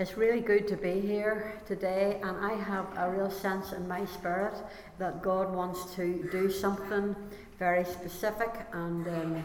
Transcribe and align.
It's 0.00 0.16
really 0.16 0.40
good 0.40 0.66
to 0.68 0.78
be 0.78 0.98
here 0.98 1.52
today, 1.66 2.18
and 2.22 2.34
I 2.38 2.54
have 2.54 2.86
a 2.96 3.10
real 3.10 3.30
sense 3.30 3.72
in 3.72 3.86
my 3.86 4.06
spirit 4.06 4.54
that 4.98 5.20
God 5.20 5.54
wants 5.54 5.94
to 5.96 6.26
do 6.32 6.50
something 6.50 7.14
very 7.58 7.84
specific 7.84 8.48
and 8.72 9.06
um, 9.06 9.44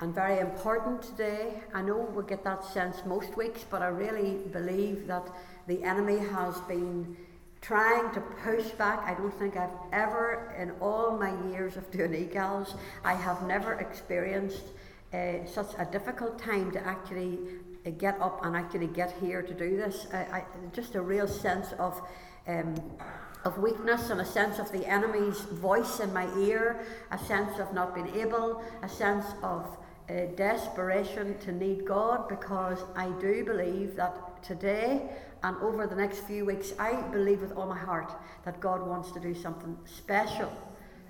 and 0.00 0.12
very 0.12 0.40
important 0.40 1.02
today. 1.02 1.62
I 1.72 1.80
know 1.80 1.96
we 1.96 2.24
get 2.24 2.42
that 2.42 2.64
sense 2.64 3.02
most 3.06 3.36
weeks, 3.36 3.64
but 3.70 3.82
I 3.82 3.86
really 3.86 4.38
believe 4.52 5.06
that 5.06 5.28
the 5.68 5.84
enemy 5.84 6.18
has 6.18 6.60
been 6.62 7.16
trying 7.60 8.12
to 8.14 8.20
push 8.20 8.66
back. 8.70 8.98
I 9.04 9.14
don't 9.14 9.38
think 9.38 9.56
I've 9.56 9.78
ever, 9.92 10.56
in 10.58 10.72
all 10.80 11.16
my 11.16 11.32
years 11.52 11.76
of 11.76 11.88
doing 11.92 12.14
egals, 12.14 12.74
I 13.04 13.14
have 13.14 13.46
never 13.46 13.74
experienced 13.74 14.64
uh, 15.14 15.46
such 15.46 15.70
a 15.78 15.84
difficult 15.84 16.36
time 16.36 16.72
to 16.72 16.84
actually 16.84 17.38
get 17.90 18.20
up 18.20 18.44
and 18.44 18.56
actually 18.56 18.86
get 18.86 19.12
here 19.20 19.42
to 19.42 19.54
do 19.54 19.76
this. 19.76 20.06
I, 20.12 20.16
I, 20.16 20.44
just 20.72 20.94
a 20.94 21.02
real 21.02 21.28
sense 21.28 21.72
of. 21.78 22.00
Um, 22.46 22.74
of 23.44 23.58
weakness 23.58 24.10
and 24.10 24.20
a 24.20 24.24
sense 24.24 24.60
of 24.60 24.70
the 24.70 24.86
enemy's 24.86 25.40
voice 25.40 25.98
in 25.98 26.12
my 26.12 26.28
ear, 26.38 26.86
a 27.10 27.18
sense 27.18 27.58
of 27.58 27.72
not 27.74 27.92
being 27.92 28.14
able, 28.14 28.62
a 28.82 28.88
sense 28.88 29.26
of 29.42 29.76
uh, 30.08 30.26
desperation 30.36 31.38
to 31.38 31.52
need 31.52 31.84
God 31.84 32.28
because 32.28 32.78
I 32.96 33.08
do 33.20 33.44
believe 33.44 33.96
that 33.96 34.42
today 34.42 35.08
and 35.42 35.56
over 35.58 35.86
the 35.86 35.96
next 35.96 36.20
few 36.20 36.44
weeks, 36.44 36.72
I 36.78 37.00
believe 37.10 37.40
with 37.40 37.52
all 37.56 37.66
my 37.66 37.78
heart 37.78 38.12
that 38.44 38.60
God 38.60 38.86
wants 38.86 39.10
to 39.12 39.20
do 39.20 39.34
something 39.34 39.76
special, 39.84 40.52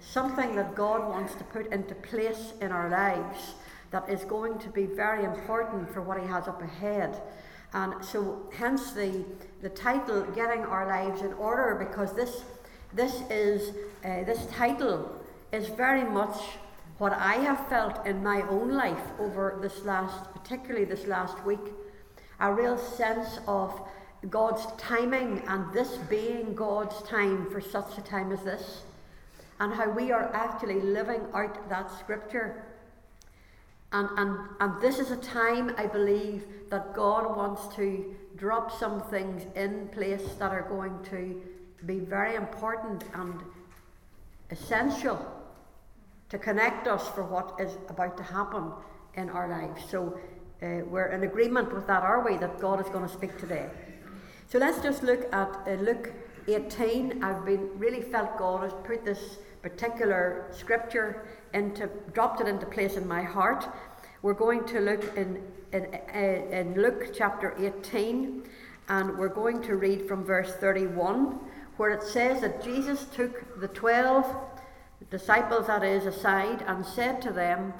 something 0.01 0.57
that 0.57 0.75
God 0.75 1.09
wants 1.09 1.35
to 1.35 1.45
put 1.45 1.67
into 1.73 1.95
place 1.97 2.55
in 2.61 2.73
our 2.73 2.89
lives 2.89 3.55
that 3.93 4.09
is 4.09 4.25
going 4.25 4.59
to 4.59 4.69
be 4.71 4.87
very 4.87 5.25
important 5.25 5.93
for 5.93 6.03
what 6.03 6.21
He 6.21 6.27
has 6.27 6.49
up 6.49 6.61
ahead. 6.63 7.21
And 7.75 8.05
so, 8.05 8.51
hence 8.53 8.93
the, 8.93 9.25
the 9.63 9.69
title, 9.69 10.23
Getting 10.35 10.65
Our 10.65 10.87
Lives 10.87 11.23
in 11.23 11.33
Order, 11.35 11.77
because 11.89 12.15
this, 12.15 12.43
this, 12.93 13.23
is, 13.31 13.75
uh, 14.05 14.25
this 14.25 14.47
title 14.47 15.15
is 15.53 15.69
very 15.69 16.05
much 16.05 16.37
what 16.99 17.13
I 17.13 17.35
have 17.35 17.69
felt 17.69 18.07
in 18.07 18.23
my 18.23 18.43
own 18.43 18.71
life 18.71 19.03
over 19.19 19.59
this 19.63 19.85
last, 19.85 20.33
particularly 20.33 20.85
this 20.85 21.07
last 21.07 21.43
week. 21.45 21.73
A 22.41 22.53
real 22.53 22.77
sense 22.77 23.39
of 23.47 23.79
God's 24.29 24.67
timing 24.79 25.43
and 25.49 25.73
this 25.73 25.97
being 26.09 26.55
God's 26.55 27.03
time 27.03 27.51
for 27.51 27.61
such 27.61 27.99
a 27.99 28.03
time 28.03 28.33
as 28.33 28.43
this, 28.43 28.83
and 29.61 29.73
how 29.73 29.91
we 29.91 30.13
are 30.13 30.31
actually 30.35 30.81
living 30.81 31.23
out 31.35 31.69
that 31.69 31.91
scripture. 31.99 32.65
And, 33.93 34.09
and, 34.17 34.39
and 34.61 34.81
this 34.81 34.99
is 34.99 35.11
a 35.11 35.17
time, 35.17 35.75
I 35.77 35.87
believe, 35.87 36.45
that 36.71 36.95
God 36.95 37.37
wants 37.37 37.75
to 37.77 38.15
drop 38.37 38.77
some 38.77 39.03
things 39.03 39.43
in 39.55 39.89
place 39.89 40.35
that 40.39 40.51
are 40.53 40.67
going 40.69 40.99
to 41.11 41.41
be 41.85 41.99
very 41.99 42.35
important 42.35 43.05
and 43.15 43.35
essential 44.51 45.19
to 46.31 46.39
connect 46.39 46.87
us 46.87 47.07
for 47.09 47.25
what 47.25 47.55
is 47.61 47.77
about 47.89 48.17
to 48.17 48.23
happen 48.23 48.73
in 49.15 49.29
our 49.29 49.49
lives. 49.49 49.83
So 49.91 50.19
uh, 50.63 50.85
we're 50.87 51.09
in 51.09 51.25
agreement 51.25 51.75
with 51.75 51.87
that, 51.89 52.03
are 52.03 52.25
we? 52.25 52.39
That 52.39 52.59
God 52.59 52.81
is 52.81 52.89
going 52.91 53.07
to 53.07 53.13
speak 53.13 53.37
today. 53.39 53.69
So 54.49 54.59
let's 54.59 54.81
just 54.81 55.03
look 55.03 55.25
at 55.33 55.51
uh, 55.67 55.73
Luke 55.81 56.13
18. 56.49 57.23
I've 57.23 57.45
been 57.45 57.69
really 57.79 58.01
felt 58.01 58.39
God 58.39 58.63
has 58.63 58.73
put 58.85 59.05
this 59.05 59.39
particular 59.63 60.47
scripture 60.51 61.25
into, 61.55 61.89
dropped 62.13 62.41
it 62.41 62.49
into 62.49 62.67
place 62.67 62.97
in 62.97 63.07
my 63.07 63.23
heart. 63.23 63.67
We're 64.23 64.35
going 64.35 64.65
to 64.67 64.81
look 64.81 65.17
in, 65.17 65.43
in, 65.73 65.87
uh, 66.15 66.19
in 66.19 66.75
Luke 66.75 67.13
chapter 67.15 67.55
18, 67.59 68.43
and 68.89 69.19
we're 69.19 69.29
going 69.29 69.63
to 69.63 69.77
read 69.77 70.07
from 70.07 70.25
verse 70.25 70.55
31, 70.57 71.39
where 71.77 71.91
it 71.91 72.03
says 72.03 72.41
that 72.43 72.63
Jesus 72.63 73.05
took 73.15 73.61
the 73.61 73.69
twelve 73.69 74.27
disciples, 75.11 75.67
that 75.67 75.85
is, 75.85 76.07
aside 76.07 76.65
and 76.67 76.85
said 76.85 77.23
to 77.23 77.33
them, 77.33 77.73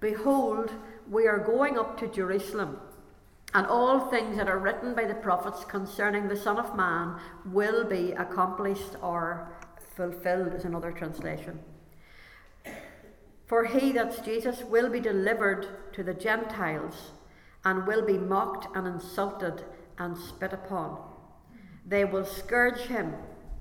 Behold, 0.00 0.72
we 1.10 1.26
are 1.26 1.38
going 1.38 1.78
up 1.78 1.98
to 1.98 2.06
Jerusalem, 2.06 2.78
and 3.54 3.66
all 3.66 4.08
things 4.10 4.36
that 4.36 4.48
are 4.48 4.58
written 4.58 4.94
by 4.94 5.04
the 5.04 5.14
prophets 5.14 5.64
concerning 5.64 6.28
the 6.28 6.36
Son 6.36 6.58
of 6.58 6.76
Man 6.76 7.16
will 7.46 7.84
be 7.84 8.12
accomplished 8.12 8.96
or 9.02 9.48
fulfilled, 9.98 10.54
is 10.54 10.64
another 10.64 10.92
translation. 10.92 11.58
For 13.44 13.66
he, 13.66 13.92
that's 13.92 14.20
Jesus, 14.20 14.62
will 14.62 14.88
be 14.88 15.00
delivered 15.00 15.66
to 15.92 16.02
the 16.02 16.14
Gentiles 16.14 17.10
and 17.66 17.86
will 17.86 18.06
be 18.06 18.16
mocked 18.16 18.74
and 18.74 18.86
insulted 18.86 19.62
and 19.98 20.16
spit 20.16 20.54
upon. 20.54 20.98
They 21.84 22.06
will 22.06 22.24
scourge 22.24 22.80
him 22.80 23.12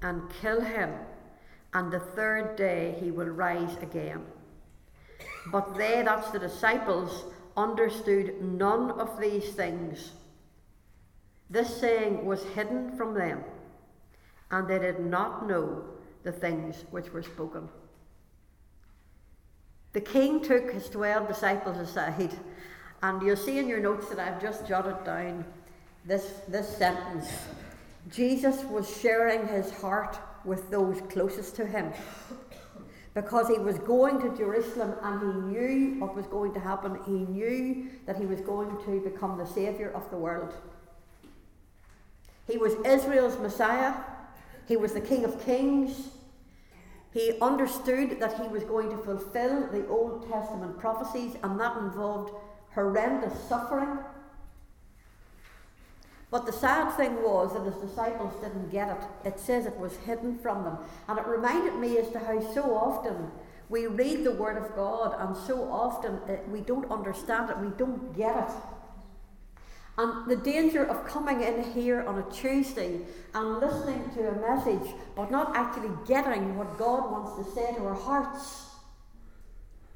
and 0.01 0.31
kill 0.41 0.61
him 0.61 0.93
and 1.73 1.91
the 1.91 1.99
third 1.99 2.55
day 2.55 2.95
he 2.99 3.11
will 3.11 3.27
rise 3.27 3.77
again. 3.81 4.25
But 5.51 5.77
they, 5.77 6.01
that's 6.03 6.31
the 6.31 6.39
disciples, 6.39 7.25
understood 7.55 8.41
none 8.41 8.91
of 8.91 9.19
these 9.19 9.49
things. 9.53 10.13
This 11.49 11.79
saying 11.79 12.25
was 12.25 12.43
hidden 12.55 12.97
from 12.97 13.13
them, 13.13 13.43
and 14.49 14.67
they 14.67 14.79
did 14.79 14.99
not 14.99 15.47
know 15.47 15.85
the 16.27 16.33
things 16.33 16.83
which 16.91 17.13
were 17.13 17.23
spoken. 17.23 17.69
The 19.93 20.01
king 20.01 20.43
took 20.43 20.73
his 20.73 20.89
twelve 20.89 21.29
disciples 21.29 21.77
aside, 21.77 22.33
and 23.01 23.21
you'll 23.21 23.37
see 23.37 23.59
in 23.59 23.69
your 23.69 23.79
notes 23.79 24.09
that 24.09 24.19
I've 24.19 24.41
just 24.41 24.67
jotted 24.67 25.05
down 25.05 25.45
this, 26.03 26.41
this 26.49 26.67
sentence. 26.67 27.29
Jesus 28.11 28.65
was 28.65 28.99
sharing 28.99 29.47
his 29.47 29.71
heart 29.71 30.19
with 30.43 30.69
those 30.69 30.99
closest 31.09 31.55
to 31.55 31.65
him. 31.65 31.93
Because 33.13 33.47
he 33.47 33.57
was 33.57 33.79
going 33.79 34.19
to 34.19 34.35
Jerusalem 34.35 34.95
and 35.01 35.21
he 35.21 35.39
knew 35.49 35.99
what 35.99 36.13
was 36.13 36.27
going 36.27 36.53
to 36.55 36.59
happen. 36.59 36.99
He 37.05 37.11
knew 37.11 37.89
that 38.05 38.17
he 38.17 38.25
was 38.25 38.41
going 38.41 38.69
to 38.85 38.99
become 38.99 39.37
the 39.37 39.45
Saviour 39.45 39.91
of 39.91 40.09
the 40.11 40.17
world. 40.17 40.53
He 42.47 42.57
was 42.57 42.73
Israel's 42.85 43.39
Messiah, 43.39 43.93
he 44.67 44.75
was 44.75 44.91
the 44.91 45.01
King 45.01 45.23
of 45.23 45.43
Kings. 45.45 46.09
He 47.13 47.39
understood 47.41 48.19
that 48.19 48.39
he 48.39 48.47
was 48.47 48.63
going 48.63 48.89
to 48.89 48.97
fulfill 48.97 49.67
the 49.67 49.87
Old 49.87 50.29
Testament 50.29 50.77
prophecies, 50.77 51.35
and 51.43 51.59
that 51.59 51.77
involved 51.77 52.33
horrendous 52.73 53.33
suffering 53.47 53.99
but 56.29 56.45
the 56.45 56.51
sad 56.51 56.91
thing 56.97 57.23
was 57.23 57.53
that 57.53 57.63
his 57.63 57.89
disciples 57.89 58.33
didn't 58.41 58.69
get 58.69 58.89
it. 58.89 59.27
It 59.27 59.39
says 59.39 59.65
it 59.65 59.77
was 59.77 59.95
hidden 59.97 60.37
from 60.39 60.63
them. 60.63 60.77
And 61.07 61.17
it 61.17 61.25
reminded 61.25 61.75
me 61.75 61.97
as 61.97 62.09
to 62.11 62.19
how 62.19 62.53
so 62.53 62.75
often 62.75 63.31
we 63.69 63.87
read 63.87 64.23
the 64.23 64.33
Word 64.33 64.57
of 64.57 64.75
God 64.75 65.15
and 65.19 65.35
so 65.35 65.63
often 65.71 66.19
it, 66.27 66.47
we 66.49 66.61
don't 66.61 66.91
understand 66.91 67.49
it, 67.49 67.57
we 67.59 67.69
don't 67.77 68.15
get 68.15 68.35
it. 68.35 68.55
And 69.97 70.29
the 70.29 70.35
danger 70.35 70.85
of 70.85 71.07
coming 71.07 71.41
in 71.41 71.63
here 71.71 72.03
on 72.03 72.19
a 72.19 72.31
Tuesday 72.31 72.99
and 73.33 73.59
listening 73.59 74.09
to 74.13 74.29
a 74.29 74.55
message 74.55 74.93
but 75.15 75.31
not 75.31 75.55
actually 75.55 75.89
getting 76.07 76.55
what 76.55 76.77
God 76.77 77.11
wants 77.11 77.35
to 77.37 77.55
say 77.55 77.73
to 77.75 77.85
our 77.85 77.95
hearts. 77.95 78.65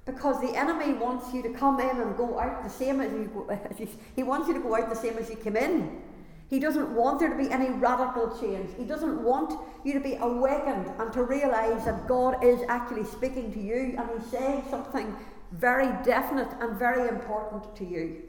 Because 0.06 0.41
the 0.41 0.56
enemy 0.57 0.94
wants 0.94 1.31
you 1.31 1.44
to 1.44 1.50
come 1.50 1.79
in 1.79 2.01
and 2.01 2.17
go 2.17 2.40
out 2.40 2.63
the 2.63 2.69
same 2.69 3.00
as 3.00 3.11
you, 3.11 3.47
as 3.50 3.79
you 3.79 3.88
he 4.16 4.23
wants 4.23 4.47
you 4.47 4.56
to 4.56 4.59
go 4.59 4.75
out 4.75 4.90
the 4.90 4.95
same 4.95 5.19
as 5.19 5.29
you 5.29 5.35
came 5.35 5.56
in. 5.56 6.01
He 6.50 6.59
doesn't 6.59 6.94
want 6.94 7.19
there 7.19 7.29
to 7.29 7.38
be 7.38 7.50
any 7.51 7.69
radical 7.69 8.38
change. 8.40 8.72
He 8.78 8.84
doesn't 8.84 9.23
want 9.23 9.53
you 9.85 9.94
to 9.94 10.00
be 10.00 10.16
awakened 10.16 10.88
and 11.00 11.13
to 11.13 11.23
realize 11.23 11.85
that 11.85 12.07
God 12.07 12.44
is 12.44 12.59
actually 12.67 13.06
speaking 13.06 13.53
to 13.53 13.59
you 13.59 13.95
and 13.97 14.09
He's 14.19 14.31
saying 14.31 14.63
something 14.69 15.16
very 15.51 15.88
definite 16.03 16.50
and 16.59 16.78
very 16.78 17.07
important 17.07 17.73
to 17.75 17.85
you. 17.85 18.23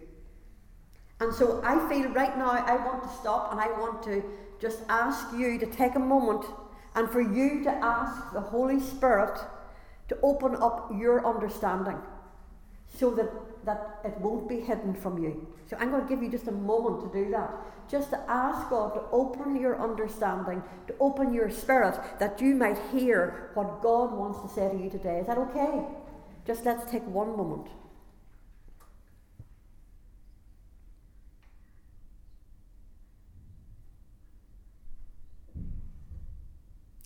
And 1.22 1.33
so 1.33 1.60
I 1.62 1.78
feel 1.88 2.09
right 2.09 2.37
now 2.37 2.50
I 2.50 2.75
want 2.84 3.05
to 3.05 3.09
stop 3.09 3.53
and 3.53 3.60
I 3.60 3.69
want 3.79 4.02
to 4.02 4.25
just 4.61 4.81
ask 4.88 5.29
you 5.38 5.56
to 5.56 5.67
take 5.67 5.94
a 5.94 6.00
moment 6.00 6.44
and 6.97 7.08
for 7.08 7.20
you 7.20 7.62
to 7.62 7.70
ask 7.70 8.32
the 8.32 8.41
Holy 8.41 8.81
Spirit 8.81 9.38
to 10.08 10.19
open 10.25 10.56
up 10.56 10.91
your 10.93 11.25
understanding 11.25 11.97
so 12.99 13.12
that, 13.12 13.31
that 13.64 14.00
it 14.05 14.19
won't 14.19 14.49
be 14.49 14.62
hidden 14.62 14.97
from 14.97 15.23
you. 15.23 15.47
So 15.70 15.76
I'm 15.79 15.93
going 15.93 16.02
to 16.02 16.08
give 16.08 16.25
you 16.25 16.29
just 16.29 16.49
a 16.49 16.52
moment 16.52 17.12
to 17.12 17.25
do 17.25 17.31
that. 17.31 17.55
Just 17.88 18.11
to 18.11 18.19
ask 18.29 18.69
God 18.69 18.93
to 18.94 19.02
open 19.12 19.55
your 19.61 19.81
understanding, 19.81 20.61
to 20.88 20.94
open 20.99 21.32
your 21.32 21.50
spirit, 21.50 22.00
that 22.19 22.41
you 22.41 22.56
might 22.56 22.79
hear 22.91 23.52
what 23.55 23.81
God 23.81 24.12
wants 24.12 24.41
to 24.43 24.49
say 24.49 24.69
to 24.69 24.76
you 24.76 24.91
today. 24.91 25.20
Is 25.20 25.29
that 25.29 25.38
okay? 25.38 25.85
Just 26.49 26.64
let's 26.64 26.91
take 26.91 27.06
one 27.06 27.37
moment. 27.37 27.69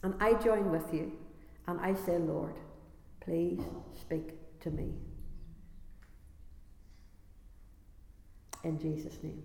And 0.03 0.15
I 0.21 0.35
join 0.35 0.71
with 0.71 0.93
you 0.93 1.13
and 1.67 1.81
I 1.81 1.95
say, 1.95 2.19
Lord, 2.19 2.55
please 3.21 3.61
speak 4.01 4.35
to 4.61 4.71
me. 4.71 4.93
In 8.63 8.79
Jesus' 8.79 9.19
name. 9.23 9.43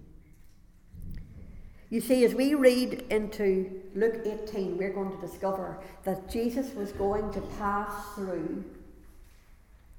You 1.90 2.00
see, 2.00 2.24
as 2.24 2.34
we 2.34 2.54
read 2.56 3.04
into 3.10 3.82
Luke 3.96 4.22
18, 4.26 4.78
we're 4.78 4.94
going 4.94 5.12
to 5.12 5.18
discover 5.18 5.78
that 6.06 6.30
Jesus 6.30 6.74
was 6.74 6.94
going 6.94 7.32
to 7.34 7.42
pass 7.60 8.16
through 8.16 8.64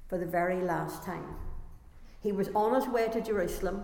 for 0.07 0.17
the 0.17 0.25
very 0.25 0.61
last 0.61 1.03
time. 1.03 1.35
He 2.21 2.31
was 2.31 2.49
on 2.55 2.73
his 2.73 2.87
way 2.87 3.09
to 3.09 3.21
Jerusalem 3.21 3.83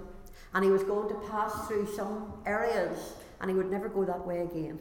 and 0.53 0.63
he 0.63 0.71
was 0.71 0.83
going 0.83 1.09
to 1.09 1.15
pass 1.29 1.67
through 1.67 1.87
some 1.95 2.33
areas 2.45 3.13
and 3.41 3.49
he 3.49 3.55
would 3.55 3.69
never 3.69 3.89
go 3.89 4.03
that 4.05 4.25
way 4.25 4.39
again. 4.39 4.79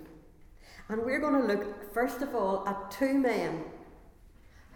And 0.89 1.05
we're 1.05 1.21
going 1.21 1.41
to 1.41 1.47
look, 1.47 1.93
first 1.93 2.23
of 2.23 2.35
all, 2.35 2.67
at 2.67 2.91
two 2.91 3.15
men 3.15 3.65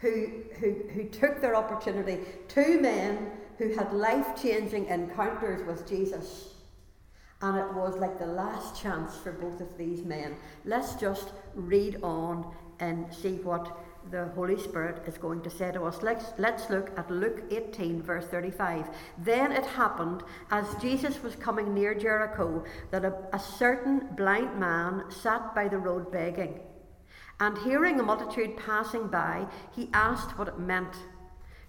who, 0.00 0.42
who, 0.58 0.74
who 0.92 1.04
took 1.08 1.40
their 1.40 1.56
opportunity, 1.56 2.18
two 2.48 2.80
men 2.80 3.30
who 3.58 3.74
had 3.74 3.92
life 3.92 4.40
changing 4.40 4.86
encounters 4.86 5.66
with 5.66 5.88
Jesus. 5.88 6.54
And 7.40 7.56
it 7.58 7.74
was 7.74 7.96
like 7.96 8.18
the 8.18 8.26
last 8.26 8.80
chance 8.80 9.16
for 9.16 9.32
both 9.32 9.60
of 9.60 9.76
these 9.78 10.04
men. 10.04 10.36
Let's 10.64 10.94
just 10.94 11.32
read 11.54 11.98
on 12.02 12.54
and 12.78 13.12
see 13.12 13.36
what 13.36 13.76
the 14.10 14.26
Holy 14.34 14.58
Spirit 14.58 15.02
is 15.06 15.16
going 15.16 15.40
to 15.42 15.50
say 15.50 15.72
to 15.72 15.84
us. 15.84 16.02
Let's, 16.02 16.26
let's 16.38 16.68
look 16.68 16.90
at 16.98 17.10
Luke 17.10 17.44
18, 17.50 18.02
verse 18.02 18.26
35. 18.26 18.88
Then 19.18 19.52
it 19.52 19.64
happened, 19.64 20.22
as 20.50 20.66
Jesus 20.80 21.22
was 21.22 21.36
coming 21.36 21.72
near 21.72 21.94
Jericho, 21.94 22.64
that 22.90 23.04
a, 23.04 23.14
a 23.32 23.38
certain 23.38 24.08
blind 24.16 24.58
man 24.58 25.04
sat 25.10 25.54
by 25.54 25.68
the 25.68 25.78
road 25.78 26.10
begging. 26.10 26.60
And 27.40 27.56
hearing 27.58 27.98
a 27.98 28.02
multitude 28.02 28.56
passing 28.56 29.08
by, 29.08 29.46
he 29.74 29.88
asked 29.92 30.38
what 30.38 30.48
it 30.48 30.58
meant. 30.58 30.96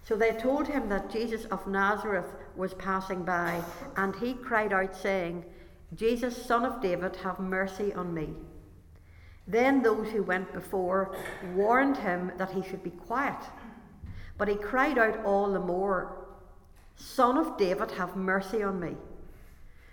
So 0.02 0.16
they 0.16 0.32
told 0.32 0.68
him 0.68 0.88
that 0.90 1.10
Jesus 1.10 1.46
of 1.46 1.66
Nazareth 1.66 2.30
was 2.56 2.74
passing 2.74 3.24
by, 3.24 3.62
and 3.96 4.14
he 4.16 4.34
cried 4.34 4.72
out, 4.72 4.94
saying, 4.94 5.44
Jesus, 5.94 6.36
son 6.44 6.64
of 6.64 6.82
David, 6.82 7.16
have 7.16 7.38
mercy 7.38 7.92
on 7.94 8.12
me. 8.12 8.34
Then 9.46 9.82
those 9.82 10.08
who 10.08 10.22
went 10.22 10.52
before 10.52 11.16
warned 11.54 11.98
him 11.98 12.32
that 12.38 12.52
he 12.52 12.62
should 12.62 12.82
be 12.82 12.90
quiet. 12.90 13.42
But 14.38 14.48
he 14.48 14.56
cried 14.56 14.98
out 14.98 15.24
all 15.24 15.52
the 15.52 15.60
more, 15.60 16.26
Son 16.96 17.36
of 17.36 17.56
David, 17.56 17.90
have 17.92 18.16
mercy 18.16 18.62
on 18.62 18.80
me. 18.80 18.96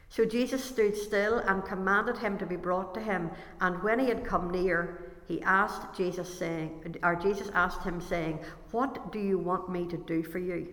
So 0.09 0.25
Jesus 0.25 0.63
stood 0.63 0.95
still 0.95 1.39
and 1.39 1.63
commanded 1.63 2.17
him 2.17 2.37
to 2.37 2.45
be 2.45 2.55
brought 2.55 2.93
to 2.95 3.01
him. 3.01 3.31
And 3.59 3.81
when 3.81 3.99
he 3.99 4.07
had 4.07 4.25
come 4.25 4.51
near, 4.51 5.11
he 5.27 5.41
asked 5.43 5.95
Jesus, 5.95 6.37
saying, 6.37 6.97
or 7.03 7.15
Jesus 7.15 7.49
asked 7.53 7.83
him, 7.83 8.01
saying, 8.01 8.39
What 8.71 9.11
do 9.11 9.19
you 9.19 9.37
want 9.37 9.69
me 9.69 9.85
to 9.87 9.97
do 9.97 10.23
for 10.23 10.39
you? 10.39 10.67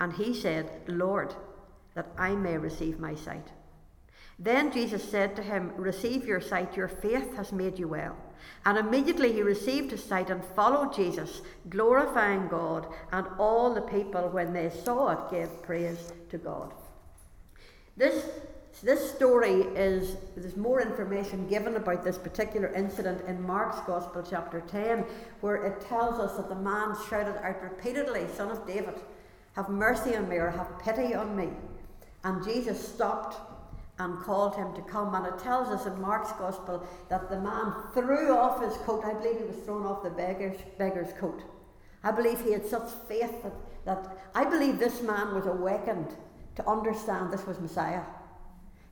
And 0.00 0.12
he 0.12 0.34
said, 0.34 0.70
Lord, 0.88 1.34
that 1.94 2.08
I 2.18 2.34
may 2.34 2.58
receive 2.58 2.98
my 2.98 3.14
sight. 3.14 3.48
Then 4.42 4.72
Jesus 4.72 5.08
said 5.08 5.36
to 5.36 5.42
him, 5.42 5.72
Receive 5.76 6.26
your 6.26 6.40
sight, 6.40 6.76
your 6.76 6.88
faith 6.88 7.36
has 7.36 7.52
made 7.52 7.78
you 7.78 7.86
well. 7.86 8.16
And 8.66 8.76
immediately 8.76 9.32
he 9.32 9.42
received 9.42 9.92
his 9.92 10.02
sight 10.02 10.30
and 10.30 10.44
followed 10.44 10.94
Jesus, 10.94 11.42
glorifying 11.68 12.48
God, 12.48 12.88
and 13.12 13.26
all 13.38 13.72
the 13.72 13.82
people, 13.82 14.28
when 14.30 14.52
they 14.52 14.70
saw 14.84 15.10
it, 15.10 15.30
gave 15.30 15.62
praise 15.62 16.12
to 16.30 16.38
God. 16.38 16.74
This, 17.96 18.24
this 18.82 19.12
story 19.12 19.62
is, 19.76 20.16
there's 20.36 20.56
more 20.56 20.80
information 20.80 21.46
given 21.46 21.76
about 21.76 22.02
this 22.02 22.18
particular 22.18 22.72
incident 22.72 23.24
in 23.28 23.40
Mark's 23.46 23.80
Gospel, 23.86 24.24
chapter 24.28 24.60
10, 24.60 25.04
where 25.40 25.64
it 25.64 25.82
tells 25.82 26.18
us 26.18 26.36
that 26.36 26.48
the 26.48 26.56
man 26.56 26.96
shouted 27.08 27.40
out 27.44 27.62
repeatedly, 27.62 28.26
Son 28.34 28.50
of 28.50 28.66
David, 28.66 28.94
have 29.54 29.68
mercy 29.68 30.16
on 30.16 30.28
me, 30.28 30.36
or 30.36 30.50
have 30.50 30.80
pity 30.80 31.14
on 31.14 31.36
me. 31.36 31.50
And 32.24 32.44
Jesus 32.44 32.88
stopped 32.88 33.51
and 34.02 34.18
called 34.20 34.56
him 34.56 34.74
to 34.74 34.82
come. 34.82 35.14
And 35.14 35.26
it 35.26 35.38
tells 35.38 35.68
us 35.68 35.86
in 35.86 36.00
Mark's 36.00 36.32
Gospel 36.32 36.86
that 37.08 37.30
the 37.30 37.40
man 37.40 37.72
threw 37.94 38.36
off 38.36 38.62
his 38.62 38.76
coat. 38.84 39.04
I 39.04 39.14
believe 39.14 39.38
he 39.38 39.44
was 39.44 39.64
thrown 39.64 39.86
off 39.86 40.02
the 40.02 40.10
beggar's, 40.10 40.58
beggar's 40.78 41.12
coat. 41.18 41.42
I 42.02 42.10
believe 42.10 42.40
he 42.40 42.52
had 42.52 42.66
such 42.66 42.90
faith 43.08 43.42
that, 43.42 43.54
that 43.84 44.18
I 44.34 44.44
believe 44.44 44.78
this 44.78 45.02
man 45.02 45.34
was 45.34 45.46
awakened 45.46 46.08
to 46.56 46.68
understand 46.68 47.32
this 47.32 47.46
was 47.46 47.60
Messiah. 47.60 48.02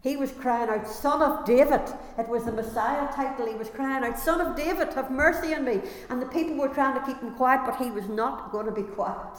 He 0.02 0.16
was 0.16 0.30
crying 0.30 0.70
out, 0.70 0.88
Son 0.88 1.20
of 1.20 1.44
David. 1.44 1.82
It 2.16 2.28
was 2.28 2.44
the 2.44 2.52
Messiah 2.52 3.12
title. 3.12 3.46
He 3.46 3.54
was 3.54 3.68
crying 3.68 4.02
out, 4.02 4.18
Son 4.18 4.40
of 4.40 4.56
David, 4.56 4.94
have 4.94 5.10
mercy 5.10 5.54
on 5.54 5.64
me. 5.64 5.80
And 6.08 6.22
the 6.22 6.26
people 6.26 6.56
were 6.56 6.68
trying 6.68 6.98
to 6.98 7.04
keep 7.04 7.20
him 7.20 7.34
quiet, 7.34 7.62
but 7.66 7.76
he 7.76 7.90
was 7.90 8.08
not 8.08 8.50
going 8.50 8.66
to 8.66 8.72
be 8.72 8.82
quiet. 8.82 9.36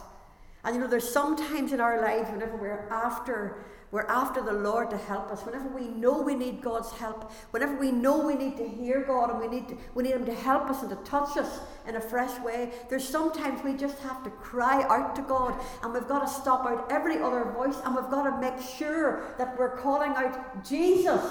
And 0.64 0.76
you 0.76 0.82
know, 0.82 0.88
there's 0.88 1.12
sometimes 1.12 1.74
in 1.74 1.80
our 1.80 2.02
lives, 2.02 2.30
whenever 2.30 2.56
we're 2.56 2.88
after 2.90 3.66
we're 3.92 4.08
after 4.08 4.42
the 4.42 4.54
Lord 4.54 4.90
to 4.92 4.98
help 4.98 5.32
us. 5.32 5.42
Whenever 5.46 5.68
we 5.68 5.90
know 5.90 6.22
we 6.22 6.34
need 6.34 6.62
God's 6.62 6.92
help, 6.94 7.30
whenever 7.52 7.76
we 7.76 7.92
know 7.92 8.26
we 8.26 8.36
need 8.36 8.56
to 8.56 8.68
hear 8.68 9.04
God 9.04 9.30
and 9.30 9.40
we 9.40 9.48
need, 9.50 9.68
to, 9.68 9.78
we 9.94 10.04
need 10.04 10.14
Him 10.14 10.26
to 10.26 10.34
help 10.34 10.70
us 10.70 10.82
and 10.82 10.90
to 10.90 10.96
touch 10.98 11.36
us 11.36 11.60
in 11.86 11.98
a 11.98 12.02
fresh 12.02 12.40
way, 12.40 12.72
there's 12.90 13.08
sometimes 13.08 13.62
we 13.66 13.74
just 13.74 14.00
have 14.00 14.24
to 14.24 14.30
cry 14.30 14.84
out 14.84 15.14
to 15.18 15.22
God 15.22 15.54
and 15.84 15.94
we've 15.94 16.08
got 16.08 16.26
to 16.26 16.34
stop 16.34 16.66
out 16.66 16.90
every 16.90 17.22
other 17.22 17.44
voice 17.52 17.76
and 17.84 17.94
we've 17.94 18.10
got 18.10 18.24
to 18.24 18.38
make 18.40 18.66
sure 18.66 19.34
that 19.38 19.60
we're 19.60 19.76
calling 19.76 20.12
out 20.12 20.64
Jesus. 20.64 21.22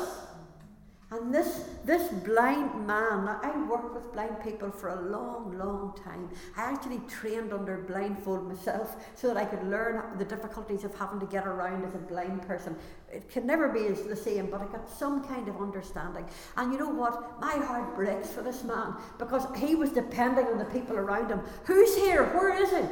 And 1.12 1.34
this, 1.34 1.64
this 1.84 2.08
blind 2.08 2.86
man, 2.86 3.28
I 3.42 3.66
worked 3.68 3.94
with 3.94 4.12
blind 4.12 4.40
people 4.44 4.70
for 4.70 4.90
a 4.90 5.10
long, 5.10 5.58
long 5.58 5.98
time. 6.04 6.30
I 6.56 6.70
actually 6.70 7.00
trained 7.08 7.52
under 7.52 7.78
blindfold 7.78 8.46
myself 8.46 8.94
so 9.16 9.26
that 9.26 9.36
I 9.36 9.44
could 9.44 9.64
learn 9.64 10.16
the 10.18 10.24
difficulties 10.24 10.84
of 10.84 10.94
having 10.94 11.18
to 11.18 11.26
get 11.26 11.48
around 11.48 11.84
as 11.84 11.96
a 11.96 11.98
blind 11.98 12.46
person. 12.46 12.76
It 13.12 13.28
can 13.28 13.44
never 13.44 13.68
be 13.68 13.86
as 13.86 14.02
the 14.04 14.14
same, 14.14 14.50
but 14.52 14.60
I 14.60 14.66
got 14.66 14.88
some 14.88 15.26
kind 15.26 15.48
of 15.48 15.60
understanding. 15.60 16.26
And 16.56 16.72
you 16.72 16.78
know 16.78 16.90
what? 16.90 17.40
My 17.40 17.56
heart 17.56 17.96
breaks 17.96 18.30
for 18.30 18.42
this 18.42 18.62
man 18.62 18.94
because 19.18 19.44
he 19.56 19.74
was 19.74 19.90
depending 19.90 20.46
on 20.46 20.58
the 20.58 20.64
people 20.66 20.96
around 20.96 21.28
him. 21.28 21.40
Who's 21.64 21.96
here? 21.96 22.26
Where 22.26 22.62
is 22.62 22.70
he? 22.70 22.84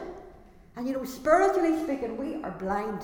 And 0.74 0.88
you 0.88 0.94
know, 0.94 1.04
spiritually 1.04 1.80
speaking, 1.84 2.16
we 2.16 2.42
are 2.42 2.50
blind. 2.50 3.02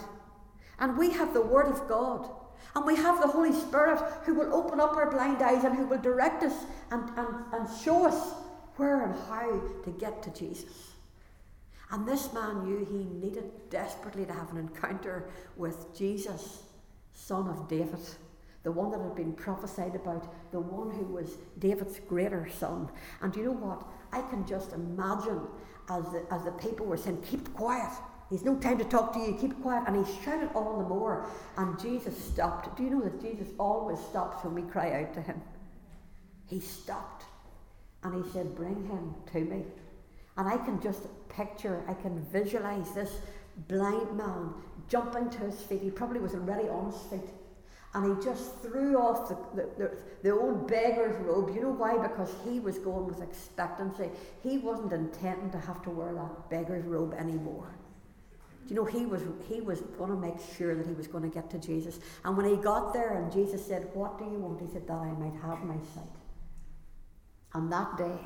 And 0.81 0.99
we 0.99 1.11
have 1.11 1.33
the 1.35 1.41
Word 1.41 1.69
of 1.69 1.87
God. 1.87 2.29
And 2.75 2.85
we 2.85 2.97
have 2.97 3.21
the 3.21 3.29
Holy 3.29 3.53
Spirit 3.53 4.01
who 4.25 4.35
will 4.35 4.53
open 4.55 4.81
up 4.81 4.97
our 4.97 5.11
blind 5.11 5.43
eyes 5.43 5.65
and 5.65 5.77
who 5.77 5.87
will 5.87 6.01
direct 6.01 6.43
us 6.43 6.65
and, 6.91 7.09
and, 7.17 7.29
and 7.53 7.69
show 7.83 8.07
us 8.07 8.33
where 8.77 9.05
and 9.05 9.15
how 9.29 9.61
to 9.85 9.91
get 9.99 10.23
to 10.25 10.31
Jesus. 10.31 10.93
And 11.91 12.09
this 12.09 12.33
man 12.33 12.65
knew 12.65 12.85
he 12.85 13.05
needed 13.25 13.45
desperately 13.71 14.25
to 14.27 14.33
have 14.33 14.51
an 14.51 14.59
encounter 14.59 15.29
with 15.57 15.97
Jesus, 15.97 16.63
son 17.13 17.49
of 17.49 17.69
David, 17.69 18.01
the 18.65 18.73
one 18.73 18.91
that 18.91 19.01
had 19.01 19.15
been 19.15 19.35
prophesied 19.35 19.95
about, 19.95 20.35
the 20.51 20.59
one 20.59 20.91
who 20.91 21.05
was 21.05 21.37
David's 21.59 22.01
greater 22.01 22.49
son. 22.59 22.89
And 23.21 23.37
you 23.37 23.45
know 23.45 23.53
what? 23.53 23.87
I 24.13 24.23
can 24.29 24.47
just 24.47 24.73
imagine 24.73 25.41
as 25.89 26.05
the, 26.07 26.25
as 26.33 26.45
the 26.45 26.53
people 26.53 26.87
were 26.87 26.97
saying, 26.97 27.23
Keep 27.31 27.55
quiet, 27.55 27.93
He's 28.35 28.45
no 28.45 28.57
time 28.57 28.79
to 28.79 28.85
talk 28.85 29.13
to 29.13 29.21
you. 29.21 29.39
Keep 29.41 29.63
quiet. 29.63 29.85
And 29.87 30.05
he 30.05 30.13
shouted 30.25 30.51
all 30.57 30.79
the 30.79 30.89
more. 30.89 31.31
And 31.57 31.79
Jesus 31.79 32.19
stopped. 32.19 32.77
Do 32.77 32.83
you 32.83 32.91
know 32.91 33.01
that 33.03 33.21
Jesus 33.21 33.47
always 33.61 34.01
stops 34.01 34.45
when 34.45 34.57
we 34.57 34.63
cry 34.63 35.05
out 35.05 35.15
to 35.15 35.23
him? 35.23 35.41
He 36.49 36.59
stopped. 36.59 37.27
And 38.03 38.25
he 38.25 38.29
said, 38.33 38.57
Bring 38.57 38.89
him 38.89 39.15
to 39.35 39.39
me. 39.39 39.63
And 40.37 40.49
I 40.49 40.57
can 40.57 40.83
just 40.83 41.03
picture, 41.29 41.85
I 41.87 41.95
can 41.95 42.27
visualize 42.33 42.91
this 42.91 43.13
blind 43.69 44.17
man 44.17 44.53
jumping 44.89 45.31
to 45.31 45.39
his 45.39 45.61
feet. 45.61 45.83
He 45.83 45.91
probably 45.91 46.19
was 46.19 46.35
already 46.35 46.69
on 46.69 46.91
his 46.91 47.01
feet. 47.03 47.31
And 47.95 48.19
he 48.19 48.25
just 48.25 48.61
threw 48.63 48.99
off 48.99 49.29
the, 49.29 49.37
the, 49.55 49.69
the, 49.79 49.97
the, 50.25 50.31
old 50.33 50.67
beggar's 50.67 51.25
robe. 51.25 51.55
You 51.55 51.63
know 51.63 51.71
why? 51.71 51.97
Because 52.05 52.35
he 52.45 52.59
was 52.59 52.79
going 52.79 53.07
with 53.07 53.23
expectancy. 53.23 54.11
He 54.43 54.59
wasn't 54.59 54.93
intending 54.93 55.53
to 55.53 55.59
have 55.61 55.85
to 55.85 55.91
wear 55.91 56.13
that 56.15 56.51
beggar's 56.51 56.85
robe 56.85 57.15
anymore. 57.15 57.77
Do 58.67 58.75
you 58.75 58.77
know 58.77 58.85
he 58.87 59.05
was 59.05 59.23
he 59.49 59.61
was 59.61 59.81
going 59.99 60.11
to 60.11 60.17
make 60.17 60.37
sure 60.57 60.75
that 60.75 60.87
he 60.87 60.95
was 60.95 61.07
going 61.07 61.23
to 61.23 61.35
get 61.35 61.51
to 61.51 61.59
Jesus. 61.59 62.01
And 62.25 62.37
when 62.37 62.47
he 62.47 62.57
got 62.57 62.93
there 62.93 63.15
and 63.19 63.31
Jesus 63.31 63.65
said, 63.65 63.91
"What 63.93 64.19
do 64.19 64.25
you 64.25 64.39
want?" 64.39 64.61
He 64.61 64.67
said, 64.73 64.87
"That 64.87 64.99
I 64.99 65.13
might 65.13 65.39
have 65.43 65.63
my 65.65 65.77
sight." 65.95 66.17
And 67.53 67.71
that 67.71 67.97
day, 67.97 68.19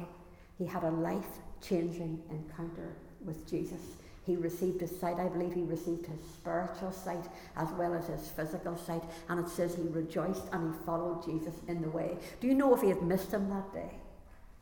he 0.56 0.64
had 0.64 0.84
a 0.84 0.90
life-changing 0.90 2.22
encounter 2.30 2.96
with 3.24 3.48
Jesus. 3.48 3.80
He 4.24 4.36
received 4.36 4.80
his 4.80 4.98
sight. 5.00 5.18
I 5.18 5.28
believe 5.28 5.54
he 5.54 5.62
received 5.62 6.06
his 6.06 6.20
spiritual 6.34 6.92
sight 6.92 7.24
as 7.56 7.68
well 7.72 7.94
as 7.94 8.06
his 8.06 8.28
physical 8.28 8.76
sight. 8.76 9.02
And 9.28 9.40
it 9.40 9.48
says 9.48 9.74
he 9.74 9.82
rejoiced 9.82 10.44
and 10.52 10.72
he 10.72 10.80
followed 10.84 11.24
Jesus 11.24 11.54
in 11.66 11.80
the 11.82 11.90
way. 11.90 12.18
Do 12.40 12.46
you 12.46 12.54
know 12.54 12.74
if 12.74 12.82
he 12.82 12.88
had 12.88 13.02
missed 13.02 13.32
him 13.32 13.48
that 13.50 13.72
day? 13.72 13.90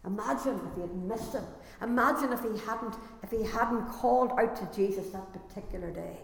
Imagine 0.06 0.60
if 0.68 0.74
he 0.76 0.80
had 0.82 0.94
missed 0.94 1.32
him. 1.32 1.44
Imagine 1.82 2.32
if 2.32 2.40
he 2.40 2.58
hadn't 2.64 2.94
if 3.22 3.30
he 3.30 3.42
hadn't 3.42 3.86
called 3.88 4.32
out 4.38 4.56
to 4.56 4.76
Jesus 4.76 5.10
that 5.10 5.32
particular 5.32 5.90
day. 5.90 6.18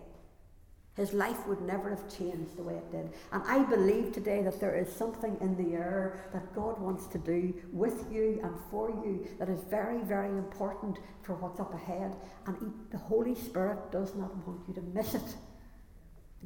His 0.95 1.15
life 1.15 1.47
would 1.47 1.63
never 1.63 1.89
have 1.89 2.15
changed 2.15 2.57
the 2.57 2.63
way 2.63 2.75
it 2.75 2.93
did. 2.93 3.11
And 3.33 3.43
I 3.47 3.65
believe 3.65 4.13
today 4.13 4.43
that 4.43 4.61
there 4.61 4.75
is 4.77 4.93
something 4.93 5.39
in 5.41 5.57
the 5.57 5.75
air 5.75 6.21
that 6.35 6.55
God 6.55 6.79
wants 6.79 7.07
to 7.09 7.19
do 7.19 7.55
with 7.73 8.05
you 8.13 8.41
and 8.43 8.55
for 8.71 8.91
you 8.91 9.27
that 9.39 9.49
is 9.49 9.61
very, 9.71 10.03
very 10.03 10.29
important 10.29 10.99
for 11.23 11.35
what's 11.37 11.61
up 11.61 11.73
ahead. 11.73 12.15
And 12.47 12.75
the 12.91 12.99
Holy 12.99 13.35
Spirit 13.35 13.91
does 13.91 14.15
not 14.15 14.37
want 14.47 14.61
you 14.69 14.75
to 14.75 14.83
miss 14.83 15.15
it. 15.15 15.35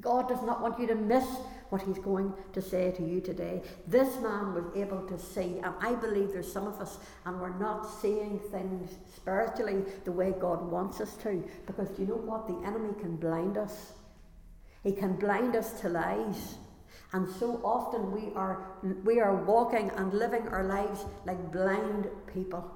God 0.00 0.28
does 0.28 0.42
not 0.42 0.60
want 0.60 0.78
you 0.78 0.86
to 0.88 0.94
miss 0.94 1.24
what 1.70 1.82
He's 1.82 1.98
going 1.98 2.32
to 2.52 2.62
say 2.62 2.92
to 2.92 3.02
you 3.02 3.20
today. 3.20 3.62
This 3.86 4.20
man 4.20 4.54
was 4.54 4.64
able 4.76 5.02
to 5.06 5.18
see, 5.18 5.58
and 5.62 5.74
I 5.80 5.94
believe 5.94 6.32
there's 6.32 6.52
some 6.52 6.66
of 6.66 6.80
us, 6.80 6.98
and 7.24 7.40
we're 7.40 7.58
not 7.58 7.84
seeing 8.00 8.38
things 8.50 8.96
spiritually 9.14 9.82
the 10.04 10.12
way 10.12 10.34
God 10.38 10.70
wants 10.70 11.00
us 11.00 11.14
to. 11.22 11.42
Because 11.66 11.88
do 11.90 12.02
you 12.02 12.08
know 12.08 12.16
what? 12.16 12.46
The 12.46 12.66
enemy 12.66 12.94
can 13.00 13.16
blind 13.16 13.56
us, 13.56 13.92
he 14.84 14.92
can 14.92 15.16
blind 15.16 15.56
us 15.56 15.80
to 15.80 15.88
lies. 15.88 16.56
And 17.12 17.28
so 17.28 17.60
often 17.64 18.10
we 18.10 18.34
are, 18.34 18.66
we 19.04 19.20
are 19.20 19.34
walking 19.44 19.90
and 19.96 20.12
living 20.12 20.48
our 20.48 20.64
lives 20.64 21.04
like 21.24 21.52
blind 21.52 22.08
people. 22.32 22.75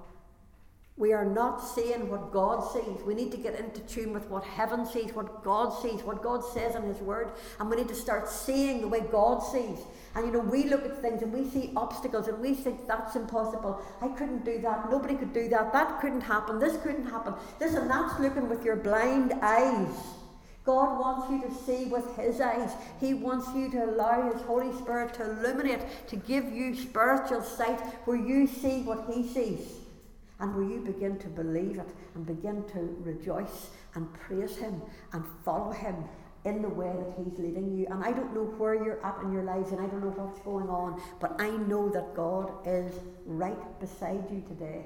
We 1.00 1.14
are 1.14 1.24
not 1.24 1.66
seeing 1.66 2.10
what 2.10 2.30
God 2.30 2.60
sees. 2.60 3.02
We 3.06 3.14
need 3.14 3.30
to 3.30 3.38
get 3.38 3.58
into 3.58 3.80
tune 3.80 4.12
with 4.12 4.28
what 4.28 4.44
heaven 4.44 4.84
sees, 4.84 5.14
what 5.14 5.42
God 5.42 5.70
sees, 5.70 6.02
what 6.02 6.22
God 6.22 6.44
says 6.44 6.74
in 6.74 6.82
His 6.82 6.98
Word. 6.98 7.30
And 7.58 7.70
we 7.70 7.76
need 7.76 7.88
to 7.88 7.94
start 7.94 8.28
seeing 8.28 8.82
the 8.82 8.88
way 8.88 9.00
God 9.10 9.38
sees. 9.38 9.78
And 10.14 10.26
you 10.26 10.32
know, 10.32 10.40
we 10.40 10.64
look 10.64 10.84
at 10.84 11.00
things 11.00 11.22
and 11.22 11.32
we 11.32 11.48
see 11.48 11.72
obstacles 11.74 12.28
and 12.28 12.38
we 12.38 12.52
think 12.52 12.86
that's 12.86 13.16
impossible. 13.16 13.80
I 14.02 14.08
couldn't 14.08 14.44
do 14.44 14.60
that. 14.60 14.90
Nobody 14.90 15.14
could 15.14 15.32
do 15.32 15.48
that. 15.48 15.72
That 15.72 16.02
couldn't 16.02 16.20
happen. 16.20 16.58
This 16.58 16.76
couldn't 16.82 17.06
happen. 17.06 17.32
Listen, 17.58 17.88
that's 17.88 18.20
looking 18.20 18.50
with 18.50 18.62
your 18.62 18.76
blind 18.76 19.32
eyes. 19.40 19.96
God 20.66 21.00
wants 21.00 21.30
you 21.30 21.40
to 21.48 21.64
see 21.64 21.86
with 21.86 22.14
His 22.14 22.42
eyes. 22.42 22.72
He 23.00 23.14
wants 23.14 23.48
you 23.54 23.70
to 23.70 23.86
allow 23.86 24.30
His 24.30 24.42
Holy 24.42 24.70
Spirit 24.76 25.14
to 25.14 25.30
illuminate, 25.30 25.80
to 26.08 26.16
give 26.16 26.52
you 26.52 26.74
spiritual 26.74 27.40
sight 27.40 27.80
where 28.04 28.18
you 28.18 28.46
see 28.46 28.82
what 28.82 29.10
He 29.10 29.26
sees 29.26 29.79
and 30.40 30.54
will 30.54 30.68
you 30.68 30.80
begin 30.80 31.18
to 31.18 31.28
believe 31.28 31.78
it 31.78 31.88
and 32.14 32.26
begin 32.26 32.64
to 32.72 32.96
rejoice 33.00 33.70
and 33.94 34.12
praise 34.14 34.56
Him 34.56 34.80
and 35.12 35.24
follow 35.44 35.70
Him 35.70 35.96
in 36.44 36.62
the 36.62 36.68
way 36.68 36.92
that 36.96 37.14
He's 37.18 37.38
leading 37.38 37.76
you. 37.76 37.86
And 37.90 38.02
I 38.02 38.12
don't 38.12 38.34
know 38.34 38.44
where 38.44 38.74
you're 38.74 39.04
at 39.04 39.22
in 39.22 39.32
your 39.32 39.42
lives 39.42 39.72
and 39.72 39.80
I 39.80 39.86
don't 39.86 40.02
know 40.02 40.12
what's 40.16 40.40
going 40.40 40.68
on, 40.68 41.00
but 41.20 41.40
I 41.40 41.50
know 41.50 41.88
that 41.90 42.14
God 42.14 42.50
is 42.66 42.92
right 43.26 43.80
beside 43.80 44.24
you 44.30 44.42
today. 44.48 44.84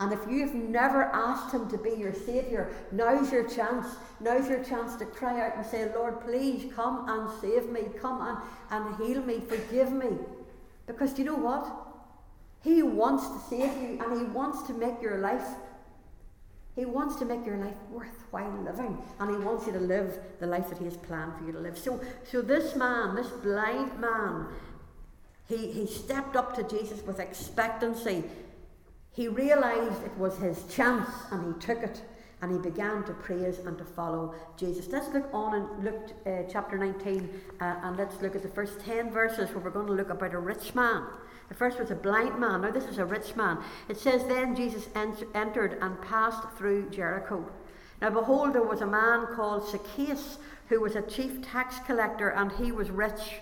And 0.00 0.12
if 0.12 0.20
you've 0.28 0.54
never 0.54 1.04
asked 1.04 1.54
Him 1.54 1.70
to 1.70 1.78
be 1.78 1.90
your 1.90 2.14
Saviour, 2.14 2.70
now's 2.90 3.30
your 3.30 3.48
chance. 3.48 3.86
Now's 4.20 4.48
your 4.48 4.64
chance 4.64 4.96
to 4.96 5.04
cry 5.04 5.46
out 5.46 5.56
and 5.56 5.64
say, 5.64 5.92
Lord, 5.94 6.20
please 6.22 6.72
come 6.74 7.08
and 7.08 7.30
save 7.40 7.68
me. 7.68 7.82
Come 8.00 8.20
and, 8.20 8.38
and 8.70 8.96
heal 8.96 9.22
me. 9.22 9.40
Forgive 9.40 9.92
me. 9.92 10.08
Because 10.86 11.12
do 11.12 11.22
you 11.22 11.26
know 11.26 11.36
what? 11.36 11.81
He 12.62 12.82
wants 12.82 13.28
to 13.28 13.38
save 13.50 13.82
you 13.82 14.00
and 14.02 14.20
He 14.20 14.24
wants 14.26 14.62
to 14.68 14.74
make 14.74 15.00
your 15.02 15.18
life. 15.18 15.46
He 16.74 16.86
wants 16.86 17.16
to 17.16 17.24
make 17.24 17.44
your 17.44 17.58
life 17.58 17.76
worthwhile 17.90 18.62
living, 18.62 18.96
and 19.20 19.30
He 19.30 19.36
wants 19.44 19.66
you 19.66 19.74
to 19.74 19.80
live 19.80 20.18
the 20.40 20.46
life 20.46 20.70
that 20.70 20.78
He 20.78 20.84
has 20.84 20.96
planned 20.96 21.36
for 21.36 21.44
you 21.44 21.52
to 21.52 21.58
live. 21.58 21.76
So, 21.76 22.00
so 22.24 22.40
this 22.40 22.74
man, 22.74 23.14
this 23.14 23.26
blind 23.26 24.00
man, 24.00 24.46
he, 25.52 25.70
he 25.70 25.86
stepped 25.86 26.34
up 26.36 26.54
to 26.56 26.62
Jesus 26.62 27.02
with 27.02 27.20
expectancy. 27.20 28.24
He 29.10 29.28
realized 29.28 30.02
it 30.02 30.16
was 30.16 30.38
his 30.38 30.64
chance, 30.74 31.10
and 31.30 31.54
he 31.54 31.60
took 31.60 31.82
it, 31.82 32.00
and 32.40 32.50
he 32.50 32.58
began 32.58 33.04
to 33.04 33.12
praise 33.12 33.58
and 33.58 33.76
to 33.76 33.84
follow 33.84 34.34
Jesus. 34.56 34.88
Let's 34.88 35.08
look 35.08 35.28
on 35.34 35.54
and 35.54 35.84
look 35.84 36.10
uh, 36.26 36.50
chapter 36.50 36.78
19, 36.78 37.28
uh, 37.60 37.64
and 37.82 37.96
let's 37.98 38.20
look 38.22 38.34
at 38.34 38.42
the 38.42 38.48
first 38.48 38.80
10 38.80 39.10
verses 39.10 39.50
where 39.50 39.58
we're 39.58 39.70
going 39.70 39.88
to 39.88 39.92
look 39.92 40.08
about 40.08 40.32
a 40.32 40.38
rich 40.38 40.74
man. 40.74 41.04
The 41.52 41.58
first 41.58 41.78
was 41.78 41.90
a 41.90 41.94
blind 41.94 42.40
man. 42.40 42.62
Now, 42.62 42.70
this 42.70 42.86
is 42.86 42.96
a 42.96 43.04
rich 43.04 43.36
man. 43.36 43.58
It 43.90 43.98
says, 43.98 44.24
Then 44.24 44.56
Jesus 44.56 44.88
entered 44.94 45.76
and 45.82 46.00
passed 46.00 46.48
through 46.56 46.88
Jericho. 46.88 47.44
Now, 48.00 48.08
behold, 48.08 48.54
there 48.54 48.62
was 48.62 48.80
a 48.80 48.86
man 48.86 49.26
called 49.34 49.68
Zacchaeus, 49.68 50.38
who 50.70 50.80
was 50.80 50.96
a 50.96 51.02
chief 51.02 51.42
tax 51.42 51.78
collector, 51.80 52.30
and 52.30 52.52
he 52.52 52.72
was 52.72 52.90
rich. 52.90 53.34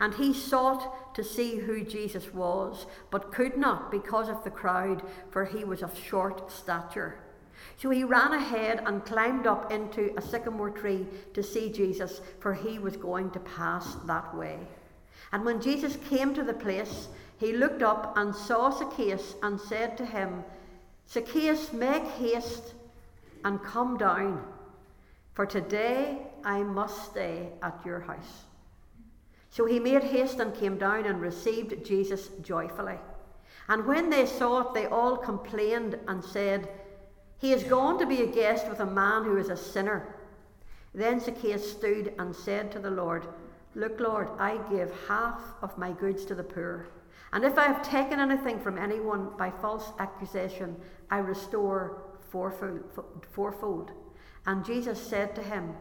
And 0.00 0.14
he 0.14 0.32
sought 0.32 1.14
to 1.14 1.22
see 1.22 1.58
who 1.58 1.84
Jesus 1.84 2.32
was, 2.32 2.86
but 3.10 3.32
could 3.32 3.58
not 3.58 3.90
because 3.90 4.30
of 4.30 4.42
the 4.44 4.50
crowd, 4.50 5.02
for 5.28 5.44
he 5.44 5.62
was 5.62 5.82
of 5.82 5.98
short 5.98 6.50
stature. 6.50 7.18
So 7.76 7.90
he 7.90 8.02
ran 8.02 8.32
ahead 8.32 8.82
and 8.86 9.04
climbed 9.04 9.46
up 9.46 9.70
into 9.70 10.14
a 10.16 10.22
sycamore 10.22 10.70
tree 10.70 11.06
to 11.34 11.42
see 11.42 11.70
Jesus, 11.70 12.22
for 12.40 12.54
he 12.54 12.78
was 12.78 12.96
going 12.96 13.30
to 13.32 13.40
pass 13.40 13.96
that 14.06 14.34
way. 14.34 14.58
And 15.32 15.44
when 15.44 15.60
Jesus 15.60 15.96
came 16.08 16.32
to 16.34 16.42
the 16.42 16.54
place, 16.54 17.08
he 17.42 17.52
looked 17.52 17.82
up 17.82 18.16
and 18.16 18.32
saw 18.32 18.70
Zacchaeus 18.70 19.34
and 19.42 19.60
said 19.60 19.98
to 19.98 20.06
him, 20.06 20.44
Zacchaeus, 21.10 21.72
make 21.72 22.04
haste 22.04 22.74
and 23.44 23.60
come 23.64 23.98
down, 23.98 24.44
for 25.34 25.44
today 25.44 26.18
I 26.44 26.62
must 26.62 27.10
stay 27.10 27.48
at 27.60 27.80
your 27.84 27.98
house. 27.98 28.44
So 29.50 29.64
he 29.64 29.80
made 29.80 30.04
haste 30.04 30.38
and 30.38 30.54
came 30.54 30.78
down 30.78 31.04
and 31.04 31.20
received 31.20 31.84
Jesus 31.84 32.28
joyfully. 32.42 32.98
And 33.68 33.86
when 33.86 34.08
they 34.08 34.24
saw 34.24 34.60
it, 34.60 34.74
they 34.74 34.86
all 34.86 35.16
complained 35.16 35.98
and 36.06 36.24
said, 36.24 36.68
He 37.40 37.52
is 37.52 37.64
gone 37.64 37.98
to 37.98 38.06
be 38.06 38.22
a 38.22 38.26
guest 38.26 38.68
with 38.68 38.78
a 38.78 38.86
man 38.86 39.24
who 39.24 39.36
is 39.36 39.48
a 39.48 39.56
sinner. 39.56 40.14
Then 40.94 41.18
Zacchaeus 41.18 41.72
stood 41.72 42.14
and 42.20 42.36
said 42.36 42.70
to 42.70 42.78
the 42.78 42.90
Lord, 42.90 43.26
Look, 43.74 43.98
Lord, 43.98 44.28
I 44.38 44.60
give 44.70 44.94
half 45.08 45.40
of 45.60 45.76
my 45.76 45.90
goods 45.90 46.24
to 46.26 46.36
the 46.36 46.44
poor. 46.44 46.86
And 47.32 47.44
if 47.44 47.56
I 47.56 47.66
have 47.66 47.82
taken 47.82 48.20
anything 48.20 48.60
from 48.60 48.78
anyone 48.78 49.30
by 49.38 49.50
false 49.50 49.92
accusation, 49.98 50.76
I 51.10 51.18
restore 51.18 52.02
fourfold. 52.30 53.92
And 54.46 54.64
Jesus 54.64 55.00
said 55.00 55.34
to 55.36 55.42
him, 55.42 55.74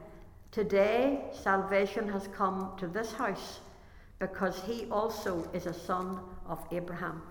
Today 0.52 1.26
salvation 1.32 2.10
has 2.10 2.28
come 2.28 2.74
to 2.78 2.88
this 2.88 3.14
house, 3.14 3.60
because 4.20 4.62
he 4.62 4.86
also 4.92 5.50
is 5.54 5.66
a 5.66 5.74
son 5.74 6.20
of 6.48 6.60
Abraham. 6.72 7.22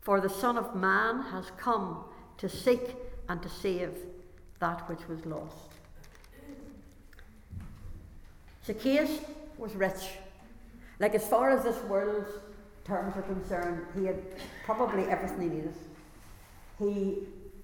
For 0.00 0.20
the 0.20 0.30
Son 0.30 0.56
of 0.56 0.74
Man 0.74 1.20
has 1.32 1.50
come 1.56 2.04
to 2.38 2.48
seek 2.48 2.94
and 3.28 3.42
to 3.42 3.48
save 3.48 3.92
that 4.60 4.88
which 4.88 5.06
was 5.08 5.26
lost. 5.26 5.72
Zacchaeus 8.64 9.18
was 9.58 9.74
rich. 9.74 10.10
Like, 11.00 11.14
as 11.14 11.26
far 11.26 11.50
as 11.50 11.64
this 11.64 11.82
world's 11.84 12.30
terms 12.86 13.16
are 13.16 13.22
concerned, 13.22 13.86
he 13.98 14.06
had 14.06 14.22
probably 14.64 15.04
everything 15.04 15.50
he 15.50 15.56
needed. 15.56 15.74
He, 16.78 17.18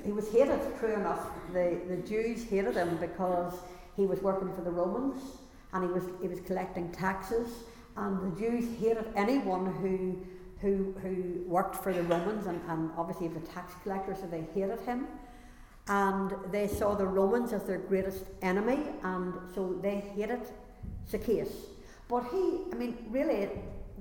he 0.04 0.12
was 0.12 0.30
hated, 0.30 0.60
true 0.78 0.94
enough. 0.94 1.26
The, 1.52 1.80
the 1.88 1.96
Jews 1.98 2.44
hated 2.44 2.74
him 2.74 2.96
because 2.96 3.54
he 3.96 4.06
was 4.06 4.20
working 4.20 4.52
for 4.54 4.62
the 4.62 4.70
Romans 4.70 5.22
and 5.72 5.84
he 5.84 5.90
was, 5.90 6.04
he 6.20 6.28
was 6.28 6.40
collecting 6.40 6.90
taxes. 6.92 7.48
And 7.96 8.32
the 8.32 8.40
Jews 8.40 8.64
hated 8.80 9.06
anyone 9.16 9.66
who, 9.66 10.18
who, 10.60 10.94
who 11.02 11.42
worked 11.46 11.76
for 11.76 11.92
the 11.92 12.02
Romans, 12.02 12.46
and, 12.46 12.60
and 12.68 12.90
obviously 12.96 13.28
he 13.28 13.34
was 13.34 13.42
a 13.42 13.46
tax 13.46 13.74
collector, 13.82 14.14
so 14.14 14.26
they 14.26 14.44
hated 14.54 14.80
him. 14.80 15.06
And 15.88 16.32
they 16.50 16.68
saw 16.68 16.94
the 16.94 17.06
Romans 17.06 17.52
as 17.52 17.64
their 17.64 17.78
greatest 17.78 18.24
enemy, 18.40 18.78
and 19.02 19.34
so 19.54 19.78
they 19.82 19.96
hated 20.16 20.40
Zacchaeus. 21.10 21.50
But 22.08 22.24
he, 22.30 22.60
I 22.72 22.76
mean, 22.76 22.96
really, 23.10 23.50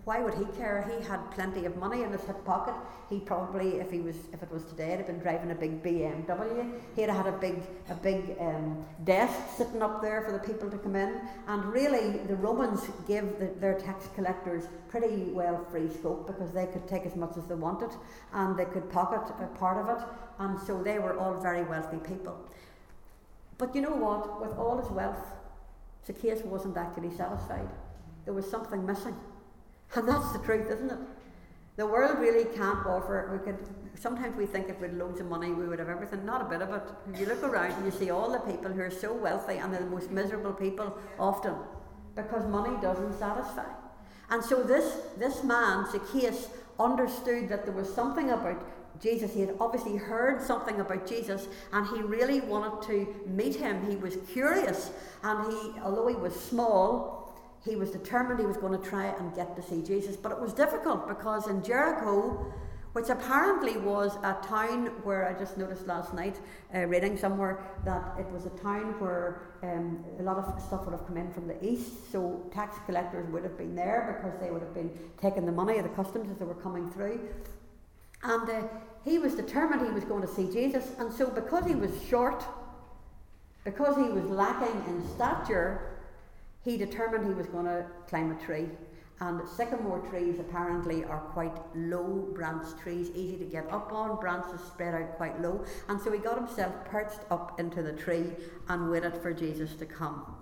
why 0.03 0.20
would 0.20 0.34
he 0.34 0.46
care? 0.58 0.89
He 0.89 1.05
had 1.08 1.20
plenty 1.31 1.65
of 1.65 1.77
money 1.77 2.01
in 2.01 2.12
his 2.12 2.24
hip 2.24 2.43
pocket. 2.43 2.74
He 3.08 3.20
probably, 3.20 3.75
if 3.79 3.91
he 3.91 4.00
was, 4.00 4.15
if 4.34 4.41
it 4.41 4.51
was 4.51 4.63
today, 4.63 4.91
he'd 4.91 4.98
have 4.98 5.08
been 5.08 5.20
driving 5.20 5.51
a 5.51 5.55
big 5.55 5.84
BMW. 5.84 6.72
He'd 6.96 7.10
have 7.10 7.25
had 7.25 7.27
a 7.27 7.38
big, 7.38 7.62
a 7.89 7.93
big 7.93 8.36
um, 8.39 8.84
desk 9.03 9.36
sitting 9.55 9.84
up 9.84 10.01
there 10.01 10.24
for 10.24 10.31
the 10.31 10.39
people 10.39 10.72
to 10.72 10.77
come 10.79 10.96
in. 10.96 11.22
And 11.48 11.65
really, 11.65 12.17
the 12.25 12.36
Romans 12.36 12.81
gave 13.08 13.38
the, 13.38 13.51
their 13.60 13.79
tax 13.79 14.08
collectors 14.15 14.63
pretty 14.88 15.25
well 15.31 15.63
free 15.70 15.89
scope 15.89 16.25
because 16.25 16.51
they 16.51 16.65
could 16.65 16.88
take 16.88 17.05
as 17.05 17.15
much 17.15 17.38
as 17.38 17.46
they 17.46 17.55
wanted, 17.55 17.91
and 18.34 18.58
they 18.58 18.65
could 18.65 18.89
pocket 18.89 19.22
a 19.39 19.48
part 19.60 19.77
of 19.77 20.01
it. 20.01 20.03
And 20.39 20.60
so 20.60 20.81
they 20.81 20.98
were 20.98 21.20
all 21.20 21.39
very 21.39 21.63
wealthy 21.63 21.98
people. 21.98 22.39
But 23.60 23.75
you 23.75 23.81
know 23.81 23.96
what? 23.96 24.41
With 24.41 24.58
all 24.58 24.81
his 24.81 24.89
wealth, 24.89 25.24
Zacchaeus 26.08 26.43
wasn't 26.43 26.75
actually 26.77 27.15
satisfied. 27.15 27.70
There 28.25 28.34
was 28.34 28.50
something 28.50 28.84
missing. 28.84 29.15
And 29.95 30.07
that's 30.07 30.31
the 30.31 30.39
truth, 30.39 30.69
isn't 30.71 30.89
it? 30.89 31.00
The 31.77 31.86
world 31.86 32.19
really 32.19 32.45
can't 32.55 32.86
offer. 32.86 33.29
We 33.31 33.51
could 33.51 33.57
sometimes 34.00 34.36
we 34.36 34.45
think 34.45 34.69
if 34.69 34.79
we 34.79 34.88
had 34.88 34.98
loads 34.98 35.19
of 35.19 35.27
money 35.27 35.51
we 35.51 35.67
would 35.67 35.79
have 35.79 35.89
everything. 35.89 36.25
Not 36.25 36.41
a 36.41 36.45
bit 36.45 36.62
of 36.62 36.74
it. 36.74 36.83
If 37.13 37.19
you 37.19 37.25
look 37.25 37.43
around 37.43 37.71
and 37.71 37.86
you 37.86 37.91
see 37.91 38.10
all 38.10 38.31
the 38.31 38.39
people 38.39 38.71
who 38.71 38.81
are 38.81 38.91
so 38.91 39.13
wealthy 39.13 39.57
and 39.57 39.74
they're 39.74 39.81
the 39.81 39.89
most 39.89 40.12
miserable 40.12 40.53
people 40.53 40.98
often 41.19 41.55
because 42.15 42.45
money 42.48 42.79
doesn't 42.81 43.17
satisfy. 43.17 43.65
And 44.29 44.43
so 44.43 44.63
this 44.63 44.98
this 45.17 45.43
man, 45.43 45.86
Zacchaeus, 45.91 46.50
understood 46.79 47.50
that 47.50 47.65
there 47.65 47.74
was 47.74 47.93
something 47.93 48.31
about 48.31 48.63
Jesus. 49.01 49.33
He 49.33 49.41
had 49.41 49.55
obviously 49.60 49.98
heard 49.98 50.41
something 50.41 50.79
about 50.79 51.07
Jesus 51.07 51.48
and 51.74 51.88
he 51.88 52.01
really 52.01 52.41
wanted 52.41 52.86
to 52.88 53.15
meet 53.27 53.55
him. 53.55 53.89
He 53.89 53.95
was 53.95 54.17
curious 54.31 54.91
and 55.24 55.51
he 55.51 55.79
although 55.81 56.07
he 56.07 56.15
was 56.15 56.36
small, 56.36 57.20
he 57.63 57.75
was 57.75 57.91
determined 57.91 58.39
he 58.39 58.46
was 58.46 58.58
going 58.58 58.80
to 58.80 58.89
try 58.89 59.06
and 59.06 59.36
get 59.36 59.56
to 59.56 59.62
see 59.62 59.82
Jesus. 59.82 60.15
But 60.15 60.32
it 60.32 60.39
was 60.39 60.53
difficult 60.53 61.08
because 61.08 61.48
in 61.48 61.63
Jericho, 61.63 62.53
which 62.94 63.10
apparently 63.10 63.77
was 63.77 64.18
a 64.18 64.36
town 64.44 64.88
where 65.03 65.27
I 65.27 65.38
just 65.38 65.58
noticed 65.58 65.88
last 65.88 66.13
night, 66.13 66.39
uh, 66.75 66.80
reading 66.86 67.18
somewhere, 67.18 67.60
that 67.86 68.15
it 68.20 68.30
was 68.32 68.46
a 68.46 68.50
town 68.50 69.00
where 69.00 69.44
um, 69.63 70.03
a 70.20 70.24
lot 70.24 70.38
of 70.38 70.62
stuff 70.62 70.86
would 70.86 70.91
have 70.91 71.06
come 71.08 71.18
in 71.18 71.32
from 71.32 71.48
the 71.48 71.63
east, 71.63 72.12
so 72.12 72.44
tax 72.53 72.75
collectors 72.86 73.32
would 73.32 73.44
have 73.44 73.58
been 73.58 73.75
there 73.75 74.20
because 74.22 74.38
they 74.41 74.51
would 74.51 74.62
have 74.62 74.74
been 74.74 74.91
taking 75.22 75.46
the 75.46 75.51
money 75.51 75.77
of 75.77 75.84
the 75.84 75.89
customs 75.89 76.30
as 76.30 76.38
they 76.38 76.46
were 76.46 76.56
coming 76.56 76.89
through. 76.89 77.20
And 78.24 78.50
uh, 78.50 78.63
he 79.06 79.20
was 79.20 79.36
determined 79.36 79.86
he 79.86 79.94
was 79.94 80.03
going 80.03 80.22
to 80.22 80.27
see 80.27 80.51
Jesus, 80.51 80.91
and 81.00 81.13
so 81.13 81.30
because 81.30 81.65
he 81.65 81.75
was 81.75 81.91
short, 82.10 82.44
because 83.63 83.96
he 83.96 84.12
was 84.12 84.25
lacking 84.25 84.84
in 84.88 85.08
stature, 85.15 85.90
he 86.63 86.77
determined 86.77 87.27
he 87.27 87.34
was 87.34 87.48
going 87.48 87.65
to 87.65 87.86
climb 88.08 88.32
a 88.32 88.46
tree. 88.46 88.70
And 89.20 89.48
sycamore 89.48 90.00
trees 90.10 90.39
apparently 90.39 91.03
are 91.03 91.20
quite 91.20 91.56
low 91.75 92.27
branch 92.34 92.65
trees, 92.82 93.12
easy 93.13 93.38
to 93.38 93.46
get 93.46 93.72
up 93.72 93.91
on, 93.91 94.20
branches 94.20 94.60
spread 94.62 94.96
out 94.96 95.15
quite 95.15 95.39
low. 95.39 95.63
And 95.89 96.01
so 96.01 96.12
he 96.12 96.18
got 96.18 96.38
himself 96.38 96.74
perched 96.86 97.20
up 97.30 97.60
into 97.60 97.84
the 97.84 97.94
tree 97.94 98.32
and 98.68 98.89
waited 98.89 99.15
for 99.22 99.32
Jesus 99.32 99.75
to 99.75 99.86
come. 99.86 100.36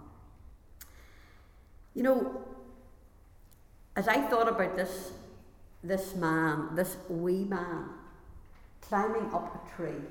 You 1.94 2.04
know, 2.04 2.42
as 3.98 4.08
I 4.08 4.22
thought 4.30 4.48
about 4.48 4.78
this, 4.78 5.12
this 5.84 6.16
man, 6.16 6.74
this 6.74 6.96
wee 7.10 7.44
man, 7.44 7.90
climbing 8.80 9.34
up 9.34 9.54
a 9.56 9.76
tree, 9.76 10.02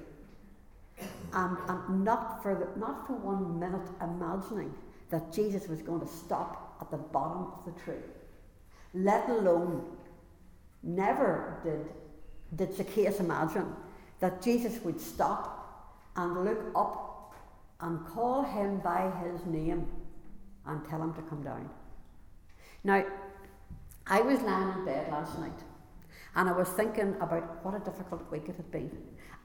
and, 1.32 1.56
and 1.68 2.04
not, 2.04 2.42
for 2.42 2.54
the, 2.54 2.78
not 2.78 3.06
for 3.06 3.14
one 3.14 3.58
minute 3.58 3.88
imagining 4.02 4.74
that 5.10 5.32
Jesus 5.32 5.68
was 5.68 5.82
going 5.82 6.00
to 6.00 6.06
stop 6.06 6.76
at 6.80 6.90
the 6.90 6.96
bottom 6.96 7.52
of 7.52 7.64
the 7.64 7.80
tree 7.82 8.02
let 8.94 9.28
alone 9.28 9.84
never 10.82 11.60
did, 11.62 11.86
did 12.56 12.76
Zacchaeus 12.76 13.20
imagine 13.20 13.74
that 14.20 14.42
Jesus 14.42 14.82
would 14.82 15.00
stop 15.00 16.04
and 16.16 16.44
look 16.44 16.58
up 16.74 17.34
and 17.80 18.04
call 18.06 18.42
him 18.42 18.78
by 18.78 19.10
his 19.22 19.44
name 19.46 19.86
and 20.66 20.84
tell 20.88 21.00
him 21.00 21.14
to 21.14 21.22
come 21.22 21.42
down. 21.42 21.68
Now, 22.82 23.04
I 24.06 24.20
was 24.20 24.40
lying 24.40 24.78
in 24.78 24.84
bed 24.84 25.10
last 25.10 25.38
night 25.38 25.58
and 26.34 26.48
I 26.48 26.52
was 26.52 26.68
thinking 26.70 27.14
about 27.20 27.64
what 27.64 27.74
a 27.74 27.78
difficult 27.80 28.30
week 28.32 28.48
it 28.48 28.56
had 28.56 28.70
been 28.70 28.90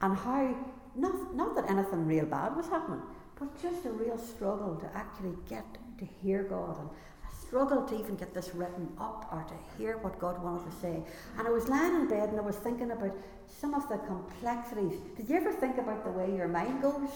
and 0.00 0.16
how, 0.16 0.56
not, 0.96 1.34
not 1.34 1.54
that 1.54 1.70
anything 1.70 2.06
real 2.06 2.26
bad 2.26 2.56
was 2.56 2.66
happening, 2.66 3.02
but 3.44 3.62
just 3.62 3.84
a 3.84 3.90
real 3.90 4.18
struggle 4.18 4.76
to 4.76 4.96
actually 4.96 5.34
get 5.48 5.64
to 5.98 6.04
hear 6.22 6.44
God 6.44 6.78
and 6.78 6.88
I 7.24 7.46
struggled 7.46 7.88
to 7.88 7.98
even 7.98 8.16
get 8.16 8.32
this 8.32 8.54
written 8.54 8.88
up 8.98 9.28
or 9.32 9.44
to 9.44 9.54
hear 9.76 9.98
what 9.98 10.18
God 10.18 10.42
wanted 10.42 10.70
to 10.70 10.76
say. 10.78 11.02
And 11.38 11.46
I 11.46 11.50
was 11.50 11.68
lying 11.68 11.94
in 11.94 12.08
bed 12.08 12.30
and 12.30 12.38
I 12.38 12.42
was 12.42 12.56
thinking 12.56 12.90
about 12.90 13.14
some 13.60 13.74
of 13.74 13.88
the 13.88 13.98
complexities. 13.98 14.98
Did 15.16 15.28
you 15.28 15.36
ever 15.36 15.52
think 15.52 15.78
about 15.78 16.04
the 16.04 16.10
way 16.10 16.34
your 16.34 16.48
mind 16.48 16.82
goes? 16.82 17.10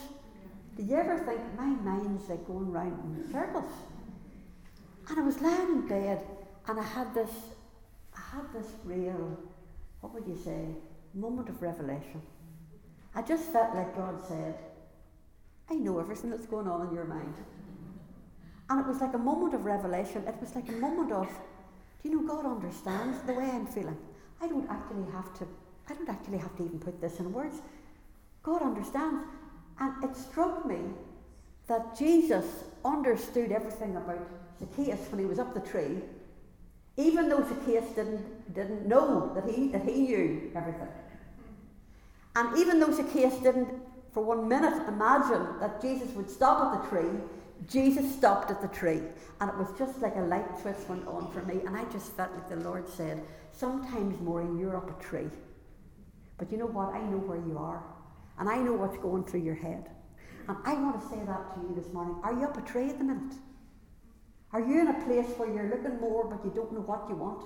Did 0.77 0.89
you 0.89 0.97
ever 0.97 1.19
think, 1.19 1.41
my 1.57 1.67
mind's 1.67 2.29
like 2.29 2.47
going 2.47 2.71
round 2.71 3.17
in 3.17 3.33
circles? 3.33 3.73
And 5.09 5.19
I 5.19 5.23
was 5.23 5.41
lying 5.41 5.69
in 5.69 5.89
bed 5.89 6.27
and 6.67 6.79
I 6.79 6.85
had 6.85 7.15
this, 7.15 7.31
I 8.15 8.37
had 8.37 8.53
this 8.53 8.71
real, 8.85 9.39
what 10.01 10.13
would 10.13 10.27
you 10.27 10.37
say, 10.37 10.67
moment 11.15 11.49
of 11.49 11.63
revelation. 11.63 12.21
I 13.15 13.23
just 13.23 13.51
felt 13.51 13.75
like 13.75 13.97
God 13.97 14.21
said, 14.29 14.59
I 15.71 15.75
know 15.75 15.99
everything 15.99 16.31
that's 16.31 16.47
going 16.47 16.67
on 16.67 16.89
in 16.89 16.95
your 16.95 17.05
mind. 17.05 17.35
And 18.71 18.81
it 18.81 18.87
was 18.87 19.01
like 19.01 19.15
a 19.15 19.19
moment 19.19 19.55
of 19.55 19.65
revelation. 19.65 20.25
It 20.27 20.35
was 20.41 20.55
like 20.55 20.69
a 20.69 20.73
moment 20.73 21.13
of, 21.13 21.29
do 22.03 22.09
you 22.09 22.17
know, 22.17 22.27
God 22.27 22.47
understands 22.47 23.21
the 23.23 23.33
way 23.33 23.51
I'm 23.51 23.67
feeling. 23.67 23.97
I 24.41 24.47
don't 24.47 24.69
actually 24.71 25.11
have 25.13 25.33
to, 25.39 25.47
I 25.89 25.95
don't 25.95 26.09
actually 26.09 26.39
have 26.39 26.55
to 26.57 26.65
even 26.65 26.79
put 26.79 27.01
this 27.01 27.19
in 27.19 27.33
words. 27.33 27.61
God 28.43 28.63
understands. 28.63 29.25
And 29.81 30.05
it 30.05 30.17
struck 30.17 30.67
me 30.67 30.79
that 31.67 31.97
Jesus 31.97 32.45
understood 32.85 33.53
everything 33.53 33.97
about 33.97 34.27
Zacchaeus 34.59 35.01
when 35.11 35.21
he 35.21 35.27
was 35.27 35.39
up 35.39 35.55
the 35.55 35.61
tree, 35.61 36.03
even 36.97 37.29
though 37.29 37.47
Zacchaeus 37.47 37.89
didn't, 37.95 38.55
didn't 38.55 38.87
know 38.87 39.33
that 39.35 39.49
he, 39.49 39.69
that 39.69 39.83
he 39.83 40.03
knew 40.03 40.51
everything. 40.55 40.89
And 42.35 42.57
even 42.59 42.81
though 42.81 42.93
Zacchaeus 42.93 43.35
didn't 43.39 43.69
for 44.13 44.23
one 44.23 44.49
minute 44.49 44.87
imagine 44.89 45.47
that 45.61 45.81
Jesus 45.81 46.11
would 46.13 46.31
stop 46.31 46.75
at 46.75 46.83
the 46.83 46.89
tree, 46.89 47.21
Jesus 47.67 48.11
stopped 48.15 48.51
at 48.51 48.61
the 48.61 48.69
tree, 48.69 49.03
and 49.41 49.51
it 49.51 49.57
was 49.57 49.69
just 49.79 50.01
like 50.01 50.17
a 50.17 50.21
light 50.21 50.47
switch 50.61 50.89
went 50.89 51.07
on 51.07 51.31
for 51.33 51.43
me, 51.43 51.61
and 51.67 51.77
I 51.77 51.85
just 51.87 52.13
felt 52.13 52.33
like 52.33 52.49
the 52.49 52.57
Lord 52.57 52.89
said, 52.89 53.23
Sometimes, 53.53 54.21
Maureen, 54.21 54.57
you're 54.57 54.77
up 54.77 54.89
a 54.89 55.03
tree. 55.03 55.29
But 56.39 56.53
you 56.53 56.59
know 56.59 56.67
what? 56.67 56.95
I 56.95 57.01
know 57.01 57.19
where 57.19 57.39
you 57.39 57.59
are, 57.59 57.83
and 58.39 58.49
I 58.49 58.57
know 58.59 58.73
what's 58.73 58.97
going 58.99 59.25
through 59.25 59.41
your 59.41 59.57
head. 59.57 59.91
And 60.47 60.57
I 60.65 60.75
want 60.75 61.01
to 61.01 61.09
say 61.09 61.19
that 61.27 61.55
to 61.55 61.61
you 61.61 61.75
this 61.75 61.93
morning. 61.93 62.17
Are 62.23 62.33
you 62.33 62.45
up 62.45 62.57
a 62.57 62.63
tree 62.63 62.89
at 62.89 62.99
the 62.99 63.05
minute? 63.05 63.35
Are 64.53 64.61
you 64.61 64.81
in 64.81 64.89
a 64.89 65.05
place 65.05 65.27
where 65.37 65.53
you're 65.53 65.69
looking 65.69 66.01
more, 66.01 66.27
but 66.27 66.43
you 66.45 66.53
don't 66.55 66.73
know 66.73 66.81
what 66.81 67.07
you 67.09 67.17
want? 67.17 67.45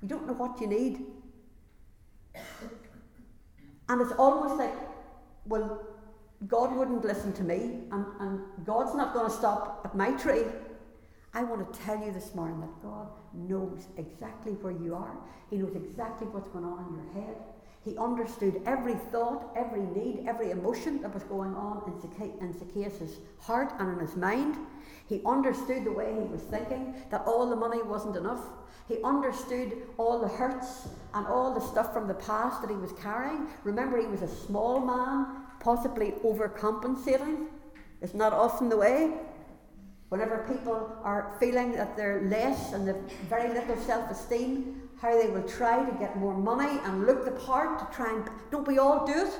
You 0.00 0.08
don't 0.08 0.26
know 0.26 0.34
what 0.34 0.60
you 0.60 0.68
need? 0.68 1.06
And 3.88 4.00
it's 4.00 4.12
almost 4.12 4.54
like, 4.54 4.72
well, 5.46 5.82
God 6.46 6.74
wouldn't 6.74 7.04
listen 7.04 7.32
to 7.34 7.44
me, 7.44 7.80
and, 7.92 8.06
and 8.20 8.40
God's 8.64 8.94
not 8.94 9.12
going 9.12 9.30
to 9.30 9.36
stop 9.36 9.82
at 9.84 9.94
my 9.94 10.12
tree. 10.12 10.44
I 11.34 11.44
want 11.44 11.72
to 11.72 11.80
tell 11.80 11.98
you 11.98 12.12
this 12.12 12.34
morning 12.34 12.60
that 12.60 12.82
God 12.82 13.08
knows 13.34 13.86
exactly 13.96 14.52
where 14.52 14.72
you 14.72 14.94
are. 14.94 15.16
He 15.50 15.56
knows 15.58 15.76
exactly 15.76 16.26
what's 16.28 16.48
going 16.48 16.64
on 16.64 16.86
in 16.88 16.94
your 16.94 17.24
head. 17.24 17.36
He 17.82 17.96
understood 17.96 18.60
every 18.66 18.94
thought, 18.94 19.52
every 19.56 19.80
need, 19.80 20.26
every 20.28 20.50
emotion 20.50 21.00
that 21.00 21.14
was 21.14 21.22
going 21.24 21.54
on 21.54 21.82
in, 21.86 22.52
Zacchaeus' 22.58 23.16
heart 23.38 23.72
and 23.78 23.92
in 23.94 24.06
his 24.06 24.16
mind. 24.16 24.56
He 25.08 25.22
understood 25.24 25.84
the 25.84 25.92
way 25.92 26.12
he 26.12 26.26
was 26.26 26.42
thinking, 26.42 26.94
that 27.10 27.22
all 27.26 27.48
the 27.48 27.56
money 27.56 27.82
wasn't 27.82 28.16
enough. 28.16 28.44
He 28.86 29.02
understood 29.02 29.72
all 29.96 30.20
the 30.20 30.28
hurts 30.28 30.88
and 31.14 31.26
all 31.26 31.54
the 31.54 31.60
stuff 31.60 31.92
from 31.92 32.06
the 32.06 32.14
past 32.14 32.60
that 32.60 32.70
he 32.70 32.76
was 32.76 32.92
carrying. 32.92 33.46
Remember, 33.64 33.98
he 33.98 34.06
was 34.06 34.22
a 34.22 34.28
small 34.28 34.80
man 34.80 35.44
possibly 35.58 36.12
overcompensating. 36.24 37.46
It's 38.02 38.14
not 38.14 38.32
often 38.32 38.68
the 38.68 38.76
way. 38.76 39.12
Whenever 40.10 40.44
people 40.52 40.92
are 41.02 41.34
feeling 41.38 41.72
that 41.72 41.96
they're 41.96 42.22
less 42.22 42.72
and 42.72 42.86
they've 42.86 42.96
very 43.28 43.48
little 43.54 43.76
self 43.76 44.10
esteem, 44.10 44.89
how 45.00 45.18
they 45.20 45.28
will 45.28 45.48
try 45.48 45.84
to 45.84 45.98
get 45.98 46.16
more 46.16 46.36
money 46.36 46.78
and 46.84 47.06
look 47.06 47.24
the 47.24 47.30
part 47.32 47.78
to 47.78 47.96
try 47.96 48.14
and. 48.14 48.28
Don't 48.50 48.66
we 48.66 48.78
all 48.78 49.06
do 49.06 49.26
it? 49.26 49.32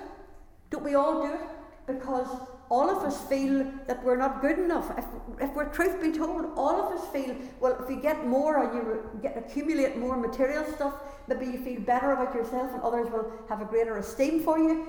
Don't 0.70 0.84
we 0.84 0.94
all 0.94 1.26
do 1.26 1.34
it? 1.34 1.40
Because 1.86 2.28
all 2.70 2.88
of 2.88 2.98
us 3.02 3.20
feel 3.28 3.66
that 3.88 4.02
we're 4.04 4.16
not 4.16 4.40
good 4.40 4.58
enough. 4.58 4.96
If, 4.96 5.04
if 5.40 5.54
we're 5.54 5.68
truth 5.70 6.00
be 6.00 6.12
told, 6.12 6.46
all 6.56 6.80
of 6.80 6.96
us 6.96 7.06
feel, 7.08 7.34
well, 7.58 7.76
if 7.82 7.90
you 7.90 8.00
get 8.00 8.26
more 8.26 8.64
and 8.64 8.74
you 8.74 9.10
get, 9.20 9.36
accumulate 9.36 9.96
more 9.96 10.16
material 10.16 10.64
stuff, 10.76 10.94
maybe 11.26 11.46
you 11.46 11.58
feel 11.58 11.80
better 11.80 12.12
about 12.12 12.32
yourself 12.32 12.72
and 12.72 12.80
others 12.82 13.10
will 13.10 13.32
have 13.48 13.60
a 13.60 13.64
greater 13.64 13.98
esteem 13.98 14.44
for 14.44 14.56
you. 14.58 14.86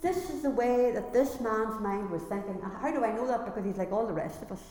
This 0.00 0.30
is 0.30 0.42
the 0.42 0.50
way 0.50 0.92
that 0.92 1.12
this 1.12 1.40
man's 1.40 1.80
mind 1.80 2.08
was 2.10 2.22
thinking. 2.22 2.60
And 2.62 2.72
how 2.80 2.92
do 2.92 3.04
I 3.04 3.10
know 3.10 3.26
that? 3.26 3.44
Because 3.44 3.64
he's 3.64 3.78
like 3.78 3.90
all 3.90 4.06
the 4.06 4.12
rest 4.12 4.40
of 4.42 4.52
us. 4.52 4.62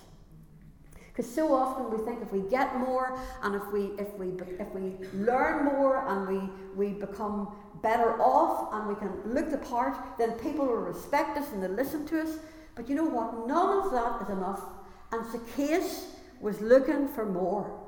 Because 1.13 1.31
so 1.31 1.53
often 1.53 1.95
we 1.95 2.03
think 2.03 2.23
if 2.23 2.33
we 2.33 2.41
get 2.49 2.75
more 2.77 3.19
and 3.43 3.53
if 3.53 3.71
we 3.71 3.91
if 3.99 4.11
we 4.15 4.29
if 4.59 4.73
we 4.73 4.93
learn 5.13 5.63
more 5.63 6.07
and 6.07 6.27
we 6.27 6.49
we 6.75 6.93
become 6.99 7.55
better 7.83 8.19
off 8.19 8.73
and 8.73 8.87
we 8.87 8.95
can 8.95 9.11
look 9.25 9.51
the 9.51 9.59
part, 9.59 9.95
then 10.17 10.31
people 10.39 10.65
will 10.65 10.77
respect 10.77 11.37
us 11.37 11.51
and 11.51 11.61
they'll 11.61 11.69
listen 11.69 12.07
to 12.07 12.21
us. 12.21 12.39
But 12.73 12.89
you 12.89 12.95
know 12.95 13.05
what? 13.05 13.47
None 13.47 13.85
of 13.85 13.91
that 13.91 14.23
is 14.23 14.29
enough. 14.29 14.63
And 15.11 15.31
Zacchaeus 15.31 16.07
was 16.41 16.59
looking 16.61 17.07
for 17.07 17.25
more. 17.25 17.82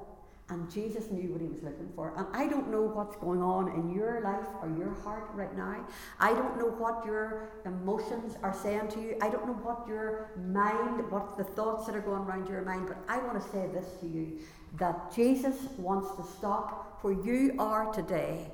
And 0.50 0.70
Jesus 0.70 1.10
knew 1.10 1.32
what 1.32 1.42
he 1.42 1.48
was 1.48 1.64
looking 1.64 1.90
for. 1.96 2.14
And 2.16 2.28
I 2.32 2.48
don't 2.48 2.70
know 2.70 2.84
what's 2.84 3.16
going 3.16 3.42
on 3.42 3.70
in 3.70 3.90
your 3.90 4.22
life 4.22 4.46
or 4.62 4.70
your 4.78 4.94
heart 4.94 5.28
right 5.34 5.56
now. 5.58 5.84
I 6.20 6.34
don't 6.34 6.60
know 6.60 6.68
what 6.68 7.04
your 7.04 7.50
emotions 7.66 8.36
are 8.44 8.54
saying 8.54 8.90
to 8.90 9.02
you. 9.02 9.18
I 9.24 9.30
don't 9.30 9.48
know 9.48 9.54
what 9.54 9.88
your 9.88 10.30
mind, 10.38 11.10
what 11.10 11.36
the 11.36 11.44
thoughts 11.44 11.88
that 11.88 11.96
are 11.96 12.02
going 12.02 12.22
around 12.22 12.48
your 12.48 12.62
mind. 12.62 12.88
But 12.88 12.98
I 13.10 13.18
want 13.18 13.42
to 13.42 13.50
say 13.50 13.68
this 13.74 13.88
to 14.02 14.08
you 14.08 14.38
that 14.78 15.16
Jesus 15.16 15.56
wants 15.78 16.16
to 16.18 16.38
stop 16.38 17.00
where 17.02 17.14
you 17.14 17.56
are 17.58 17.92
today. 17.92 18.46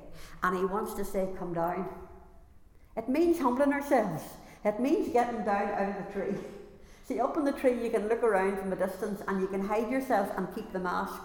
And 0.42 0.56
he 0.56 0.64
wants 0.64 0.94
to 0.94 1.04
say, 1.04 1.28
Come 1.38 1.52
down. 1.52 1.88
It 2.96 3.08
means 3.08 3.38
humbling 3.38 3.72
ourselves, 3.72 4.22
it 4.64 4.80
means 4.80 5.12
getting 5.12 5.44
down 5.44 5.68
out 5.68 5.90
of 5.90 6.06
the 6.06 6.12
tree. 6.12 6.38
See, 7.04 7.20
up 7.20 7.36
in 7.36 7.44
the 7.44 7.52
tree, 7.52 7.82
you 7.82 7.90
can 7.90 8.08
look 8.08 8.22
around 8.22 8.58
from 8.58 8.72
a 8.72 8.76
distance 8.76 9.20
and 9.26 9.40
you 9.40 9.48
can 9.48 9.60
hide 9.60 9.90
yourself 9.90 10.30
and 10.36 10.54
keep 10.54 10.72
the 10.72 10.78
mask. 10.78 11.20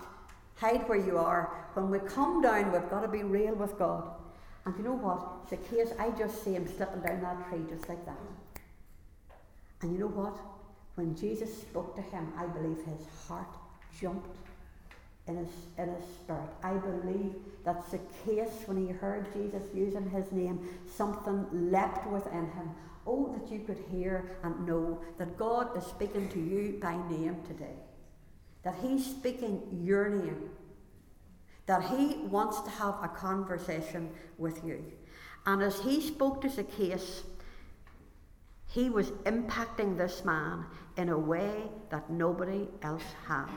Hide 0.57 0.89
where 0.89 0.97
you 0.99 1.17
are. 1.17 1.53
When 1.75 1.89
we 1.89 1.99
come 1.99 2.41
down, 2.41 2.71
we've 2.71 2.89
got 2.89 3.01
to 3.01 3.07
be 3.07 3.23
real 3.23 3.53
with 3.53 3.77
God. 3.77 4.09
And 4.65 4.75
you 4.77 4.83
know 4.83 4.97
what? 4.97 5.49
Zacchaeus, 5.49 5.91
I 5.99 6.09
just 6.11 6.43
see 6.43 6.53
him 6.53 6.67
slipping 6.67 7.01
down 7.01 7.21
that 7.21 7.47
tree 7.47 7.61
just 7.69 7.87
like 7.87 8.03
that. 8.05 8.17
And 9.81 9.93
you 9.93 9.99
know 9.99 10.07
what? 10.07 10.35
When 10.95 11.15
Jesus 11.15 11.61
spoke 11.61 11.95
to 11.95 12.01
him, 12.01 12.33
I 12.37 12.47
believe 12.47 12.77
his 12.77 13.07
heart 13.27 13.55
jumped 14.01 14.35
in 15.27 15.37
his, 15.37 15.49
in 15.77 15.89
his 15.89 16.03
spirit. 16.15 16.49
I 16.63 16.73
believe 16.73 17.35
that 17.63 17.83
Zacchaeus, 17.91 18.51
when 18.65 18.87
he 18.87 18.91
heard 18.91 19.31
Jesus 19.33 19.61
using 19.75 20.09
his 20.09 20.31
name, 20.31 20.67
something 20.91 21.45
leapt 21.51 22.07
within 22.07 22.49
him. 22.51 22.71
Oh, 23.05 23.33
that 23.37 23.51
you 23.51 23.59
could 23.59 23.81
hear 23.91 24.37
and 24.43 24.67
know 24.67 24.99
that 25.17 25.37
God 25.37 25.77
is 25.77 25.85
speaking 25.85 26.27
to 26.29 26.39
you 26.39 26.79
by 26.81 26.95
name 27.09 27.37
today. 27.47 27.75
That 28.67 28.75
He's 28.81 29.05
speaking 29.05 29.61
your 29.81 30.09
name. 30.09 30.49
That 31.67 31.83
He 31.83 32.17
wants 32.27 32.59
to 32.63 32.69
have 32.69 32.95
a 33.01 33.07
conversation 33.07 34.09
with 34.37 34.61
you. 34.65 34.83
And 35.45 35.63
as 35.63 35.79
He 35.79 36.01
spoke 36.01 36.41
to 36.41 36.49
Zacchaeus, 36.49 37.23
He 38.65 38.89
was 38.89 39.11
impacting 39.23 39.97
this 39.97 40.25
man 40.25 40.65
in 40.97 41.07
a 41.07 41.17
way 41.17 41.49
that 41.91 42.09
nobody 42.09 42.67
else 42.81 43.05
had. 43.25 43.47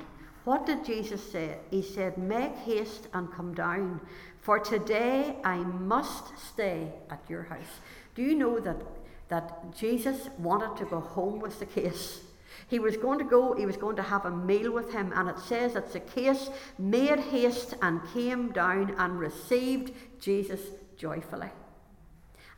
What 0.44 0.64
did 0.64 0.85
Jesus 0.85 1.33
say? 1.33 1.57
He 1.73 1.83
said, 1.83 2.16
Make 2.16 2.55
haste 2.59 3.09
and 3.12 3.33
come 3.33 3.53
down, 3.53 4.01
for 4.40 4.61
today 4.61 5.38
I 5.42 5.57
must 5.57 6.38
stay 6.38 6.92
at 7.11 7.29
your 7.29 7.42
house. 7.42 7.81
Do 8.14 8.23
you 8.23 8.37
know 8.37 8.61
that, 8.61 8.81
that 9.29 9.77
Jesus 9.77 10.29
wanted 10.38 10.77
to 10.77 10.85
go 10.85 11.01
home 11.01 11.40
with 11.40 11.59
Zacchaeus? 11.59 12.30
He 12.68 12.79
was 12.79 12.96
going 12.96 13.18
to 13.18 13.25
go, 13.25 13.55
he 13.55 13.66
was 13.66 13.77
going 13.77 13.96
to 13.96 14.03
have 14.03 14.25
a 14.25 14.31
meal 14.31 14.73
with 14.73 14.92
him, 14.92 15.12
and 15.14 15.29
it 15.29 15.38
says 15.38 15.75
that 15.75 15.90
Zacchaeus 15.90 16.51
made 16.79 17.18
haste 17.18 17.75
and 17.83 18.01
came 18.12 18.53
down 18.53 18.94
and 18.99 19.18
received 19.18 19.92
Jesus 20.20 20.61
joyfully. 20.96 21.51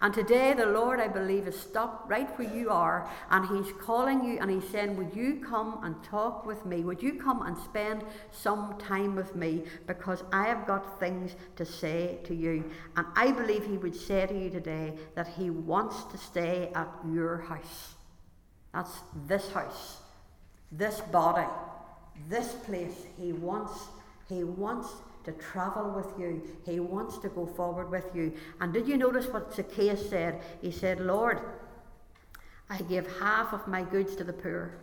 And 0.03 0.13
today, 0.13 0.53
the 0.53 0.67
Lord, 0.67 0.99
I 0.99 1.07
believe, 1.07 1.45
has 1.45 1.57
stopped 1.57 2.11
right 2.11 2.29
where 2.37 2.53
you 2.53 2.71
are 2.71 3.09
and 3.31 3.47
He's 3.47 3.73
calling 3.81 4.25
you 4.25 4.37
and 4.41 4.51
He's 4.51 4.69
saying, 4.69 4.97
Would 4.97 5.15
you 5.15 5.37
come 5.37 5.79
and 5.85 5.95
talk 6.03 6.45
with 6.45 6.67
me? 6.67 6.83
Would 6.83 7.01
you 7.01 7.15
come 7.23 7.43
and 7.43 7.57
spend 7.57 8.03
some 8.33 8.77
time 8.79 9.15
with 9.15 9.37
me? 9.37 9.63
Because 9.87 10.25
I 10.33 10.47
have 10.47 10.67
got 10.67 10.99
things 10.99 11.37
to 11.55 11.65
say 11.65 12.19
to 12.25 12.35
you. 12.35 12.69
And 12.97 13.07
I 13.15 13.31
believe 13.31 13.65
He 13.65 13.79
would 13.79 13.95
say 13.95 14.27
to 14.27 14.37
you 14.37 14.51
today 14.51 14.95
that 15.15 15.29
He 15.29 15.51
wants 15.51 16.03
to 16.11 16.19
stay 16.19 16.73
at 16.75 16.89
your 17.09 17.39
house. 17.43 17.92
That's 18.73 19.01
this 19.27 19.51
house, 19.53 19.99
this 20.71 21.01
body, 21.01 21.49
this 22.29 22.53
place. 22.53 23.07
He 23.19 23.33
wants, 23.33 23.73
He 24.29 24.45
wants 24.45 24.89
to 25.25 25.33
travel 25.33 25.91
with 25.91 26.19
you. 26.19 26.43
He 26.65 26.81
wants 26.81 27.19
to 27.19 27.29
go 27.29 27.47
forward 27.47 27.91
with 27.91 28.07
you. 28.15 28.33
And 28.61 28.73
did 28.73 28.89
you 28.89 28.97
notice 28.97 29.27
what 29.27 29.55
Zacchaeus 29.55 30.09
said? 30.09 30.41
He 30.61 30.71
said, 30.71 31.01
Lord, 31.01 31.41
I 32.69 32.79
give 32.83 33.07
half 33.19 33.53
of 33.53 33.69
my 33.69 33.83
goods 33.83 34.17
to 34.17 34.25
the 34.25 34.33
poor. 34.33 34.79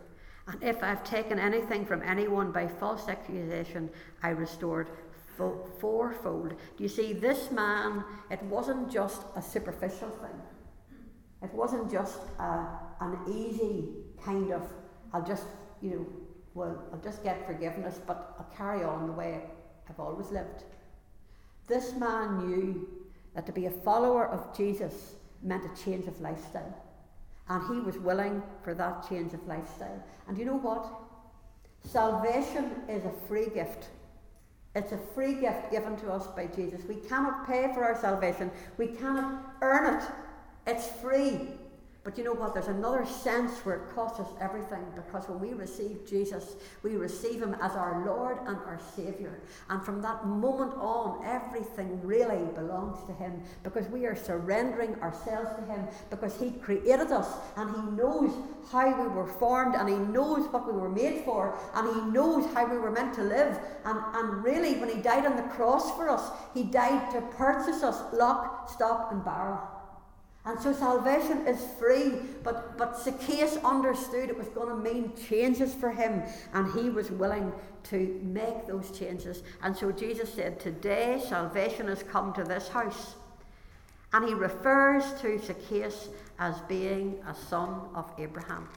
And 0.46 0.62
if 0.62 0.82
I've 0.82 1.04
taken 1.04 1.38
anything 1.38 1.84
from 1.84 2.02
anyone 2.02 2.52
by 2.52 2.66
false 2.66 3.08
accusation, 3.08 3.90
I 4.22 4.30
restored 4.30 4.88
fourfold. 5.78 6.50
Do 6.76 6.82
you 6.82 6.88
see, 6.88 7.12
this 7.12 7.50
man, 7.50 8.04
it 8.30 8.42
wasn't 8.44 8.90
just 8.90 9.22
a 9.36 9.42
superficial 9.42 10.10
thing. 10.10 10.40
It 11.42 11.52
wasn't 11.54 11.90
just 11.90 12.18
a, 12.38 12.66
an 13.00 13.18
easy 13.28 13.88
kind 14.22 14.52
of, 14.52 14.62
I'll 15.12 15.24
just, 15.24 15.46
you 15.80 15.90
know, 15.90 16.06
well, 16.54 16.82
I'll 16.92 17.00
just 17.00 17.22
get 17.22 17.46
forgiveness, 17.46 18.00
but 18.06 18.34
I'll 18.38 18.56
carry 18.56 18.84
on 18.84 19.06
the 19.06 19.12
way 19.12 19.40
I've 19.88 20.00
always 20.00 20.30
lived. 20.30 20.64
This 21.66 21.94
man 21.94 22.46
knew 22.46 22.88
that 23.34 23.46
to 23.46 23.52
be 23.52 23.66
a 23.66 23.70
follower 23.70 24.26
of 24.28 24.56
Jesus 24.56 25.14
meant 25.42 25.62
a 25.64 25.84
change 25.84 26.06
of 26.06 26.20
lifestyle. 26.20 26.74
And 27.48 27.74
he 27.74 27.80
was 27.80 27.98
willing 27.98 28.42
for 28.62 28.74
that 28.74 29.08
change 29.08 29.34
of 29.34 29.46
lifestyle. 29.46 30.02
And 30.28 30.36
you 30.36 30.44
know 30.44 30.58
what? 30.58 30.86
Salvation 31.84 32.70
is 32.88 33.04
a 33.04 33.12
free 33.26 33.48
gift. 33.48 33.88
It's 34.74 34.92
a 34.92 34.98
free 35.14 35.34
gift 35.34 35.70
given 35.70 35.96
to 35.98 36.12
us 36.12 36.26
by 36.28 36.46
Jesus. 36.46 36.82
We 36.84 36.96
cannot 36.96 37.46
pay 37.46 37.72
for 37.74 37.84
our 37.84 37.98
salvation, 37.98 38.50
we 38.76 38.88
cannot 38.88 39.54
earn 39.62 40.00
it. 40.00 40.08
It's 40.70 40.86
free. 41.02 41.48
But 42.04 42.16
you 42.16 42.22
know 42.22 42.32
what? 42.32 42.54
There's 42.54 42.68
another 42.68 43.04
sense 43.04 43.58
where 43.64 43.74
it 43.74 43.94
costs 43.94 44.20
us 44.20 44.28
everything 44.40 44.84
because 44.94 45.28
when 45.28 45.40
we 45.40 45.52
receive 45.52 46.08
Jesus, 46.08 46.54
we 46.84 46.96
receive 46.96 47.42
Him 47.42 47.54
as 47.60 47.72
our 47.72 48.06
Lord 48.06 48.38
and 48.46 48.56
our 48.56 48.80
Saviour. 48.96 49.40
And 49.68 49.84
from 49.84 50.00
that 50.02 50.24
moment 50.24 50.72
on, 50.74 51.22
everything 51.26 52.00
really 52.02 52.46
belongs 52.54 53.04
to 53.06 53.12
Him 53.12 53.42
because 53.64 53.86
we 53.88 54.06
are 54.06 54.14
surrendering 54.14 54.94
ourselves 55.02 55.50
to 55.58 55.62
Him 55.70 55.88
because 56.08 56.40
He 56.40 56.52
created 56.52 57.10
us 57.10 57.28
and 57.56 57.68
He 57.74 57.82
knows 57.90 58.32
how 58.70 58.86
we 58.86 59.08
were 59.08 59.26
formed 59.26 59.74
and 59.74 59.88
He 59.88 59.96
knows 59.96 60.48
what 60.52 60.66
we 60.66 60.72
were 60.72 60.88
made 60.88 61.24
for 61.24 61.58
and 61.74 61.94
He 61.94 62.00
knows 62.12 62.46
how 62.54 62.64
we 62.64 62.78
were 62.78 62.92
meant 62.92 63.12
to 63.14 63.22
live. 63.22 63.58
And, 63.84 63.98
and 64.14 64.44
really, 64.44 64.78
when 64.78 64.88
He 64.88 65.02
died 65.02 65.26
on 65.26 65.36
the 65.36 65.42
cross 65.54 65.90
for 65.96 66.08
us, 66.08 66.30
He 66.54 66.62
died 66.62 67.10
to 67.10 67.20
purchase 67.36 67.82
us 67.82 68.00
lock, 68.14 68.70
stock, 68.70 69.08
and 69.10 69.22
barrel. 69.22 69.79
And 70.46 70.58
so 70.58 70.72
salvation 70.72 71.46
is 71.46 71.62
free, 71.78 72.12
but, 72.42 72.78
but 72.78 72.98
Zacchaeus 72.98 73.58
understood 73.58 74.30
it 74.30 74.38
was 74.38 74.48
going 74.48 74.68
to 74.68 74.74
mean 74.74 75.12
changes 75.28 75.74
for 75.74 75.90
him, 75.90 76.22
and 76.54 76.72
he 76.72 76.88
was 76.88 77.10
willing 77.10 77.52
to 77.84 78.18
make 78.22 78.66
those 78.66 78.90
changes. 78.98 79.42
And 79.62 79.76
so 79.76 79.92
Jesus 79.92 80.32
said, 80.32 80.58
Today 80.58 81.22
salvation 81.28 81.88
has 81.88 82.02
come 82.02 82.32
to 82.34 82.44
this 82.44 82.68
house. 82.68 83.16
And 84.12 84.26
he 84.26 84.34
refers 84.34 85.04
to 85.20 85.38
Zacchaeus 85.38 86.08
as 86.38 86.60
being 86.62 87.22
a 87.28 87.34
son 87.34 87.80
of 87.94 88.10
Abraham. 88.18 88.68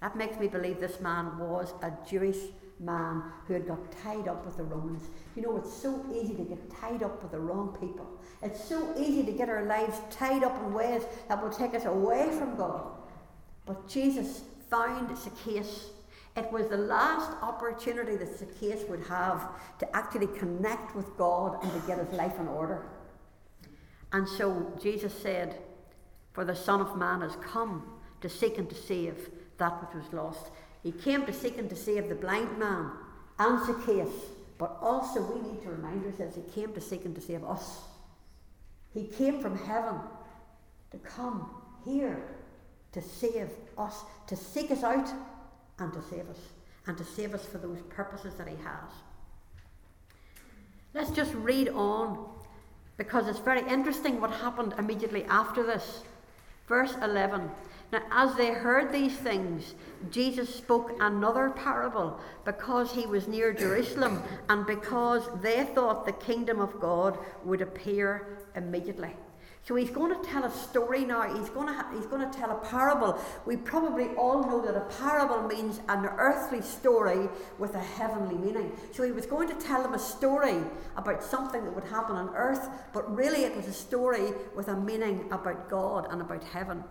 That 0.00 0.16
makes 0.16 0.40
me 0.40 0.48
believe 0.48 0.80
this 0.80 1.00
man 1.00 1.38
was 1.38 1.74
a 1.82 1.92
Jewish 2.08 2.38
man 2.80 3.22
who 3.46 3.54
had 3.54 3.66
got 3.66 3.78
tied 4.02 4.28
up 4.28 4.44
with 4.44 4.56
the 4.56 4.64
Romans. 4.64 5.08
You 5.36 5.42
know, 5.42 5.56
it's 5.56 5.72
so 5.72 6.04
easy 6.14 6.34
to 6.34 6.42
get 6.42 6.70
tied 6.70 7.02
up 7.02 7.22
with 7.22 7.32
the 7.32 7.38
wrong 7.38 7.76
people. 7.80 8.06
It's 8.42 8.62
so 8.62 8.94
easy 8.98 9.22
to 9.24 9.32
get 9.32 9.48
our 9.48 9.64
lives 9.64 10.00
tied 10.10 10.42
up 10.42 10.56
in 10.58 10.72
ways 10.72 11.02
that 11.28 11.42
will 11.42 11.50
take 11.50 11.74
us 11.74 11.84
away 11.84 12.30
from 12.36 12.56
God. 12.56 12.86
But 13.66 13.88
Jesus 13.88 14.42
found 14.68 15.16
Zacchaeus. 15.16 15.90
It 16.36 16.50
was 16.50 16.66
the 16.68 16.78
last 16.78 17.30
opportunity 17.42 18.16
that 18.16 18.38
Zacchaeus 18.38 18.88
would 18.88 19.04
have 19.06 19.50
to 19.78 19.96
actually 19.96 20.28
connect 20.38 20.96
with 20.96 21.16
God 21.16 21.62
and 21.62 21.72
to 21.72 21.86
get 21.86 21.98
his 21.98 22.12
life 22.14 22.38
in 22.40 22.48
order. 22.48 22.86
And 24.12 24.28
so 24.28 24.72
Jesus 24.82 25.12
said, 25.12 25.58
For 26.32 26.44
the 26.44 26.56
Son 26.56 26.80
of 26.80 26.96
Man 26.96 27.20
has 27.20 27.36
come 27.36 27.84
to 28.22 28.28
seek 28.28 28.58
and 28.58 28.68
to 28.68 28.74
save 28.74 29.30
that 29.58 29.80
which 29.80 30.02
was 30.02 30.12
lost. 30.12 30.50
He 30.82 30.92
came 30.92 31.24
to 31.26 31.32
seek 31.32 31.58
and 31.58 31.70
to 31.70 31.76
save 31.76 32.08
the 32.08 32.14
blind 32.14 32.58
man 32.58 32.90
and 33.38 33.64
Zacchaeus, 33.64 34.12
but 34.58 34.76
also 34.80 35.20
we 35.20 35.40
need 35.48 35.62
to 35.62 35.70
remind 35.70 36.04
ourselves 36.04 36.36
he 36.36 36.60
came 36.60 36.72
to 36.74 36.80
seek 36.80 37.04
and 37.04 37.14
to 37.14 37.20
save 37.20 37.44
us. 37.44 37.78
He 38.92 39.06
came 39.06 39.40
from 39.40 39.56
heaven 39.56 39.96
to 40.90 40.98
come 40.98 41.50
here 41.84 42.22
to 42.92 43.00
save 43.00 43.48
us, 43.78 44.02
to 44.26 44.36
seek 44.36 44.70
us 44.70 44.82
out 44.82 45.08
and 45.78 45.92
to 45.92 46.02
save 46.10 46.28
us, 46.28 46.38
and 46.86 46.96
to 46.98 47.04
save 47.04 47.34
us 47.34 47.44
for 47.46 47.58
those 47.58 47.80
purposes 47.88 48.34
that 48.34 48.48
He 48.48 48.56
has. 48.56 48.92
Let's 50.94 51.10
just 51.10 51.32
read 51.34 51.70
on 51.70 52.28
because 52.98 53.26
it's 53.28 53.38
very 53.38 53.66
interesting 53.66 54.20
what 54.20 54.30
happened 54.30 54.74
immediately 54.78 55.24
after 55.24 55.62
this. 55.62 56.02
Verse 56.68 56.94
11 57.02 57.50
now, 57.92 58.02
as 58.10 58.34
they 58.36 58.52
heard 58.52 58.90
these 58.90 59.14
things, 59.14 59.74
Jesus 60.10 60.52
spoke 60.52 60.92
another 60.98 61.50
parable 61.50 62.18
because 62.46 62.90
he 62.90 63.04
was 63.04 63.28
near 63.28 63.52
Jerusalem 63.52 64.22
and 64.48 64.66
because 64.66 65.28
they 65.42 65.64
thought 65.64 66.06
the 66.06 66.12
kingdom 66.12 66.58
of 66.58 66.80
God 66.80 67.18
would 67.44 67.60
appear 67.60 68.38
immediately. 68.56 69.14
So 69.64 69.76
he's 69.76 69.90
going 69.90 70.12
to 70.18 70.28
tell 70.28 70.42
a 70.44 70.50
story 70.50 71.04
now. 71.04 71.22
He's 71.38 71.50
going 71.50 71.68
to, 71.68 71.72
ha- 71.74 71.90
he's 71.94 72.06
going 72.06 72.28
to 72.28 72.36
tell 72.36 72.50
a 72.50 72.56
parable. 72.66 73.16
We 73.44 73.56
probably 73.58 74.08
all 74.16 74.42
know 74.42 74.60
that 74.62 74.74
a 74.74 74.80
parable 74.98 75.46
means 75.46 75.80
an 75.88 76.06
earthly 76.06 76.62
story 76.62 77.28
with 77.58 77.74
a 77.74 77.80
heavenly 77.80 78.34
meaning. 78.34 78.72
So 78.92 79.04
he 79.04 79.12
was 79.12 79.26
going 79.26 79.48
to 79.50 79.54
tell 79.54 79.82
them 79.82 79.94
a 79.94 80.00
story 80.00 80.56
about 80.96 81.22
something 81.22 81.62
that 81.64 81.74
would 81.74 81.84
happen 81.84 82.16
on 82.16 82.34
earth, 82.34 82.66
but 82.92 83.14
really 83.14 83.44
it 83.44 83.54
was 83.54 83.68
a 83.68 83.72
story 83.72 84.32
with 84.56 84.66
a 84.68 84.74
meaning 84.74 85.28
about 85.30 85.68
God 85.68 86.08
and 86.10 86.22
about 86.22 86.42
heaven. 86.42 86.82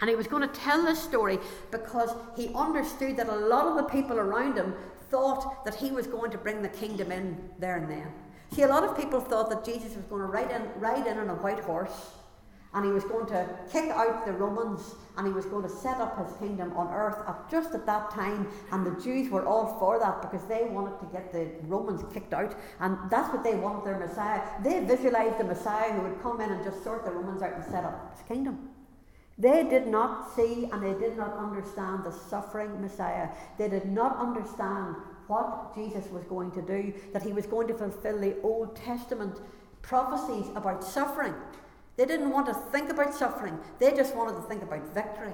And 0.00 0.08
he 0.08 0.16
was 0.16 0.26
going 0.26 0.42
to 0.42 0.54
tell 0.54 0.84
this 0.84 1.02
story 1.02 1.38
because 1.70 2.10
he 2.36 2.50
understood 2.54 3.16
that 3.18 3.28
a 3.28 3.36
lot 3.36 3.66
of 3.66 3.76
the 3.76 3.82
people 3.84 4.18
around 4.18 4.56
him 4.56 4.74
thought 5.10 5.64
that 5.64 5.74
he 5.74 5.90
was 5.90 6.06
going 6.06 6.30
to 6.30 6.38
bring 6.38 6.62
the 6.62 6.68
kingdom 6.68 7.12
in 7.12 7.50
there 7.58 7.76
and 7.76 7.90
then. 7.90 8.06
See, 8.52 8.62
a 8.62 8.68
lot 8.68 8.82
of 8.82 8.96
people 8.96 9.20
thought 9.20 9.50
that 9.50 9.64
Jesus 9.64 9.94
was 9.96 10.04
going 10.06 10.22
to 10.22 10.28
ride 10.28 10.50
in, 10.50 10.80
ride 10.80 11.06
in 11.06 11.18
on 11.18 11.28
a 11.28 11.34
white 11.34 11.60
horse 11.60 12.12
and 12.72 12.84
he 12.84 12.92
was 12.92 13.02
going 13.04 13.26
to 13.26 13.48
kick 13.72 13.90
out 13.90 14.24
the 14.24 14.32
Romans 14.32 14.94
and 15.16 15.26
he 15.26 15.32
was 15.32 15.44
going 15.44 15.62
to 15.64 15.68
set 15.68 15.98
up 15.98 16.24
his 16.24 16.36
kingdom 16.38 16.72
on 16.76 16.88
earth 16.92 17.18
at 17.26 17.50
just 17.50 17.74
at 17.74 17.84
that 17.86 18.10
time. 18.12 18.48
And 18.70 18.86
the 18.86 19.00
Jews 19.02 19.28
were 19.28 19.44
all 19.44 19.76
for 19.78 19.98
that 19.98 20.22
because 20.22 20.46
they 20.46 20.64
wanted 20.70 20.98
to 21.00 21.06
get 21.06 21.32
the 21.32 21.48
Romans 21.66 22.02
kicked 22.14 22.32
out. 22.32 22.54
And 22.78 22.96
that's 23.10 23.32
what 23.32 23.42
they 23.42 23.56
wanted 23.56 23.84
their 23.84 23.98
Messiah. 23.98 24.40
They 24.62 24.84
visualized 24.84 25.38
the 25.38 25.44
Messiah 25.44 25.92
who 25.92 26.02
would 26.02 26.22
come 26.22 26.40
in 26.40 26.50
and 26.50 26.64
just 26.64 26.84
sort 26.84 27.04
the 27.04 27.10
Romans 27.10 27.42
out 27.42 27.54
and 27.54 27.64
set 27.64 27.84
up 27.84 28.16
his 28.16 28.26
kingdom. 28.26 28.69
They 29.40 29.64
did 29.64 29.86
not 29.86 30.36
see 30.36 30.68
and 30.70 30.82
they 30.82 30.92
did 30.92 31.16
not 31.16 31.34
understand 31.38 32.04
the 32.04 32.12
suffering 32.12 32.78
Messiah. 32.80 33.30
They 33.56 33.68
did 33.68 33.86
not 33.86 34.18
understand 34.18 34.96
what 35.28 35.74
Jesus 35.74 36.10
was 36.10 36.24
going 36.24 36.50
to 36.52 36.60
do, 36.60 36.92
that 37.14 37.22
he 37.22 37.32
was 37.32 37.46
going 37.46 37.66
to 37.68 37.74
fulfill 37.74 38.20
the 38.20 38.38
Old 38.42 38.76
Testament 38.76 39.40
prophecies 39.80 40.46
about 40.54 40.84
suffering. 40.84 41.34
They 41.96 42.04
didn't 42.04 42.30
want 42.30 42.48
to 42.48 42.54
think 42.54 42.90
about 42.90 43.14
suffering, 43.14 43.58
they 43.78 43.92
just 43.92 44.14
wanted 44.14 44.34
to 44.36 44.42
think 44.42 44.62
about 44.62 44.94
victory. 44.94 45.32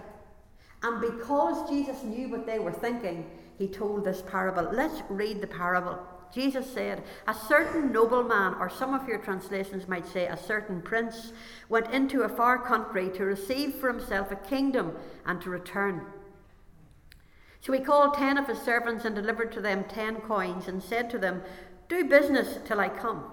And 0.82 1.00
because 1.00 1.68
Jesus 1.68 2.04
knew 2.04 2.28
what 2.28 2.46
they 2.46 2.60
were 2.60 2.72
thinking, 2.72 3.28
he 3.58 3.66
told 3.66 4.04
this 4.04 4.22
parable. 4.22 4.70
Let's 4.72 5.02
read 5.08 5.40
the 5.40 5.46
parable. 5.48 5.98
Jesus 6.32 6.70
said, 6.72 7.02
A 7.26 7.34
certain 7.34 7.92
nobleman, 7.92 8.54
or 8.60 8.68
some 8.68 8.94
of 8.94 9.08
your 9.08 9.18
translations 9.18 9.88
might 9.88 10.06
say, 10.06 10.26
a 10.26 10.36
certain 10.36 10.82
prince, 10.82 11.32
went 11.68 11.90
into 11.90 12.22
a 12.22 12.28
far 12.28 12.58
country 12.58 13.10
to 13.10 13.24
receive 13.24 13.76
for 13.76 13.92
himself 13.92 14.30
a 14.30 14.36
kingdom 14.36 14.96
and 15.24 15.40
to 15.42 15.50
return. 15.50 16.06
So 17.60 17.72
he 17.72 17.80
called 17.80 18.14
ten 18.14 18.38
of 18.38 18.46
his 18.46 18.60
servants 18.60 19.04
and 19.04 19.14
delivered 19.14 19.50
to 19.52 19.60
them 19.60 19.84
ten 19.84 20.16
coins 20.20 20.68
and 20.68 20.82
said 20.82 21.10
to 21.10 21.18
them, 21.18 21.42
Do 21.88 22.04
business 22.04 22.58
till 22.64 22.80
I 22.80 22.88
come. 22.88 23.24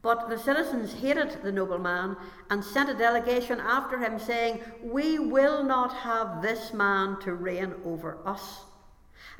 But 0.00 0.28
the 0.28 0.38
citizens 0.38 0.94
hated 0.94 1.42
the 1.42 1.52
nobleman 1.52 2.16
and 2.50 2.64
sent 2.64 2.88
a 2.88 2.94
delegation 2.94 3.60
after 3.60 3.98
him, 3.98 4.18
saying, 4.18 4.60
We 4.82 5.18
will 5.18 5.64
not 5.64 5.92
have 5.92 6.40
this 6.40 6.72
man 6.72 7.18
to 7.20 7.34
reign 7.34 7.74
over 7.84 8.18
us. 8.24 8.64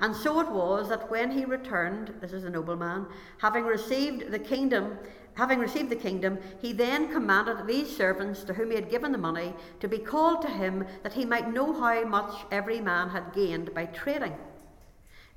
And 0.00 0.14
so 0.14 0.40
it 0.40 0.48
was 0.48 0.88
that 0.90 1.10
when 1.10 1.30
he 1.30 1.44
returned, 1.44 2.14
this 2.20 2.32
is 2.32 2.44
a 2.44 2.50
nobleman, 2.50 3.06
having 3.38 3.64
received 3.64 4.30
the 4.30 4.38
kingdom, 4.38 4.96
having 5.34 5.58
received 5.58 5.90
the 5.90 5.96
kingdom, 5.96 6.38
he 6.60 6.72
then 6.72 7.12
commanded 7.12 7.66
these 7.66 7.96
servants 7.96 8.44
to 8.44 8.54
whom 8.54 8.70
he 8.70 8.76
had 8.76 8.90
given 8.90 9.10
the 9.10 9.18
money 9.18 9.54
to 9.80 9.88
be 9.88 9.98
called 9.98 10.42
to 10.42 10.48
him 10.48 10.86
that 11.02 11.12
he 11.12 11.24
might 11.24 11.52
know 11.52 11.72
how 11.72 12.04
much 12.04 12.32
every 12.52 12.80
man 12.80 13.08
had 13.08 13.32
gained 13.32 13.74
by 13.74 13.86
trading. 13.86 14.36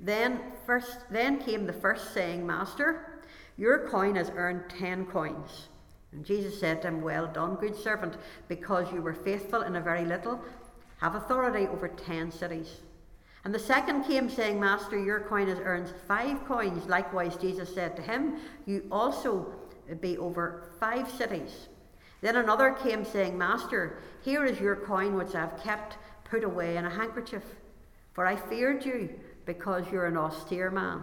Then 0.00 0.40
first 0.64 0.98
then 1.10 1.38
came 1.38 1.66
the 1.66 1.72
first 1.72 2.12
saying, 2.14 2.46
Master, 2.46 3.22
your 3.56 3.88
coin 3.88 4.14
has 4.16 4.30
earned 4.34 4.68
ten 4.68 5.06
coins. 5.06 5.68
And 6.12 6.24
Jesus 6.24 6.58
said 6.58 6.82
to 6.82 6.88
him, 6.88 7.02
Well 7.02 7.26
done, 7.26 7.56
good 7.56 7.76
servant, 7.76 8.16
because 8.48 8.92
you 8.92 9.02
were 9.02 9.14
faithful 9.14 9.62
in 9.62 9.76
a 9.76 9.80
very 9.80 10.04
little, 10.04 10.40
have 10.98 11.14
authority 11.14 11.66
over 11.66 11.88
ten 11.88 12.30
cities. 12.30 12.80
And 13.44 13.52
the 13.52 13.58
second 13.58 14.04
came, 14.04 14.30
saying, 14.30 14.60
Master, 14.60 14.98
your 14.98 15.20
coin 15.20 15.48
has 15.48 15.58
earned 15.58 15.92
five 16.06 16.44
coins. 16.44 16.86
Likewise, 16.86 17.36
Jesus 17.36 17.74
said 17.74 17.96
to 17.96 18.02
him, 18.02 18.36
You 18.66 18.86
also 18.90 19.52
be 20.00 20.16
over 20.18 20.70
five 20.78 21.10
cities. 21.10 21.68
Then 22.20 22.36
another 22.36 22.70
came, 22.70 23.04
saying, 23.04 23.36
Master, 23.36 23.98
here 24.22 24.44
is 24.44 24.60
your 24.60 24.76
coin 24.76 25.16
which 25.16 25.34
I 25.34 25.40
have 25.40 25.60
kept 25.60 25.98
put 26.24 26.44
away 26.44 26.76
in 26.76 26.84
a 26.84 26.90
handkerchief. 26.90 27.42
For 28.12 28.26
I 28.26 28.36
feared 28.36 28.84
you, 28.84 29.10
because 29.44 29.90
you're 29.90 30.06
an 30.06 30.16
austere 30.16 30.70
man. 30.70 31.02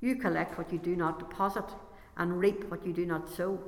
You 0.00 0.16
collect 0.16 0.58
what 0.58 0.72
you 0.72 0.78
do 0.78 0.96
not 0.96 1.20
deposit, 1.20 1.64
and 2.16 2.40
reap 2.40 2.68
what 2.70 2.84
you 2.84 2.92
do 2.92 3.06
not 3.06 3.28
sow. 3.28 3.60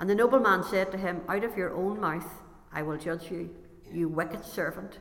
And 0.00 0.10
the 0.10 0.14
nobleman 0.14 0.64
said 0.64 0.90
to 0.90 0.98
him, 0.98 1.20
Out 1.28 1.44
of 1.44 1.56
your 1.56 1.74
own 1.74 2.00
mouth 2.00 2.28
I 2.72 2.82
will 2.82 2.96
judge 2.96 3.30
you, 3.30 3.54
you 3.92 4.08
wicked 4.08 4.44
servant. 4.44 4.98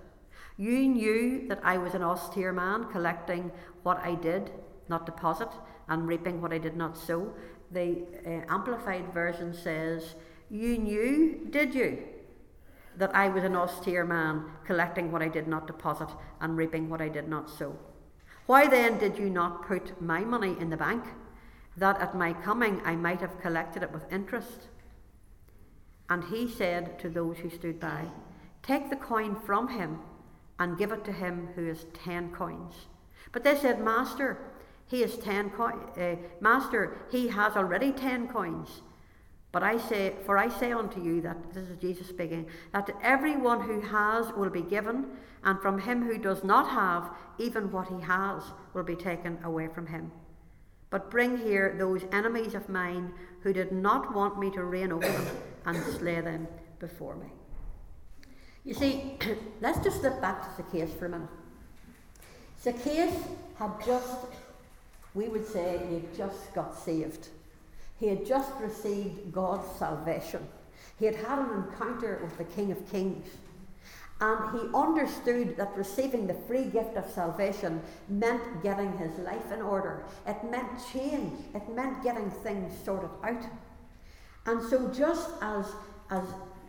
You 0.60 0.90
knew 0.90 1.48
that 1.48 1.62
I 1.64 1.78
was 1.78 1.94
an 1.94 2.04
austere 2.04 2.52
man, 2.52 2.84
collecting 2.92 3.50
what 3.84 3.98
I 4.00 4.16
did 4.16 4.52
not 4.90 5.06
deposit, 5.06 5.48
and 5.88 6.06
reaping 6.06 6.42
what 6.42 6.52
I 6.52 6.58
did 6.58 6.76
not 6.76 6.98
sow. 6.98 7.34
The 7.72 8.04
uh, 8.26 8.54
Amplified 8.54 9.14
Version 9.14 9.54
says, 9.54 10.16
You 10.50 10.78
knew, 10.78 11.48
did 11.50 11.74
you, 11.74 12.00
that 12.98 13.16
I 13.16 13.30
was 13.30 13.46
an 13.46 13.56
austere 13.56 14.04
man, 14.04 14.44
collecting 14.66 15.14
what 15.14 15.22
I 15.22 15.30
did 15.30 15.48
not 15.48 15.66
deposit, 15.66 16.10
and 16.42 16.58
reaping 16.58 16.90
what 16.90 17.02
I 17.02 17.08
did 17.08 17.30
not 17.30 17.50
sow. 17.50 17.78
Why 18.46 18.68
then 18.68 18.98
did 18.98 19.18
you 19.18 19.30
not 19.30 19.66
put 19.66 20.02
my 20.02 20.26
money 20.26 20.58
in 20.60 20.70
the 20.70 20.76
bank, 20.76 21.06
that 21.78 22.02
at 22.02 22.18
my 22.18 22.34
coming 22.34 22.82
I 22.84 22.98
might 22.98 23.22
have 23.22 23.40
collected 23.40 23.82
it 23.82 23.94
with 23.94 24.12
interest? 24.12 24.68
And 26.10 26.26
he 26.26 26.50
said 26.50 27.00
to 27.00 27.08
those 27.08 27.38
who 27.38 27.50
stood 27.50 27.80
by, 27.80 28.08
Take 28.62 28.90
the 28.90 28.98
coin 28.98 29.38
from 29.46 29.70
him 29.70 30.00
and 30.60 30.78
give 30.78 30.92
it 30.92 31.04
to 31.06 31.12
him 31.12 31.50
who 31.56 31.66
has 31.68 31.86
ten 32.04 32.30
coins. 32.32 32.76
But 33.32 33.44
they 33.44 33.56
said, 33.56 33.82
Master, 33.84 34.38
he 34.86 35.02
has 35.02 35.18
ten 35.18 35.50
coins. 35.50 35.98
Uh, 35.98 36.16
Master, 36.42 36.98
he 37.12 37.30
has 37.30 37.56
already 37.56 37.92
ten 37.92 38.28
coins. 38.28 38.82
But 39.52 39.64
I 39.64 39.78
say, 39.78 40.14
for 40.26 40.38
I 40.38 40.48
say 40.48 40.72
unto 40.72 41.04
you 41.04 41.22
that 41.22 41.54
this 41.54 41.70
is 41.70 41.78
Jesus 41.80 42.08
speaking, 42.08 42.46
that 42.72 42.86
to 42.86 42.94
everyone 43.02 43.62
who 43.62 43.82
has 43.82 44.32
will 44.34 44.50
be 44.50 44.62
given, 44.62 45.08
and 45.44 45.60
from 45.60 45.80
him 45.80 46.04
who 46.04 46.18
does 46.20 46.44
not 46.44 46.70
have, 46.70 47.10
even 47.40 47.72
what 47.72 47.88
he 47.88 48.02
has 48.02 48.44
will 48.74 48.84
be 48.84 48.96
taken 48.96 49.40
away 49.44 49.68
from 49.68 49.88
him. 49.88 50.12
But 50.92 51.10
bring 51.10 51.38
here 51.38 51.76
those 51.78 52.04
enemies 52.12 52.54
of 52.54 52.70
mine 52.70 53.14
who 53.42 53.54
did 53.54 53.72
not 53.72 54.14
want 54.14 54.38
me 54.38 54.52
to 54.52 54.64
reign 54.64 54.92
over 54.92 55.08
them, 55.08 55.28
and 55.66 55.78
slay 55.96 56.22
them 56.22 56.48
before 56.80 57.16
me. 57.16 57.28
You 58.66 58.74
see, 58.74 59.18
let's 59.62 59.80
just 59.80 60.00
step 60.00 60.22
back 60.22 60.44
to 60.44 60.64
Zacchaeus 60.64 60.92
for 60.94 61.06
a 61.06 61.10
minute. 61.10 61.30
Zacchaeus 62.62 63.14
had 63.58 63.72
just, 63.86 64.26
we 65.14 65.30
would 65.30 65.48
say, 65.48 65.80
he 65.88 65.96
had 65.96 66.16
just 66.16 66.54
got 66.54 66.78
saved. 66.78 67.30
He 68.00 68.08
had 68.08 68.26
just 68.26 68.52
received 68.60 69.32
God's 69.32 69.70
salvation. 69.78 70.46
He 71.00 71.06
had 71.06 71.16
had 71.16 71.40
an 71.40 71.64
encounter 71.64 72.20
with 72.22 72.38
the 72.38 72.44
King 72.44 72.72
of 72.72 72.92
Kings. 72.92 73.28
And 74.22 74.60
he 74.60 74.68
understood 74.76 75.56
that 75.56 75.78
receiving 75.78 76.28
the 76.28 76.34
free 76.34 76.66
gift 76.66 76.98
of 76.98 77.10
salvation 77.10 77.82
meant 78.10 78.62
getting 78.62 78.92
his 78.98 79.18
life 79.20 79.52
in 79.54 79.62
order. 79.62 80.04
It 80.28 80.44
meant 80.50 80.68
change. 80.92 81.40
It 81.56 81.70
meant 81.74 82.04
getting 82.04 82.30
things 82.30 82.74
sorted 82.84 83.10
out. 83.24 83.44
And 84.46 84.62
so, 84.70 84.90
just 84.90 85.30
as, 85.42 85.66
as 86.10 86.24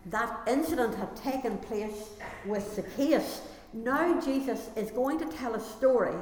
that 0.06 0.40
incident 0.46 0.94
had 0.94 1.14
taken 1.16 1.58
place 1.58 2.10
with 2.46 2.74
Zacchaeus, 2.74 3.42
now 3.72 4.20
Jesus 4.20 4.68
is 4.76 4.90
going 4.90 5.18
to 5.18 5.26
tell 5.36 5.54
a 5.54 5.60
story, 5.60 6.16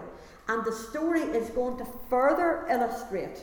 and 0.49 0.65
the 0.65 0.73
story 0.73 1.23
is 1.23 1.51
going 1.51 1.79
to 1.79 1.87
further 2.11 2.67
illustrate 2.71 3.43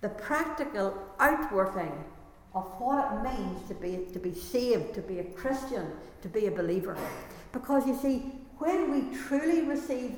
the 0.00 0.08
practical 0.08 0.96
outworking 1.18 1.92
of 2.54 2.64
what 2.78 3.12
it 3.12 3.38
means 3.38 3.68
to 3.68 3.74
be, 3.74 4.06
to 4.12 4.18
be 4.18 4.34
saved, 4.34 4.94
to 4.94 5.00
be 5.00 5.18
a 5.18 5.24
Christian, 5.24 5.86
to 6.22 6.28
be 6.28 6.46
a 6.46 6.50
believer. 6.50 6.96
Because 7.52 7.86
you 7.86 7.96
see, 7.96 8.32
when 8.58 8.90
we 8.90 9.16
truly 9.16 9.62
receive 9.62 10.16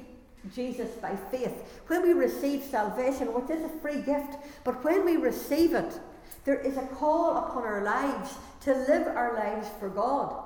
Jesus 0.55 0.91
by 0.97 1.17
faith, 1.31 1.53
when 1.87 2.03
we 2.03 2.13
receive 2.13 2.63
salvation, 2.63 3.33
which 3.33 3.51
is 3.51 3.65
a 3.65 3.69
free 3.81 4.03
gift, 4.03 4.37
but 4.65 4.83
when 4.85 5.05
we 5.05 5.17
receive 5.17 5.75
it, 5.75 5.99
there 6.45 6.61
is 6.61 6.77
a 6.77 6.87
call 6.87 7.37
upon 7.39 7.65
our 7.65 7.83
lives 7.83 8.35
to 8.67 8.75
live 8.75 9.07
our 9.07 9.37
lives 9.37 9.69
for 9.79 9.89
God. 9.89 10.43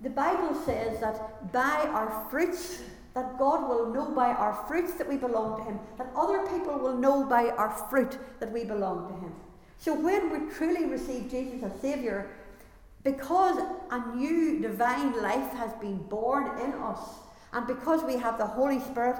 The 0.00 0.10
Bible 0.10 0.54
says 0.64 1.00
that 1.00 1.52
by 1.52 1.88
our 1.90 2.28
fruits, 2.30 2.82
that 3.14 3.36
God 3.38 3.68
will 3.68 3.92
know 3.92 4.12
by 4.12 4.28
our 4.28 4.54
fruits 4.68 4.94
that 4.94 5.08
we 5.08 5.16
belong 5.16 5.58
to 5.58 5.64
Him, 5.64 5.80
that 5.98 6.06
other 6.14 6.46
people 6.46 6.78
will 6.78 6.96
know 6.96 7.24
by 7.24 7.48
our 7.48 7.70
fruit 7.90 8.18
that 8.38 8.52
we 8.52 8.64
belong 8.64 9.08
to 9.08 9.14
Him. 9.20 9.32
So 9.78 9.94
when 9.94 10.30
we 10.30 10.54
truly 10.54 10.84
receive 10.84 11.28
Jesus 11.28 11.64
as 11.64 11.80
Saviour, 11.80 12.28
because 13.02 13.60
a 13.90 14.14
new 14.14 14.60
divine 14.60 15.20
life 15.20 15.52
has 15.54 15.72
been 15.80 15.98
born 16.04 16.60
in 16.60 16.72
us, 16.74 17.00
and 17.52 17.66
because 17.66 18.04
we 18.04 18.16
have 18.16 18.38
the 18.38 18.46
Holy 18.46 18.78
Spirit 18.78 19.16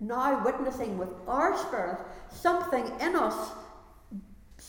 now 0.00 0.44
witnessing 0.44 0.98
with 0.98 1.08
our 1.26 1.56
spirit, 1.56 1.98
something 2.30 2.84
in 3.00 3.16
us 3.16 3.52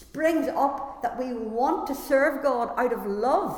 springs 0.09 0.47
up 0.55 1.01
that 1.03 1.19
we 1.19 1.33
want 1.33 1.85
to 1.87 1.93
serve 1.93 2.41
God 2.41 2.71
out 2.77 2.91
of 2.91 3.05
love. 3.05 3.55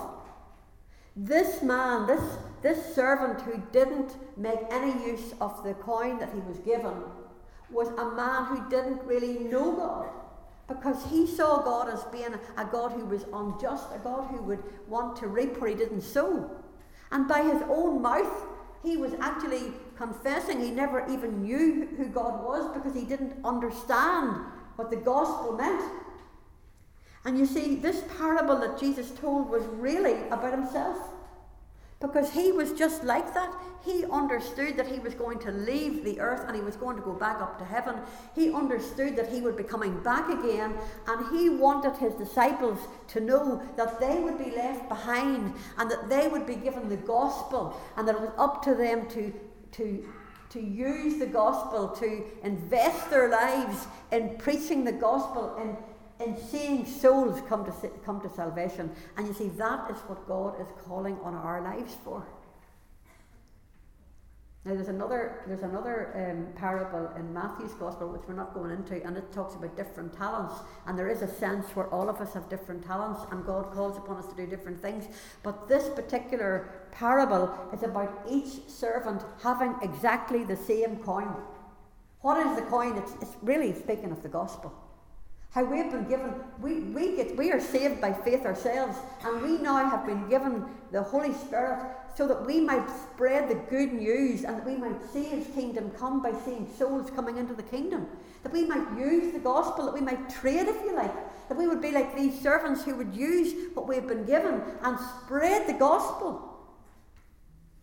This 1.15 1.61
man, 1.61 2.07
this, 2.07 2.21
this 2.61 2.93
servant 2.93 3.41
who 3.41 3.61
didn't 3.71 4.17
make 4.37 4.59
any 4.69 4.91
use 5.05 5.33
of 5.39 5.63
the 5.63 5.73
coin 5.75 6.19
that 6.19 6.33
he 6.33 6.39
was 6.41 6.59
given, 6.59 6.93
was 7.69 7.87
a 7.89 8.11
man 8.15 8.45
who 8.45 8.69
didn't 8.69 9.01
really 9.03 9.39
know 9.39 9.71
God. 9.71 10.09
Because 10.67 11.05
he 11.09 11.25
saw 11.25 11.61
God 11.61 11.89
as 11.89 12.03
being 12.05 12.33
a 12.57 12.65
God 12.65 12.91
who 12.91 13.05
was 13.05 13.25
unjust, 13.33 13.87
a 13.93 13.99
God 13.99 14.27
who 14.29 14.41
would 14.43 14.63
want 14.87 15.15
to 15.17 15.27
reap 15.27 15.57
where 15.57 15.69
he 15.69 15.75
didn't 15.75 16.01
sow. 16.01 16.49
And 17.11 17.27
by 17.27 17.43
his 17.43 17.61
own 17.69 18.01
mouth, 18.01 18.47
he 18.83 18.97
was 18.97 19.13
actually 19.19 19.73
confessing 19.95 20.59
he 20.59 20.71
never 20.71 21.05
even 21.09 21.43
knew 21.43 21.87
who 21.97 22.05
God 22.07 22.43
was 22.43 22.73
because 22.73 22.93
he 22.93 23.05
didn't 23.05 23.35
understand 23.45 24.45
what 24.75 24.89
the 24.89 24.97
gospel 24.97 25.53
meant. 25.53 25.83
And 27.23 27.37
you 27.37 27.45
see, 27.45 27.75
this 27.75 28.03
parable 28.17 28.57
that 28.59 28.79
Jesus 28.79 29.11
told 29.11 29.49
was 29.49 29.63
really 29.65 30.27
about 30.29 30.53
himself. 30.53 30.97
Because 31.99 32.31
he 32.31 32.51
was 32.51 32.73
just 32.73 33.03
like 33.03 33.31
that. 33.35 33.53
He 33.85 34.05
understood 34.05 34.75
that 34.77 34.87
he 34.87 34.97
was 34.97 35.13
going 35.13 35.37
to 35.39 35.51
leave 35.51 36.03
the 36.03 36.19
earth 36.19 36.47
and 36.47 36.55
he 36.55 36.61
was 36.63 36.75
going 36.75 36.95
to 36.95 37.01
go 37.03 37.13
back 37.13 37.39
up 37.39 37.59
to 37.59 37.65
heaven. 37.65 37.95
He 38.33 38.51
understood 38.51 39.15
that 39.17 39.29
he 39.29 39.41
would 39.41 39.55
be 39.55 39.63
coming 39.63 40.01
back 40.01 40.27
again, 40.29 40.75
and 41.07 41.39
he 41.39 41.49
wanted 41.49 41.95
his 41.97 42.15
disciples 42.15 42.79
to 43.09 43.19
know 43.19 43.61
that 43.77 43.99
they 43.99 44.19
would 44.19 44.39
be 44.39 44.51
left 44.51 44.89
behind 44.89 45.53
and 45.77 45.91
that 45.91 46.09
they 46.09 46.27
would 46.27 46.47
be 46.47 46.55
given 46.55 46.89
the 46.89 46.97
gospel, 46.97 47.79
and 47.97 48.07
that 48.07 48.15
it 48.15 48.21
was 48.21 48.31
up 48.37 48.63
to 48.63 48.73
them 48.73 49.07
to, 49.09 49.31
to, 49.73 50.03
to 50.49 50.59
use 50.59 51.19
the 51.19 51.27
gospel, 51.27 51.89
to 51.89 52.23
invest 52.43 53.11
their 53.11 53.29
lives 53.29 53.85
in 54.11 54.37
preaching 54.37 54.83
the 54.83 54.91
gospel, 54.91 55.55
in 55.57 55.77
in 56.23 56.37
seeing 56.37 56.85
souls 56.85 57.41
come 57.47 57.65
to, 57.65 57.71
come 58.05 58.21
to 58.21 58.29
salvation. 58.29 58.91
And 59.17 59.27
you 59.27 59.33
see, 59.33 59.49
that 59.49 59.89
is 59.91 59.97
what 60.07 60.27
God 60.27 60.59
is 60.61 60.67
calling 60.85 61.17
on 61.23 61.35
our 61.35 61.61
lives 61.61 61.95
for. 62.03 62.25
Now 64.63 64.75
there's 64.75 64.89
another 64.89 65.41
there's 65.47 65.63
another 65.63 66.13
um, 66.13 66.53
parable 66.53 67.11
in 67.17 67.33
Matthew's 67.33 67.73
gospel 67.73 68.09
which 68.09 68.21
we're 68.27 68.35
not 68.35 68.53
going 68.53 68.69
into, 68.69 69.03
and 69.03 69.17
it 69.17 69.31
talks 69.33 69.55
about 69.55 69.75
different 69.75 70.15
talents. 70.15 70.53
And 70.85 70.97
there 70.97 71.09
is 71.09 71.23
a 71.23 71.27
sense 71.27 71.65
where 71.75 71.87
all 71.87 72.09
of 72.09 72.21
us 72.21 72.35
have 72.35 72.47
different 72.47 72.85
talents, 72.85 73.21
and 73.31 73.43
God 73.43 73.71
calls 73.73 73.97
upon 73.97 74.17
us 74.17 74.27
to 74.27 74.35
do 74.35 74.45
different 74.45 74.79
things. 74.79 75.05
But 75.41 75.67
this 75.67 75.89
particular 75.89 76.69
parable 76.91 77.51
is 77.73 77.81
about 77.81 78.27
each 78.29 78.69
servant 78.69 79.23
having 79.41 79.75
exactly 79.81 80.43
the 80.43 80.57
same 80.57 80.97
coin. 80.97 81.33
What 82.21 82.45
is 82.45 82.55
the 82.55 82.61
coin? 82.61 82.97
It's, 82.97 83.13
it's 83.19 83.35
really 83.41 83.73
speaking 83.73 84.11
of 84.11 84.21
the 84.21 84.29
gospel. 84.29 84.71
How 85.51 85.65
we've 85.65 85.91
been 85.91 86.07
given, 86.07 86.33
we, 86.61 86.79
we, 86.79 87.17
get, 87.17 87.35
we 87.35 87.51
are 87.51 87.59
saved 87.59 87.99
by 87.99 88.13
faith 88.13 88.45
ourselves, 88.45 88.97
and 89.25 89.41
we 89.41 89.57
now 89.57 89.89
have 89.89 90.05
been 90.05 90.29
given 90.29 90.63
the 90.93 91.03
Holy 91.03 91.33
Spirit 91.33 91.77
so 92.15 92.25
that 92.25 92.45
we 92.45 92.61
might 92.61 92.89
spread 92.89 93.49
the 93.49 93.55
good 93.69 93.91
news 93.91 94.45
and 94.45 94.57
that 94.57 94.65
we 94.65 94.77
might 94.77 95.01
see 95.11 95.25
His 95.25 95.45
kingdom 95.47 95.91
come 95.91 96.21
by 96.21 96.31
seeing 96.45 96.71
souls 96.77 97.09
coming 97.09 97.37
into 97.37 97.53
the 97.53 97.63
kingdom. 97.63 98.07
That 98.43 98.53
we 98.53 98.65
might 98.65 98.97
use 98.97 99.33
the 99.33 99.39
gospel, 99.39 99.85
that 99.85 99.93
we 99.93 99.99
might 99.99 100.29
trade, 100.29 100.69
if 100.69 100.81
you 100.85 100.95
like. 100.95 101.13
That 101.49 101.57
we 101.57 101.67
would 101.67 101.81
be 101.81 101.91
like 101.91 102.15
these 102.15 102.39
servants 102.39 102.85
who 102.85 102.95
would 102.95 103.13
use 103.13 103.71
what 103.73 103.89
we've 103.89 104.07
been 104.07 104.25
given 104.25 104.61
and 104.83 104.97
spread 105.21 105.67
the 105.67 105.73
gospel 105.73 106.47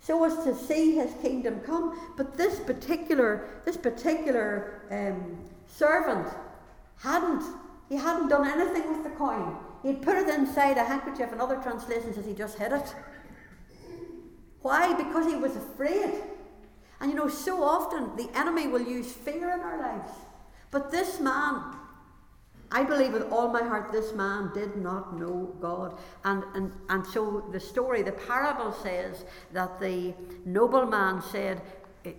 so 0.00 0.24
as 0.24 0.42
to 0.44 0.54
see 0.54 0.94
his 0.94 1.12
kingdom 1.20 1.60
come. 1.60 2.00
But 2.16 2.34
this 2.34 2.60
particular, 2.60 3.46
this 3.66 3.76
particular 3.76 4.80
um, 4.90 5.36
servant 5.66 6.28
hadn't, 7.00 7.44
he 7.88 7.96
hadn't 7.96 8.28
done 8.28 8.46
anything 8.46 8.90
with 8.92 9.04
the 9.04 9.16
coin. 9.16 9.56
He'd 9.82 10.02
put 10.02 10.16
it 10.16 10.28
inside 10.28 10.76
a 10.76 10.84
handkerchief, 10.84 11.30
and 11.32 11.40
other 11.40 11.56
translations 11.56 12.16
says 12.16 12.26
he 12.26 12.34
just 12.34 12.58
hid 12.58 12.72
it. 12.72 12.94
Why? 14.62 14.94
Because 14.94 15.26
he 15.26 15.36
was 15.36 15.56
afraid. 15.56 16.22
And 17.00 17.10
you 17.10 17.16
know, 17.16 17.28
so 17.28 17.62
often 17.62 18.16
the 18.16 18.28
enemy 18.36 18.66
will 18.66 18.82
use 18.82 19.12
fear 19.12 19.50
in 19.50 19.60
our 19.60 19.78
lives. 19.78 20.10
But 20.70 20.90
this 20.90 21.20
man, 21.20 21.76
I 22.70 22.82
believe 22.82 23.12
with 23.12 23.30
all 23.30 23.48
my 23.48 23.62
heart, 23.62 23.92
this 23.92 24.12
man 24.14 24.50
did 24.52 24.76
not 24.76 25.18
know 25.18 25.54
God. 25.60 25.96
And, 26.24 26.42
and, 26.54 26.72
and 26.88 27.06
so 27.06 27.44
the 27.52 27.60
story, 27.60 28.02
the 28.02 28.12
parable 28.12 28.72
says 28.72 29.24
that 29.52 29.80
the 29.80 30.12
nobleman 30.44 31.22
said, 31.22 31.62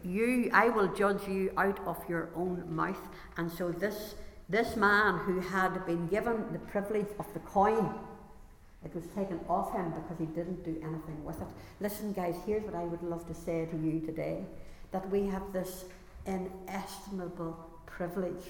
You, 0.03 0.49
I 0.53 0.69
will 0.69 0.87
judge 0.93 1.27
you 1.27 1.51
out 1.57 1.79
of 1.85 1.97
your 2.07 2.29
own 2.35 2.63
mouth. 2.73 3.09
And 3.37 3.51
so 3.51 3.71
this 3.71 4.15
this 4.49 4.75
man 4.75 5.19
who 5.19 5.39
had 5.39 5.85
been 5.85 6.07
given 6.07 6.43
the 6.51 6.59
privilege 6.59 7.07
of 7.19 7.31
the 7.33 7.39
coin, 7.39 7.93
it 8.83 8.95
was 8.95 9.05
taken 9.15 9.39
off 9.47 9.73
him 9.73 9.91
because 9.91 10.17
he 10.17 10.25
didn't 10.25 10.63
do 10.63 10.75
anything 10.81 11.23
with 11.23 11.39
it. 11.41 11.47
Listen, 11.79 12.13
guys, 12.13 12.35
here's 12.45 12.63
what 12.63 12.75
I 12.75 12.83
would 12.83 13.03
love 13.03 13.27
to 13.27 13.33
say 13.33 13.67
to 13.67 13.77
you 13.77 13.99
today 13.99 14.43
that 14.91 15.07
we 15.11 15.27
have 15.27 15.53
this 15.53 15.85
inestimable 16.25 17.57
privilege 17.85 18.45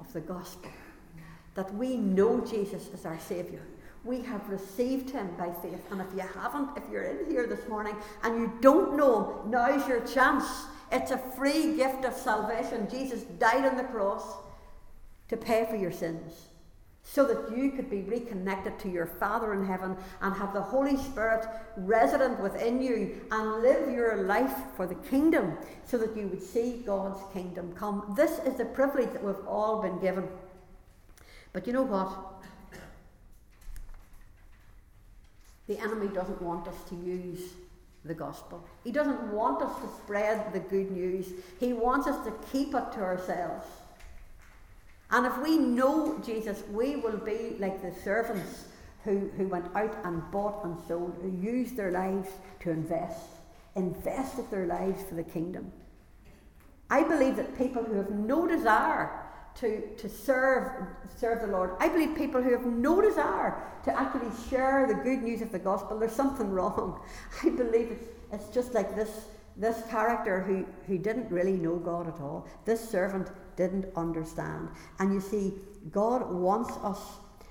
of 0.00 0.10
the 0.12 0.20
gospel, 0.20 0.70
that 1.54 1.72
we 1.74 1.96
know 1.96 2.40
Jesus 2.40 2.88
as 2.94 3.04
our 3.04 3.18
Saviour. 3.18 3.60
We 4.04 4.22
have 4.22 4.48
received 4.48 5.10
him 5.10 5.28
by 5.36 5.52
faith. 5.60 5.84
And 5.90 6.00
if 6.00 6.06
you 6.14 6.22
haven't, 6.40 6.70
if 6.76 6.84
you're 6.90 7.02
in 7.02 7.30
here 7.30 7.46
this 7.46 7.68
morning 7.68 7.96
and 8.22 8.38
you 8.38 8.52
don't 8.62 8.96
know, 8.96 9.42
now's 9.46 9.86
your 9.86 10.00
chance. 10.06 10.44
It's 10.90 11.10
a 11.10 11.18
free 11.18 11.76
gift 11.76 12.04
of 12.06 12.14
salvation. 12.14 12.88
Jesus 12.88 13.24
died 13.38 13.66
on 13.66 13.76
the 13.76 13.84
cross 13.84 14.22
to 15.28 15.36
pay 15.36 15.66
for 15.68 15.76
your 15.76 15.92
sins 15.92 16.48
so 17.02 17.24
that 17.24 17.56
you 17.56 17.70
could 17.70 17.88
be 17.88 18.02
reconnected 18.02 18.78
to 18.78 18.88
your 18.88 19.06
Father 19.06 19.54
in 19.54 19.64
heaven 19.64 19.96
and 20.20 20.34
have 20.34 20.52
the 20.52 20.60
Holy 20.60 20.96
Spirit 20.96 21.46
resident 21.78 22.38
within 22.40 22.82
you 22.82 23.20
and 23.30 23.62
live 23.62 23.90
your 23.90 24.24
life 24.24 24.54
for 24.76 24.86
the 24.86 24.94
kingdom 24.94 25.56
so 25.86 25.96
that 25.96 26.14
you 26.14 26.26
would 26.28 26.42
see 26.42 26.82
God's 26.84 27.20
kingdom 27.32 27.72
come. 27.74 28.12
This 28.14 28.38
is 28.40 28.56
the 28.56 28.66
privilege 28.66 29.10
that 29.12 29.24
we've 29.24 29.46
all 29.46 29.80
been 29.80 29.98
given. 30.00 30.28
But 31.54 31.66
you 31.66 31.72
know 31.72 31.82
what? 31.82 32.10
The 35.66 35.78
enemy 35.78 36.08
doesn't 36.08 36.42
want 36.42 36.68
us 36.68 36.76
to 36.90 36.94
use 36.94 37.52
the 38.04 38.14
gospel. 38.14 38.62
He 38.84 38.92
doesn't 38.92 39.32
want 39.32 39.62
us 39.62 39.74
to 39.80 39.88
spread 40.02 40.52
the 40.52 40.60
good 40.60 40.90
news. 40.90 41.32
He 41.58 41.72
wants 41.72 42.06
us 42.06 42.22
to 42.26 42.32
keep 42.52 42.74
it 42.74 42.92
to 42.92 43.00
ourselves. 43.00 43.66
And 45.10 45.26
if 45.26 45.38
we 45.38 45.56
know 45.56 46.18
Jesus, 46.24 46.62
we 46.70 46.96
will 46.96 47.16
be 47.16 47.56
like 47.58 47.80
the 47.82 47.98
servants 48.02 48.64
who, 49.04 49.30
who 49.36 49.48
went 49.48 49.74
out 49.74 49.96
and 50.04 50.22
bought 50.30 50.64
and 50.64 50.76
sold, 50.86 51.16
who 51.22 51.30
used 51.30 51.76
their 51.76 51.90
lives 51.90 52.28
to 52.60 52.70
invest, 52.70 53.26
invested 53.74 54.50
their 54.50 54.66
lives 54.66 55.02
for 55.04 55.14
the 55.14 55.22
kingdom. 55.22 55.72
I 56.90 57.04
believe 57.04 57.36
that 57.36 57.56
people 57.56 57.82
who 57.82 57.94
have 57.94 58.10
no 58.10 58.46
desire 58.46 59.10
to, 59.56 59.80
to 59.96 60.08
serve, 60.08 60.86
serve 61.16 61.40
the 61.40 61.48
Lord, 61.48 61.72
I 61.80 61.88
believe 61.88 62.16
people 62.16 62.42
who 62.42 62.52
have 62.52 62.66
no 62.66 63.00
desire 63.00 63.56
to 63.84 63.98
actually 63.98 64.30
share 64.48 64.86
the 64.86 64.94
good 64.94 65.22
news 65.22 65.42
of 65.42 65.52
the 65.52 65.58
gospel, 65.58 65.98
there's 65.98 66.12
something 66.12 66.50
wrong. 66.52 67.00
I 67.42 67.50
believe 67.50 67.92
it's, 67.92 68.08
it's 68.32 68.54
just 68.54 68.74
like 68.74 68.94
this, 68.94 69.26
this 69.58 69.82
character 69.90 70.40
who, 70.40 70.64
who 70.86 70.98
didn't 70.98 71.30
really 71.30 71.56
know 71.56 71.76
God 71.76 72.06
at 72.06 72.20
all. 72.20 72.46
This 72.64 72.88
servant 72.88 73.28
didn't 73.56 73.86
understand. 73.96 74.68
And 75.00 75.12
you 75.12 75.20
see, 75.20 75.52
God 75.90 76.30
wants 76.30 76.72
us, 76.82 77.00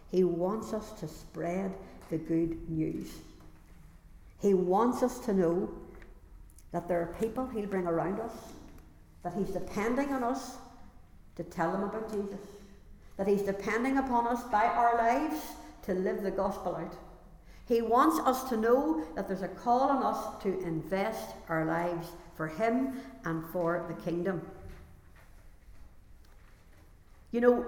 He 0.09 0.23
wants 0.23 0.73
us 0.73 0.93
to 1.01 1.07
spread 1.07 1.75
the 2.09 2.17
good 2.17 2.69
news. 2.69 3.09
He 4.39 4.53
wants 4.53 5.03
us 5.03 5.19
to 5.19 5.33
know 5.33 5.69
that 6.71 6.87
there 6.87 7.01
are 7.01 7.15
people 7.19 7.45
He'll 7.47 7.65
bring 7.65 7.87
around 7.87 8.21
us, 8.21 8.33
that 9.23 9.33
He's 9.33 9.49
depending 9.49 10.13
on 10.13 10.23
us 10.23 10.55
to 11.35 11.43
tell 11.43 11.71
them 11.71 11.83
about 11.83 12.09
Jesus, 12.09 12.39
that 13.17 13.27
He's 13.27 13.41
depending 13.41 13.97
upon 13.97 14.27
us 14.27 14.43
by 14.45 14.65
our 14.65 14.95
lives 14.97 15.41
to 15.83 15.93
live 15.93 16.23
the 16.23 16.31
gospel 16.31 16.75
out. 16.75 16.95
He 17.67 17.81
wants 17.81 18.19
us 18.19 18.47
to 18.49 18.57
know 18.57 19.05
that 19.15 19.27
there's 19.27 19.41
a 19.41 19.47
call 19.47 19.81
on 19.89 20.03
us 20.03 20.41
to 20.43 20.59
invest 20.61 21.35
our 21.49 21.65
lives 21.65 22.09
for 22.35 22.47
Him 22.47 23.01
and 23.25 23.43
for 23.51 23.85
the 23.87 24.01
kingdom. 24.03 24.41
You 27.31 27.41
know, 27.41 27.65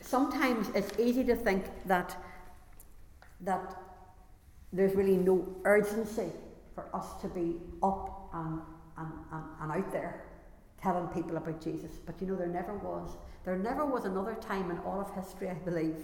sometimes 0.00 0.68
it's 0.74 0.98
easy 0.98 1.24
to 1.24 1.34
think 1.34 1.64
that 1.86 2.16
that 3.40 3.76
there's 4.72 4.94
really 4.94 5.16
no 5.16 5.46
urgency 5.64 6.30
for 6.74 6.84
us 6.94 7.20
to 7.20 7.28
be 7.28 7.56
up 7.82 8.30
and, 8.32 8.60
and, 8.96 9.12
and, 9.32 9.44
and 9.60 9.72
out 9.72 9.92
there 9.92 10.22
telling 10.80 11.06
people 11.08 11.36
about 11.36 11.60
Jesus. 11.60 11.98
But 12.06 12.14
you 12.20 12.26
know, 12.28 12.36
there 12.36 12.46
never 12.46 12.74
was. 12.74 13.16
There 13.44 13.58
never 13.58 13.84
was 13.84 14.04
another 14.04 14.34
time 14.34 14.70
in 14.70 14.78
all 14.78 15.00
of 15.00 15.12
history, 15.14 15.50
I 15.50 15.54
believe, 15.54 15.96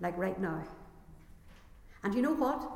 like 0.00 0.16
right 0.16 0.40
now. 0.40 0.62
And 2.02 2.14
you 2.14 2.22
know 2.22 2.34
what? 2.34 2.70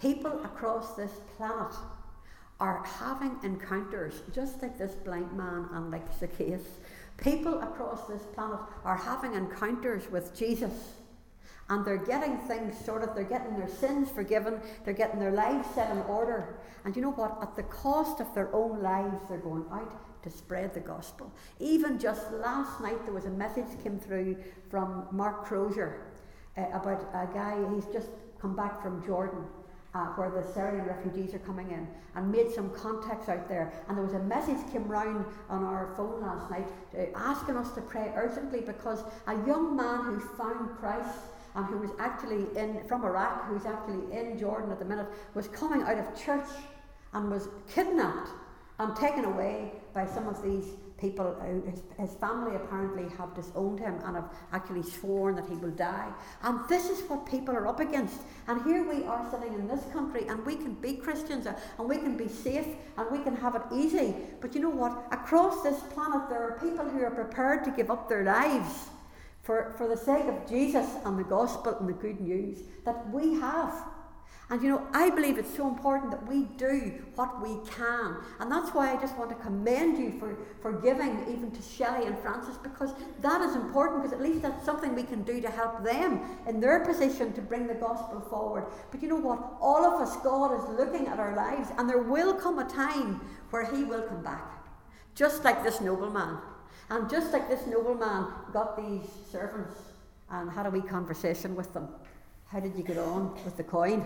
People 0.00 0.44
across 0.44 0.94
this 0.94 1.12
planet 1.36 1.74
are 2.60 2.84
having 2.84 3.36
encounters 3.42 4.22
just 4.32 4.62
like 4.62 4.78
this 4.78 4.92
blind 4.92 5.32
man 5.36 5.68
and 5.72 5.90
like 5.90 6.06
Zacchaeus 6.18 6.62
People 7.16 7.60
across 7.60 8.06
this 8.06 8.22
planet 8.34 8.58
are 8.84 8.96
having 8.96 9.34
encounters 9.34 10.10
with 10.10 10.36
Jesus. 10.36 10.94
And 11.70 11.84
they're 11.84 11.96
getting 11.96 12.36
things 12.38 12.74
sorted, 12.84 13.10
they're 13.14 13.24
getting 13.24 13.56
their 13.56 13.68
sins 13.68 14.10
forgiven, 14.10 14.60
they're 14.84 14.92
getting 14.92 15.18
their 15.18 15.32
lives 15.32 15.66
set 15.74 15.90
in 15.90 15.98
order. 16.02 16.56
And 16.84 16.94
you 16.94 17.00
know 17.00 17.12
what? 17.12 17.38
At 17.40 17.56
the 17.56 17.62
cost 17.62 18.20
of 18.20 18.34
their 18.34 18.54
own 18.54 18.82
lives, 18.82 19.22
they're 19.28 19.38
going 19.38 19.64
out 19.72 20.22
to 20.22 20.30
spread 20.30 20.74
the 20.74 20.80
gospel. 20.80 21.32
Even 21.60 21.98
just 21.98 22.30
last 22.32 22.80
night, 22.82 23.02
there 23.04 23.14
was 23.14 23.24
a 23.24 23.30
message 23.30 23.64
came 23.82 23.98
through 23.98 24.36
from 24.68 25.06
Mark 25.10 25.46
Crozier 25.46 26.00
uh, 26.58 26.66
about 26.74 27.00
a 27.14 27.32
guy, 27.32 27.56
he's 27.74 27.86
just 27.86 28.10
come 28.44 28.54
back 28.54 28.82
from 28.82 29.02
Jordan 29.06 29.42
uh, 29.94 30.08
where 30.16 30.28
the 30.28 30.46
Syrian 30.52 30.84
refugees 30.84 31.34
are 31.34 31.38
coming 31.38 31.70
in 31.70 31.88
and 32.14 32.30
made 32.30 32.52
some 32.52 32.68
contacts 32.74 33.30
out 33.30 33.48
there. 33.48 33.72
And 33.88 33.96
there 33.96 34.04
was 34.04 34.12
a 34.12 34.18
message 34.18 34.58
came 34.70 34.86
round 34.86 35.24
on 35.48 35.64
our 35.64 35.94
phone 35.96 36.20
last 36.20 36.50
night 36.50 36.68
uh, 36.94 37.04
asking 37.16 37.56
us 37.56 37.72
to 37.72 37.80
pray 37.80 38.12
urgently 38.14 38.60
because 38.60 39.02
a 39.28 39.34
young 39.46 39.74
man 39.74 40.04
who 40.04 40.20
found 40.36 40.76
Christ 40.76 41.20
and 41.54 41.64
who 41.64 41.78
was 41.78 41.90
actually 41.98 42.44
in 42.54 42.86
from 42.86 43.02
Iraq, 43.02 43.46
who's 43.46 43.64
actually 43.64 44.14
in 44.14 44.38
Jordan 44.38 44.70
at 44.70 44.78
the 44.78 44.84
minute, 44.84 45.06
was 45.32 45.48
coming 45.48 45.80
out 45.80 45.96
of 45.96 46.22
church 46.22 46.48
and 47.14 47.30
was 47.30 47.48
kidnapped 47.74 48.28
and 48.78 48.94
taken 48.94 49.24
away 49.24 49.72
by 49.94 50.04
some 50.04 50.28
of 50.28 50.42
these 50.42 50.66
people, 51.04 51.36
uh, 51.38 51.70
his, 51.70 51.82
his 51.98 52.16
family 52.18 52.56
apparently 52.56 53.04
have 53.18 53.34
disowned 53.34 53.78
him 53.78 53.94
and 54.04 54.16
have 54.16 54.30
actually 54.52 54.82
sworn 54.82 55.34
that 55.36 55.46
he 55.46 55.54
will 55.56 55.76
die. 55.92 56.10
And 56.42 56.60
this 56.68 56.88
is 56.88 57.00
what 57.08 57.26
people 57.26 57.54
are 57.54 57.66
up 57.66 57.80
against. 57.80 58.20
And 58.48 58.62
here 58.62 58.88
we 58.88 59.04
are 59.04 59.22
sitting 59.30 59.52
in 59.52 59.68
this 59.68 59.84
country 59.92 60.26
and 60.28 60.44
we 60.46 60.56
can 60.56 60.72
be 60.74 60.94
Christians 60.94 61.46
uh, 61.46 61.58
and 61.78 61.88
we 61.88 61.98
can 61.98 62.16
be 62.16 62.28
safe 62.28 62.66
and 62.96 63.06
we 63.10 63.22
can 63.22 63.36
have 63.36 63.54
it 63.54 63.62
easy. 63.72 64.14
But 64.40 64.54
you 64.54 64.62
know 64.62 64.70
what? 64.70 65.06
Across 65.12 65.62
this 65.62 65.80
planet, 65.92 66.30
there 66.30 66.42
are 66.42 66.58
people 66.58 66.88
who 66.88 67.02
are 67.04 67.10
prepared 67.10 67.64
to 67.64 67.70
give 67.70 67.90
up 67.90 68.08
their 68.08 68.24
lives 68.24 68.88
for, 69.42 69.74
for 69.76 69.86
the 69.86 69.96
sake 69.96 70.24
of 70.24 70.48
Jesus 70.48 70.88
and 71.04 71.18
the 71.18 71.24
gospel 71.24 71.76
and 71.78 71.88
the 71.88 71.92
good 71.92 72.20
news 72.20 72.60
that 72.86 73.10
we 73.10 73.34
have. 73.40 73.74
And 74.50 74.62
you 74.62 74.68
know, 74.68 74.86
I 74.92 75.08
believe 75.08 75.38
it's 75.38 75.56
so 75.56 75.66
important 75.66 76.10
that 76.10 76.26
we 76.26 76.42
do 76.58 77.02
what 77.14 77.42
we 77.42 77.56
can. 77.70 78.18
And 78.40 78.52
that's 78.52 78.74
why 78.74 78.92
I 78.92 79.00
just 79.00 79.16
want 79.16 79.30
to 79.30 79.36
commend 79.36 79.96
you 79.96 80.18
for, 80.18 80.36
for 80.60 80.72
giving 80.80 81.24
even 81.30 81.50
to 81.50 81.62
Shelley 81.62 82.06
and 82.06 82.18
Francis, 82.18 82.58
because 82.58 82.92
that 83.22 83.40
is 83.40 83.56
important, 83.56 84.02
because 84.02 84.16
at 84.16 84.22
least 84.22 84.42
that's 84.42 84.62
something 84.64 84.94
we 84.94 85.02
can 85.02 85.22
do 85.22 85.40
to 85.40 85.50
help 85.50 85.82
them 85.82 86.20
in 86.46 86.60
their 86.60 86.80
position 86.80 87.32
to 87.32 87.40
bring 87.40 87.66
the 87.66 87.74
gospel 87.74 88.20
forward. 88.20 88.66
But 88.90 89.02
you 89.02 89.08
know 89.08 89.16
what? 89.16 89.56
All 89.62 89.82
of 89.82 90.00
us, 90.00 90.16
God 90.18 90.52
is 90.52 90.78
looking 90.78 91.08
at 91.08 91.18
our 91.18 91.34
lives, 91.34 91.70
and 91.78 91.88
there 91.88 92.02
will 92.02 92.34
come 92.34 92.58
a 92.58 92.68
time 92.68 93.22
where 93.48 93.64
He 93.74 93.82
will 93.84 94.02
come 94.02 94.22
back. 94.22 94.66
Just 95.14 95.42
like 95.42 95.62
this 95.64 95.80
nobleman. 95.80 96.36
And 96.90 97.08
just 97.08 97.32
like 97.32 97.48
this 97.48 97.66
nobleman 97.66 98.26
got 98.52 98.76
these 98.76 99.08
servants 99.32 99.76
and 100.30 100.50
had 100.50 100.66
a 100.66 100.70
wee 100.70 100.82
conversation 100.82 101.56
with 101.56 101.72
them. 101.72 101.88
How 102.48 102.60
did 102.60 102.76
you 102.76 102.84
get 102.84 102.98
on 102.98 103.34
with 103.44 103.56
the 103.56 103.64
coin? 103.64 104.04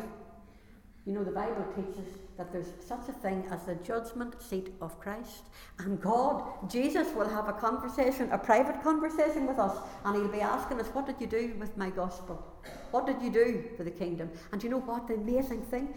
You 1.08 1.14
know, 1.14 1.24
the 1.24 1.32
Bible 1.32 1.66
teaches 1.74 2.12
that 2.36 2.52
there's 2.52 2.68
such 2.86 3.08
a 3.08 3.12
thing 3.12 3.44
as 3.50 3.64
the 3.64 3.76
judgment 3.76 4.40
seat 4.42 4.74
of 4.82 5.00
Christ. 5.00 5.44
And 5.78 5.98
God, 6.02 6.70
Jesus, 6.70 7.08
will 7.14 7.28
have 7.28 7.48
a 7.48 7.54
conversation, 7.54 8.30
a 8.30 8.36
private 8.36 8.82
conversation 8.82 9.46
with 9.46 9.58
us, 9.58 9.74
and 10.04 10.14
He'll 10.14 10.28
be 10.28 10.42
asking 10.42 10.78
us, 10.80 10.86
What 10.88 11.06
did 11.06 11.16
you 11.18 11.26
do 11.26 11.54
with 11.58 11.74
my 11.78 11.88
gospel? 11.88 12.44
What 12.90 13.06
did 13.06 13.22
you 13.22 13.30
do 13.30 13.64
for 13.78 13.84
the 13.84 13.90
kingdom? 13.90 14.30
And 14.52 14.62
you 14.62 14.68
know 14.68 14.80
what? 14.80 15.08
The 15.08 15.14
amazing 15.14 15.62
thing 15.62 15.94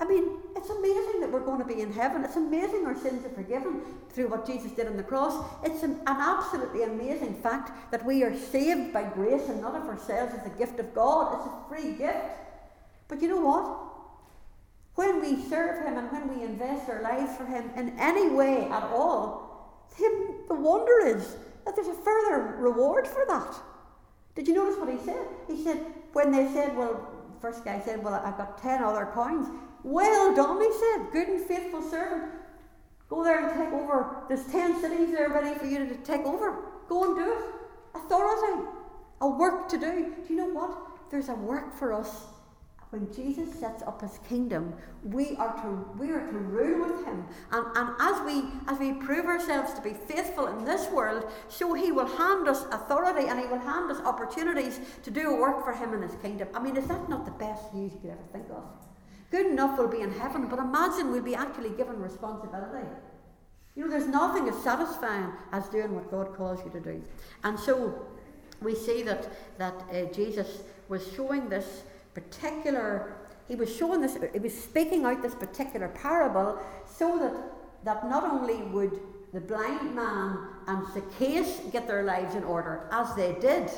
I 0.00 0.04
mean, 0.04 0.38
it's 0.54 0.70
amazing 0.70 1.20
that 1.20 1.32
we're 1.32 1.44
going 1.44 1.58
to 1.58 1.64
be 1.64 1.80
in 1.80 1.92
heaven. 1.92 2.24
It's 2.24 2.36
amazing 2.36 2.86
our 2.86 2.96
sins 2.96 3.26
are 3.26 3.30
forgiven 3.30 3.82
through 4.10 4.28
what 4.28 4.46
Jesus 4.46 4.70
did 4.70 4.86
on 4.86 4.96
the 4.96 5.02
cross. 5.02 5.44
It's 5.64 5.82
an, 5.82 6.00
an, 6.06 6.16
absolutely 6.20 6.84
amazing 6.84 7.34
fact 7.42 7.90
that 7.90 8.04
we 8.04 8.22
are 8.22 8.36
saved 8.36 8.92
by 8.92 9.02
grace 9.02 9.48
and 9.48 9.60
not 9.60 9.74
of 9.74 9.82
ourselves. 9.88 10.34
It's 10.36 10.46
a 10.46 10.56
gift 10.58 10.78
of 10.78 10.94
God, 10.94 11.34
it's 11.34 11.46
a 11.46 11.68
free 11.68 11.94
gift. 11.94 12.24
But 13.08 13.20
you 13.20 13.28
know 13.28 13.40
what? 13.40 13.87
When 14.98 15.20
we 15.20 15.40
serve 15.48 15.86
Him 15.86 15.96
and 15.96 16.10
when 16.10 16.26
we 16.36 16.44
invest 16.44 16.90
our 16.90 17.00
lives 17.02 17.36
for 17.36 17.46
Him 17.46 17.70
in 17.76 17.96
any 18.00 18.28
way 18.30 18.64
at 18.64 18.82
all, 18.82 19.48
him, 19.96 20.12
the 20.48 20.54
wonder 20.54 21.06
is 21.06 21.36
that 21.64 21.76
there's 21.76 21.86
a 21.86 21.94
further 21.94 22.56
reward 22.58 23.06
for 23.06 23.24
that. 23.28 23.54
Did 24.34 24.48
you 24.48 24.54
notice 24.54 24.76
what 24.76 24.88
he 24.88 24.98
said? 25.04 25.24
He 25.46 25.62
said, 25.62 25.78
when 26.14 26.32
they 26.32 26.52
said, 26.52 26.76
well, 26.76 27.08
first 27.40 27.64
guy 27.64 27.80
said, 27.84 28.02
well, 28.02 28.14
I've 28.24 28.36
got 28.36 28.60
10 28.60 28.82
other 28.82 29.06
coins. 29.06 29.46
Well 29.84 30.34
done, 30.34 30.60
he 30.60 30.72
said, 30.72 31.12
good 31.12 31.28
and 31.28 31.46
faithful 31.46 31.82
servant. 31.82 32.32
Go 33.08 33.22
there 33.22 33.48
and 33.48 33.56
take 33.56 33.72
over. 33.72 34.24
There's 34.28 34.46
10 34.46 34.80
cities 34.80 35.12
there 35.12 35.28
ready 35.28 35.56
for 35.56 35.66
you 35.66 35.86
to 35.86 35.94
take 35.98 36.26
over. 36.26 36.56
Go 36.88 37.04
and 37.04 37.16
do 37.16 37.32
it. 37.32 37.44
Authority. 37.94 38.68
A 39.20 39.28
work 39.28 39.68
to 39.68 39.78
do. 39.78 40.14
Do 40.26 40.34
you 40.34 40.36
know 40.36 40.48
what? 40.48 40.76
There's 41.08 41.28
a 41.28 41.34
work 41.34 41.72
for 41.72 41.92
us 41.92 42.24
when 42.90 43.12
Jesus 43.12 43.52
sets 43.60 43.82
up 43.82 44.00
his 44.00 44.18
kingdom, 44.26 44.72
we 45.04 45.36
are 45.36 45.54
to 45.62 45.98
we 45.98 46.10
are 46.10 46.26
to 46.26 46.38
rule 46.38 46.88
with 46.88 47.04
him. 47.04 47.24
And, 47.52 47.66
and 47.76 47.90
as 48.00 48.24
we 48.24 48.44
as 48.66 48.78
we 48.78 48.92
prove 48.92 49.26
ourselves 49.26 49.74
to 49.74 49.82
be 49.82 49.92
faithful 49.92 50.46
in 50.46 50.64
this 50.64 50.90
world, 50.90 51.26
so 51.48 51.74
he 51.74 51.92
will 51.92 52.06
hand 52.06 52.48
us 52.48 52.64
authority 52.72 53.28
and 53.28 53.38
he 53.38 53.46
will 53.46 53.58
hand 53.58 53.90
us 53.90 54.00
opportunities 54.00 54.80
to 55.02 55.10
do 55.10 55.36
work 55.36 55.64
for 55.64 55.72
him 55.72 55.92
in 55.92 56.00
his 56.00 56.14
kingdom. 56.22 56.48
I 56.54 56.60
mean, 56.60 56.76
is 56.76 56.86
that 56.86 57.08
not 57.10 57.26
the 57.26 57.32
best 57.32 57.74
news 57.74 57.92
you 57.92 57.98
could 58.00 58.10
ever 58.10 58.24
think 58.32 58.46
of? 58.50 58.64
Good 59.30 59.46
enough 59.46 59.78
we'll 59.78 59.88
be 59.88 60.00
in 60.00 60.12
heaven, 60.12 60.48
but 60.48 60.58
imagine 60.58 61.10
we'll 61.10 61.22
be 61.22 61.34
actually 61.34 61.70
given 61.70 62.00
responsibility. 62.00 62.88
You 63.76 63.84
know, 63.84 63.90
there's 63.90 64.08
nothing 64.08 64.48
as 64.48 64.56
satisfying 64.62 65.30
as 65.52 65.68
doing 65.68 65.94
what 65.94 66.10
God 66.10 66.34
calls 66.34 66.60
you 66.64 66.70
to 66.70 66.80
do. 66.80 67.02
And 67.44 67.60
so 67.60 68.06
we 68.62 68.74
see 68.74 69.02
that 69.02 69.28
that 69.58 69.74
uh, 69.92 70.04
Jesus 70.12 70.62
was 70.88 71.12
showing 71.14 71.50
this 71.50 71.82
particular, 72.14 73.16
he 73.46 73.54
was 73.54 73.74
showing 73.74 74.00
this, 74.00 74.16
he 74.32 74.38
was 74.38 74.58
speaking 74.58 75.04
out 75.04 75.22
this 75.22 75.34
particular 75.34 75.88
parable 75.88 76.58
so 76.86 77.18
that, 77.18 77.34
that 77.84 78.08
not 78.08 78.24
only 78.24 78.62
would 78.68 79.00
the 79.32 79.40
blind 79.40 79.94
man 79.94 80.38
and 80.66 80.86
Zacchaeus 80.92 81.60
get 81.70 81.86
their 81.86 82.02
lives 82.02 82.34
in 82.34 82.44
order, 82.44 82.88
as 82.92 83.14
they 83.14 83.34
did, 83.40 83.70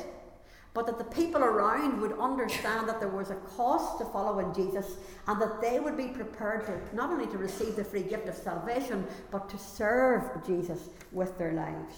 but 0.73 0.85
that 0.85 0.97
the 0.97 1.03
people 1.03 1.43
around 1.43 1.99
would 1.99 2.17
understand 2.17 2.87
that 2.87 2.99
there 2.99 3.09
was 3.09 3.29
a 3.29 3.35
cost 3.35 3.97
to 3.97 4.05
following 4.05 4.53
Jesus 4.53 4.95
and 5.27 5.41
that 5.41 5.59
they 5.61 5.79
would 5.81 5.97
be 5.97 6.07
prepared 6.07 6.65
to 6.65 6.95
not 6.95 7.09
only 7.09 7.27
to 7.27 7.37
receive 7.37 7.75
the 7.75 7.83
free 7.83 8.03
gift 8.03 8.29
of 8.29 8.35
salvation, 8.35 9.05
but 9.31 9.49
to 9.49 9.57
serve 9.57 10.23
Jesus 10.45 10.89
with 11.11 11.37
their 11.37 11.51
lives. 11.51 11.95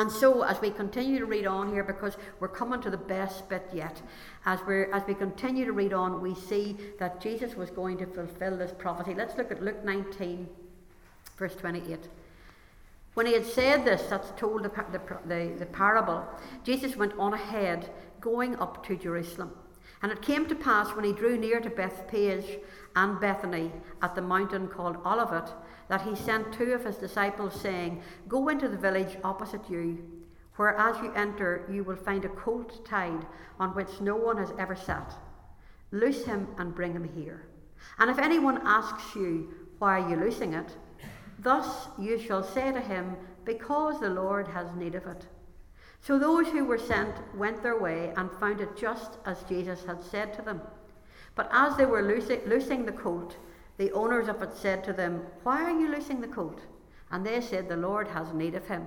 And 0.00 0.10
so, 0.10 0.44
as 0.44 0.58
we 0.62 0.70
continue 0.70 1.18
to 1.18 1.26
read 1.26 1.46
on 1.46 1.70
here, 1.70 1.84
because 1.84 2.16
we're 2.38 2.48
coming 2.48 2.80
to 2.80 2.88
the 2.88 2.96
best 2.96 3.46
bit 3.50 3.68
yet, 3.70 4.00
as, 4.46 4.58
we 4.66 4.84
as 4.84 5.02
we 5.06 5.12
continue 5.12 5.66
to 5.66 5.72
read 5.72 5.92
on, 5.92 6.22
we 6.22 6.34
see 6.34 6.74
that 6.98 7.20
Jesus 7.20 7.54
was 7.54 7.68
going 7.68 7.98
to 7.98 8.06
fulfill 8.06 8.56
this 8.56 8.72
prophecy. 8.72 9.12
Let's 9.14 9.36
look 9.36 9.52
at 9.52 9.62
Luke 9.62 9.84
19, 9.84 10.48
verse 11.36 11.54
28. 11.54 12.08
When 13.12 13.26
he 13.26 13.34
had 13.34 13.44
said 13.44 13.84
this, 13.84 14.00
that's 14.08 14.30
told 14.40 14.62
the, 14.62 14.70
the, 14.70 15.02
the, 15.26 15.54
the 15.58 15.66
parable, 15.66 16.24
Jesus 16.64 16.96
went 16.96 17.12
on 17.18 17.34
ahead, 17.34 17.90
going 18.22 18.56
up 18.56 18.86
to 18.86 18.96
Jerusalem. 18.96 19.52
And 20.00 20.10
it 20.10 20.22
came 20.22 20.46
to 20.46 20.54
pass 20.54 20.96
when 20.96 21.04
he 21.04 21.12
drew 21.12 21.36
near 21.36 21.60
to 21.60 21.68
Bethphage 21.68 22.58
and 22.96 23.20
Bethany 23.20 23.70
at 24.00 24.14
the 24.14 24.22
mountain 24.22 24.66
called 24.66 24.96
Olivet 25.04 25.52
that 25.90 26.02
he 26.02 26.14
sent 26.14 26.52
two 26.52 26.72
of 26.72 26.84
his 26.84 26.96
disciples, 26.96 27.60
saying, 27.60 28.00
Go 28.28 28.48
into 28.48 28.68
the 28.68 28.76
village 28.76 29.18
opposite 29.24 29.68
you, 29.68 29.98
where 30.54 30.76
as 30.76 30.96
you 31.02 31.12
enter 31.14 31.68
you 31.68 31.82
will 31.82 31.96
find 31.96 32.24
a 32.24 32.28
colt 32.28 32.86
tied 32.86 33.26
on 33.58 33.74
which 33.74 34.00
no 34.00 34.14
one 34.14 34.38
has 34.38 34.52
ever 34.56 34.76
sat. 34.76 35.12
Loose 35.90 36.24
him 36.24 36.46
and 36.58 36.76
bring 36.76 36.92
him 36.92 37.10
here. 37.12 37.48
And 37.98 38.08
if 38.08 38.18
anyone 38.20 38.60
asks 38.64 39.16
you, 39.16 39.52
Why 39.80 40.00
are 40.00 40.08
you 40.08 40.14
loosing 40.14 40.54
it? 40.54 40.76
Thus 41.40 41.88
you 41.98 42.20
shall 42.20 42.44
say 42.44 42.70
to 42.70 42.80
him, 42.80 43.16
Because 43.44 43.98
the 43.98 44.10
Lord 44.10 44.46
has 44.46 44.72
need 44.76 44.94
of 44.94 45.06
it. 45.06 45.26
So 46.02 46.20
those 46.20 46.46
who 46.46 46.64
were 46.64 46.78
sent 46.78 47.16
went 47.36 47.64
their 47.64 47.80
way 47.80 48.12
and 48.16 48.30
found 48.38 48.60
it 48.60 48.76
just 48.76 49.18
as 49.26 49.42
Jesus 49.48 49.84
had 49.84 50.04
said 50.04 50.34
to 50.34 50.42
them. 50.42 50.60
But 51.34 51.48
as 51.50 51.76
they 51.76 51.86
were 51.86 52.02
loosing 52.02 52.86
the 52.86 52.92
colt, 52.92 53.36
the 53.76 53.92
owners 53.92 54.28
of 54.28 54.42
it 54.42 54.54
said 54.54 54.84
to 54.84 54.92
them, 54.92 55.22
Why 55.42 55.62
are 55.64 55.78
you 55.78 55.88
loosing 55.88 56.20
the 56.20 56.28
colt? 56.28 56.60
And 57.10 57.24
they 57.24 57.40
said, 57.40 57.68
The 57.68 57.76
Lord 57.76 58.08
has 58.08 58.32
need 58.32 58.54
of 58.54 58.68
him. 58.68 58.86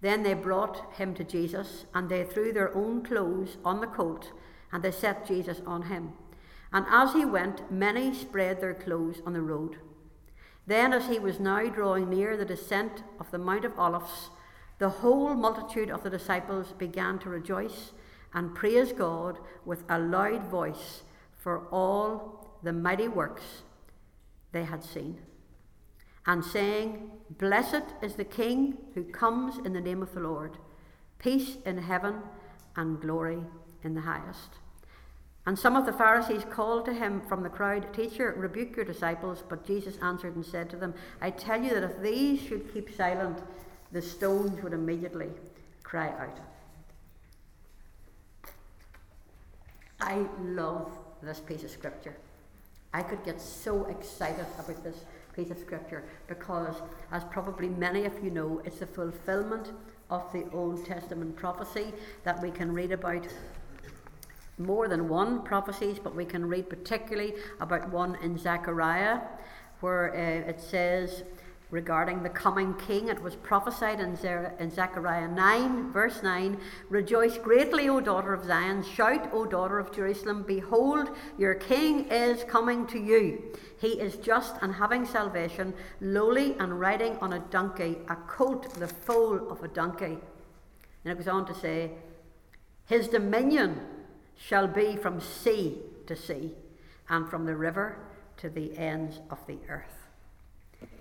Then 0.00 0.22
they 0.22 0.34
brought 0.34 0.94
him 0.94 1.14
to 1.14 1.24
Jesus, 1.24 1.86
and 1.94 2.08
they 2.08 2.24
threw 2.24 2.52
their 2.52 2.74
own 2.76 3.04
clothes 3.04 3.56
on 3.64 3.80
the 3.80 3.86
colt, 3.86 4.32
and 4.72 4.82
they 4.82 4.90
set 4.90 5.26
Jesus 5.26 5.60
on 5.66 5.82
him. 5.82 6.12
And 6.72 6.86
as 6.88 7.12
he 7.12 7.24
went, 7.24 7.70
many 7.70 8.14
spread 8.14 8.60
their 8.60 8.74
clothes 8.74 9.20
on 9.24 9.32
the 9.32 9.42
road. 9.42 9.76
Then, 10.66 10.92
as 10.92 11.08
he 11.08 11.18
was 11.18 11.40
now 11.40 11.68
drawing 11.68 12.08
near 12.08 12.36
the 12.36 12.44
descent 12.44 13.02
of 13.20 13.30
the 13.30 13.38
Mount 13.38 13.64
of 13.64 13.78
Olives, 13.78 14.30
the 14.78 14.88
whole 14.88 15.34
multitude 15.34 15.90
of 15.90 16.02
the 16.02 16.10
disciples 16.10 16.72
began 16.78 17.18
to 17.20 17.28
rejoice 17.28 17.92
and 18.34 18.54
praise 18.54 18.92
God 18.92 19.38
with 19.64 19.84
a 19.88 19.98
loud 19.98 20.44
voice 20.44 21.02
for 21.36 21.68
all 21.70 22.58
the 22.62 22.72
mighty 22.72 23.08
works 23.08 23.62
they 24.52 24.64
had 24.64 24.84
seen, 24.84 25.18
and 26.26 26.44
saying, 26.44 27.10
Blessed 27.38 27.84
is 28.02 28.14
the 28.14 28.24
King 28.24 28.76
who 28.94 29.04
comes 29.04 29.58
in 29.64 29.72
the 29.72 29.80
name 29.80 30.02
of 30.02 30.14
the 30.14 30.20
Lord, 30.20 30.58
peace 31.18 31.56
in 31.66 31.78
heaven 31.78 32.16
and 32.76 33.00
glory 33.00 33.42
in 33.82 33.94
the 33.94 34.02
highest. 34.02 34.58
And 35.44 35.58
some 35.58 35.74
of 35.74 35.86
the 35.86 35.92
Pharisees 35.92 36.44
called 36.50 36.84
to 36.84 36.92
him 36.92 37.20
from 37.28 37.42
the 37.42 37.48
crowd, 37.48 37.92
Teacher, 37.92 38.32
rebuke 38.36 38.76
your 38.76 38.84
disciples. 38.84 39.42
But 39.48 39.66
Jesus 39.66 39.96
answered 40.00 40.36
and 40.36 40.46
said 40.46 40.70
to 40.70 40.76
them, 40.76 40.94
I 41.20 41.30
tell 41.30 41.60
you 41.60 41.70
that 41.70 41.82
if 41.82 42.00
these 42.00 42.40
should 42.40 42.72
keep 42.72 42.94
silent, 42.94 43.38
the 43.90 44.00
stones 44.00 44.62
would 44.62 44.72
immediately 44.72 45.30
cry 45.82 46.08
out. 46.10 46.38
I 50.00 50.26
love 50.40 50.92
this 51.22 51.40
piece 51.40 51.64
of 51.64 51.70
scripture. 51.70 52.16
I 52.94 53.02
could 53.02 53.24
get 53.24 53.40
so 53.40 53.86
excited 53.86 54.46
about 54.58 54.84
this 54.84 55.04
piece 55.34 55.50
of 55.50 55.58
scripture 55.58 56.04
because, 56.26 56.74
as 57.10 57.24
probably 57.24 57.68
many 57.68 58.04
of 58.04 58.22
you 58.22 58.30
know, 58.30 58.60
it's 58.64 58.80
the 58.80 58.86
fulfillment 58.86 59.72
of 60.10 60.30
the 60.32 60.44
Old 60.52 60.84
Testament 60.84 61.36
prophecy 61.36 61.92
that 62.24 62.40
we 62.42 62.50
can 62.50 62.72
read 62.72 62.92
about. 62.92 63.26
More 64.58 64.88
than 64.88 65.08
one 65.08 65.42
prophecies, 65.42 65.98
but 65.98 66.14
we 66.14 66.26
can 66.26 66.46
read 66.46 66.68
particularly 66.68 67.34
about 67.60 67.88
one 67.90 68.16
in 68.16 68.36
Zechariah, 68.36 69.20
where 69.80 70.14
uh, 70.14 70.50
it 70.50 70.60
says, 70.60 71.22
regarding 71.72 72.22
the 72.22 72.28
coming 72.28 72.74
king. 72.74 73.08
It 73.08 73.20
was 73.20 73.34
prophesied 73.34 73.98
in, 73.98 74.16
in 74.60 74.70
Zechariah 74.70 75.26
9, 75.26 75.90
verse 75.90 76.22
9 76.22 76.60
Rejoice 76.90 77.38
greatly, 77.38 77.88
O 77.88 77.98
daughter 77.98 78.34
of 78.34 78.44
Zion. 78.44 78.84
Shout, 78.84 79.30
O 79.32 79.46
daughter 79.46 79.80
of 79.80 79.90
Jerusalem. 79.90 80.44
Behold, 80.46 81.08
your 81.38 81.54
king 81.54 82.04
is 82.10 82.44
coming 82.44 82.86
to 82.88 82.98
you. 82.98 83.42
He 83.80 83.98
is 83.98 84.16
just 84.16 84.54
and 84.60 84.74
having 84.74 85.06
salvation, 85.06 85.72
lowly 86.00 86.54
and 86.60 86.78
riding 86.78 87.16
on 87.16 87.32
a 87.32 87.40
donkey, 87.40 87.96
a 88.08 88.16
colt, 88.16 88.74
the 88.74 88.86
foal 88.86 89.50
of 89.50 89.64
a 89.64 89.68
donkey. 89.68 90.18
And 91.04 91.12
it 91.12 91.16
goes 91.16 91.26
on 91.26 91.46
to 91.46 91.54
say, 91.54 91.92
His 92.84 93.08
dominion 93.08 93.80
shall 94.36 94.68
be 94.68 94.96
from 94.96 95.20
sea 95.20 95.78
to 96.06 96.14
sea 96.14 96.52
and 97.08 97.28
from 97.30 97.46
the 97.46 97.56
river 97.56 97.96
to 98.36 98.50
the 98.50 98.76
ends 98.76 99.20
of 99.30 99.38
the 99.46 99.58
earth. 99.68 100.01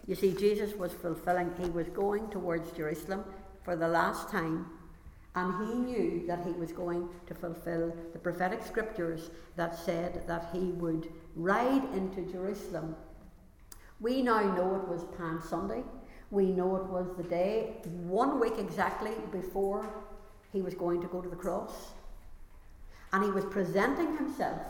You 0.07 0.15
see, 0.15 0.33
Jesus 0.33 0.75
was 0.75 0.93
fulfilling, 0.93 1.51
he 1.61 1.69
was 1.69 1.87
going 1.89 2.29
towards 2.29 2.71
Jerusalem 2.71 3.23
for 3.63 3.75
the 3.75 3.87
last 3.87 4.29
time, 4.29 4.65
and 5.35 5.67
he 5.67 5.75
knew 5.75 6.27
that 6.27 6.43
he 6.45 6.51
was 6.51 6.71
going 6.71 7.07
to 7.27 7.33
fulfill 7.33 7.95
the 8.11 8.19
prophetic 8.19 8.65
scriptures 8.65 9.29
that 9.55 9.77
said 9.77 10.27
that 10.27 10.49
he 10.51 10.71
would 10.71 11.07
ride 11.35 11.83
into 11.93 12.29
Jerusalem. 12.29 12.95
We 13.99 14.21
now 14.21 14.41
know 14.55 14.75
it 14.75 14.87
was 14.87 15.05
Palm 15.17 15.41
Sunday. 15.47 15.83
We 16.31 16.47
know 16.47 16.75
it 16.75 16.85
was 16.85 17.07
the 17.17 17.23
day, 17.23 17.77
one 17.85 18.39
week 18.39 18.57
exactly 18.57 19.11
before 19.31 19.87
he 20.51 20.61
was 20.61 20.73
going 20.73 21.01
to 21.01 21.07
go 21.07 21.21
to 21.21 21.29
the 21.29 21.35
cross. 21.35 21.91
And 23.13 23.23
he 23.23 23.29
was 23.29 23.45
presenting 23.45 24.17
himself 24.17 24.61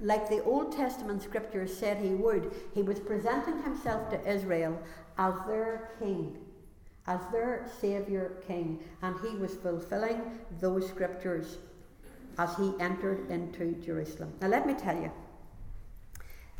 like 0.00 0.28
the 0.28 0.42
Old 0.44 0.72
Testament 0.72 1.22
scriptures 1.22 1.76
said 1.76 1.98
he 1.98 2.10
would. 2.14 2.52
He 2.74 2.82
was 2.82 2.98
presenting 2.98 3.62
himself 3.62 4.08
to 4.10 4.28
Israel 4.28 4.78
as 5.18 5.34
their 5.46 5.90
king, 5.98 6.38
as 7.06 7.20
their 7.32 7.70
Saviour 7.80 8.32
king. 8.46 8.80
And 9.02 9.16
he 9.20 9.36
was 9.36 9.54
fulfilling 9.54 10.22
those 10.60 10.88
scriptures 10.88 11.58
as 12.38 12.56
he 12.56 12.72
entered 12.80 13.30
into 13.30 13.72
Jerusalem. 13.84 14.32
Now, 14.40 14.48
let 14.48 14.66
me 14.66 14.74
tell 14.74 14.96
you, 14.96 15.12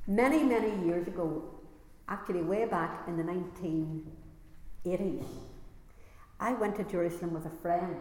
many, 0.07 0.43
many 0.43 0.87
years 0.87 1.07
ago, 1.07 1.43
actually 2.09 2.43
way 2.43 2.67
back 2.67 3.09
in 3.09 3.17
the 3.17 3.23
1980s, 4.85 5.27
I 6.39 6.53
went 6.55 6.77
to 6.77 6.85
Jerusalem 6.85 7.33
with 7.35 7.47
a 7.47 7.57
friend. 7.63 7.97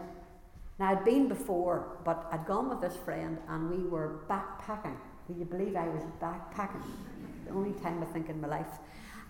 Now, 0.78 0.90
I'd 0.90 1.04
been 1.04 1.28
before, 1.28 1.98
but 2.04 2.26
I'd 2.32 2.46
gone 2.46 2.68
with 2.68 2.80
this 2.80 2.96
friend 2.96 3.38
and 3.48 3.70
we 3.70 3.88
were 3.88 4.20
backpacking 4.28 4.96
can 5.30 5.38
you 5.38 5.44
believe 5.44 5.76
I 5.76 5.86
was 5.88 6.02
backpacking? 6.20 6.82
The 7.46 7.52
only 7.52 7.72
time 7.80 8.02
I 8.02 8.06
think 8.06 8.28
in 8.28 8.40
my 8.40 8.48
life. 8.48 8.78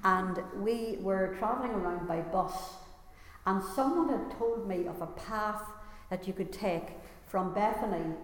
And 0.02 0.38
we 0.56 0.96
were 1.00 1.36
travelling 1.38 1.72
around 1.72 2.08
by 2.08 2.22
bus, 2.22 2.54
and 3.44 3.62
someone 3.62 4.08
had 4.08 4.38
told 4.38 4.66
me 4.66 4.86
of 4.86 5.02
a 5.02 5.08
path 5.08 5.62
that 6.08 6.26
you 6.26 6.32
could 6.32 6.52
take 6.52 6.96
from 7.26 7.52
Bethany 7.52 8.14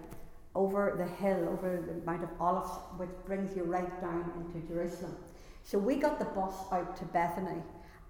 over 0.54 0.94
the 0.96 1.06
hill, 1.22 1.50
over 1.50 1.84
the 1.86 2.06
Mount 2.06 2.24
of 2.24 2.30
Olives, 2.40 2.70
which 2.96 3.10
brings 3.26 3.54
you 3.54 3.64
right 3.64 4.00
down 4.00 4.32
into 4.38 4.66
Jerusalem. 4.66 5.14
So 5.62 5.78
we 5.78 5.96
got 5.96 6.18
the 6.18 6.24
bus 6.24 6.54
out 6.72 6.96
to 6.96 7.04
Bethany 7.04 7.60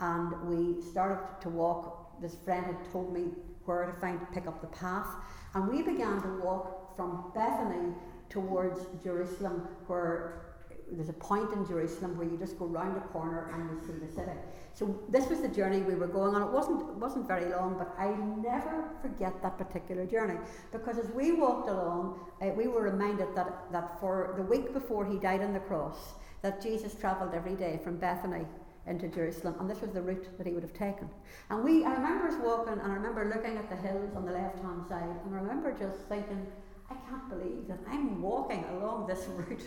and 0.01 0.49
we 0.49 0.81
started 0.81 1.41
to 1.41 1.49
walk. 1.49 2.21
This 2.21 2.37
friend 2.45 2.67
had 2.67 2.93
told 2.93 3.13
me 3.13 3.31
where 3.65 3.85
to 3.87 4.01
find 4.01 4.21
pick 4.33 4.47
up 4.47 4.61
the 4.61 4.69
path, 4.69 5.09
and 5.55 5.69
we 5.69 5.83
began 5.83 6.23
to 6.23 6.29
walk 6.41 6.95
from 6.97 7.33
Bethany 7.35 7.93
towards 8.29 8.87
Jerusalem, 9.03 9.69
where 9.87 10.47
there's 10.93 11.09
a 11.09 11.15
point 11.15 11.53
in 11.53 11.67
Jerusalem 11.67 12.17
where 12.17 12.29
you 12.29 12.37
just 12.37 12.59
go 12.59 12.67
round 12.67 12.97
a 12.97 13.01
corner 13.01 13.51
and 13.53 13.71
you 13.71 13.87
see 13.87 13.99
the 13.99 14.13
city. 14.13 14.39
So 14.73 15.03
this 15.09 15.29
was 15.29 15.41
the 15.41 15.49
journey 15.49 15.83
we 15.83 15.95
were 15.95 16.07
going 16.07 16.35
on. 16.35 16.43
It 16.43 16.51
wasn't 16.51 16.81
it 16.81 16.97
wasn't 16.97 17.27
very 17.27 17.47
long, 17.51 17.77
but 17.77 17.93
I 17.99 18.15
never 18.41 18.91
forget 19.03 19.43
that 19.43 19.59
particular 19.59 20.07
journey 20.07 20.39
because 20.71 20.99
as 20.99 21.11
we 21.11 21.33
walked 21.33 21.69
along, 21.69 22.21
uh, 22.41 22.47
we 22.49 22.69
were 22.69 22.83
reminded 22.83 23.35
that 23.35 23.73
that 23.73 23.99
for 24.01 24.35
the 24.37 24.43
week 24.43 24.73
before 24.73 25.05
he 25.05 25.19
died 25.19 25.43
on 25.43 25.53
the 25.53 25.61
cross, 25.61 26.15
that 26.43 26.63
Jesus 26.63 26.95
travelled 26.95 27.35
every 27.35 27.55
day 27.55 27.81
from 27.83 27.97
Bethany 27.97 28.47
into 28.87 29.09
Jerusalem, 29.09 29.57
and 29.59 29.69
this 29.69 29.81
was 29.81 29.91
the 29.91 30.01
route 30.01 30.29
that 30.39 30.47
he 30.47 30.53
would 30.53 30.63
have 30.63 30.73
taken. 30.73 31.11
And 31.51 31.65
we, 31.65 31.85
I 31.85 31.93
remember 31.95 32.29
us 32.29 32.37
walking, 32.41 32.75
and 32.75 32.83
I 32.83 32.95
remember 32.95 33.25
looking 33.35 33.59
at 33.59 33.69
the 33.69 33.75
hills 33.75 34.15
on 34.15 34.25
the 34.25 34.31
left 34.31 34.61
hand 34.61 34.87
side, 34.89 35.03
and 35.25 35.35
I 35.35 35.39
remember 35.39 35.73
just 35.77 35.99
thinking 36.09 36.47
I 36.91 36.95
can't 37.09 37.29
believe 37.29 37.67
that 37.69 37.81
I'm 37.89 38.23
walking 38.23 38.65
along 38.65 39.07
this 39.07 39.27
route 39.29 39.63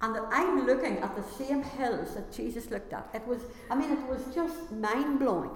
and 0.00 0.14
that 0.14 0.28
I'm 0.30 0.66
looking 0.66 0.98
at 0.98 1.16
the 1.16 1.22
same 1.22 1.62
hills 1.62 2.14
that 2.14 2.32
Jesus 2.32 2.70
looked 2.70 2.92
at. 2.92 3.08
It 3.14 3.26
was, 3.26 3.42
I 3.70 3.74
mean, 3.74 3.92
it 3.92 4.06
was 4.06 4.22
just 4.34 4.70
mind 4.72 5.18
blowing. 5.18 5.50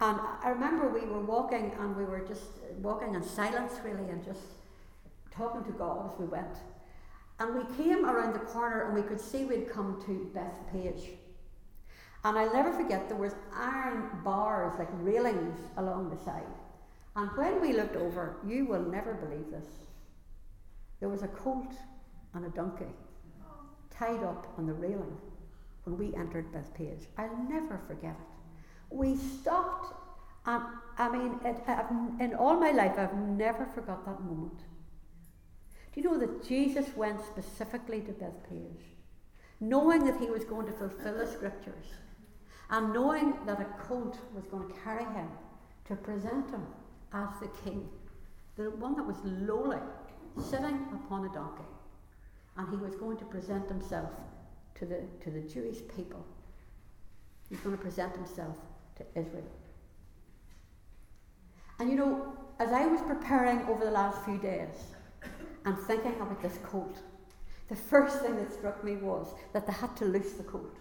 And 0.00 0.18
I 0.42 0.50
remember 0.50 0.88
we 0.88 1.06
were 1.06 1.24
walking 1.24 1.72
and 1.78 1.96
we 1.96 2.04
were 2.04 2.20
just 2.20 2.44
walking 2.78 3.14
in 3.14 3.22
silence, 3.22 3.74
really, 3.84 4.10
and 4.10 4.24
just 4.24 4.42
talking 5.30 5.64
to 5.64 5.72
God 5.72 6.12
as 6.12 6.18
we 6.18 6.26
went. 6.26 6.56
And 7.38 7.54
we 7.54 7.76
came 7.76 8.04
around 8.04 8.34
the 8.34 8.40
corner 8.40 8.82
and 8.82 8.94
we 8.94 9.02
could 9.02 9.20
see 9.20 9.44
we'd 9.44 9.70
come 9.70 10.02
to 10.06 10.30
Bethphage. 10.34 11.10
And 12.22 12.38
I'll 12.38 12.52
never 12.52 12.72
forget 12.72 13.08
there 13.08 13.18
was 13.18 13.34
iron 13.54 14.08
bars, 14.24 14.78
like 14.78 14.88
railings 14.92 15.58
along 15.76 16.10
the 16.10 16.22
side. 16.24 16.42
And 17.16 17.30
when 17.36 17.60
we 17.60 17.72
looked 17.72 17.96
over, 17.96 18.36
you 18.46 18.66
will 18.66 18.82
never 18.82 19.14
believe 19.14 19.50
this. 19.50 19.66
There 21.04 21.10
was 21.10 21.22
a 21.22 21.28
colt 21.28 21.74
and 22.32 22.46
a 22.46 22.48
donkey 22.48 22.86
tied 23.90 24.22
up 24.22 24.46
on 24.56 24.64
the 24.64 24.72
railing 24.72 25.18
when 25.82 25.98
we 25.98 26.14
entered 26.14 26.50
Bethphage. 26.50 27.08
I'll 27.18 27.46
never 27.46 27.78
forget 27.86 28.16
it. 28.18 28.26
We 28.88 29.14
stopped, 29.14 29.92
and 30.46 30.62
I 30.96 31.10
mean, 31.10 31.38
it, 31.44 31.62
in 32.20 32.34
all 32.34 32.58
my 32.58 32.70
life, 32.70 32.94
I've 32.96 33.14
never 33.18 33.66
forgot 33.66 34.06
that 34.06 34.22
moment. 34.22 34.60
Do 35.92 36.00
you 36.00 36.04
know 36.04 36.18
that 36.18 36.42
Jesus 36.42 36.96
went 36.96 37.22
specifically 37.22 38.00
to 38.00 38.12
Bethphage, 38.12 38.86
knowing 39.60 40.06
that 40.06 40.18
he 40.18 40.30
was 40.30 40.44
going 40.44 40.64
to 40.68 40.72
fulfill 40.72 41.18
the 41.18 41.26
scriptures, 41.26 41.84
and 42.70 42.94
knowing 42.94 43.34
that 43.44 43.60
a 43.60 43.66
colt 43.78 44.18
was 44.34 44.46
going 44.46 44.68
to 44.68 44.74
carry 44.80 45.04
him 45.04 45.28
to 45.84 45.96
present 45.96 46.48
him 46.48 46.64
as 47.12 47.28
the 47.42 47.50
king, 47.62 47.90
the 48.56 48.70
one 48.70 48.96
that 48.96 49.06
was 49.06 49.18
lowly, 49.22 49.82
sitting 50.42 50.86
upon 50.92 51.26
a 51.26 51.32
donkey. 51.32 51.64
And 52.56 52.68
he 52.68 52.76
was 52.76 52.94
going 52.94 53.16
to 53.18 53.24
present 53.24 53.68
himself 53.68 54.10
to 54.76 54.86
the, 54.86 55.02
to 55.22 55.30
the 55.30 55.40
Jewish 55.40 55.78
people. 55.94 56.24
He's 57.48 57.60
going 57.60 57.76
to 57.76 57.82
present 57.82 58.14
himself 58.14 58.56
to 58.96 59.04
Israel. 59.14 59.50
And 61.78 61.90
you 61.90 61.96
know, 61.96 62.32
as 62.58 62.72
I 62.72 62.86
was 62.86 63.00
preparing 63.02 63.60
over 63.68 63.84
the 63.84 63.90
last 63.90 64.24
few 64.24 64.38
days 64.38 64.94
and 65.64 65.76
thinking 65.78 66.14
about 66.20 66.40
this 66.40 66.58
colt, 66.64 66.98
the 67.68 67.76
first 67.76 68.20
thing 68.20 68.36
that 68.36 68.52
struck 68.52 68.84
me 68.84 68.96
was 68.96 69.34
that 69.52 69.66
they 69.66 69.72
had 69.72 69.96
to 69.96 70.04
loose 70.04 70.32
the 70.32 70.44
colt. 70.44 70.78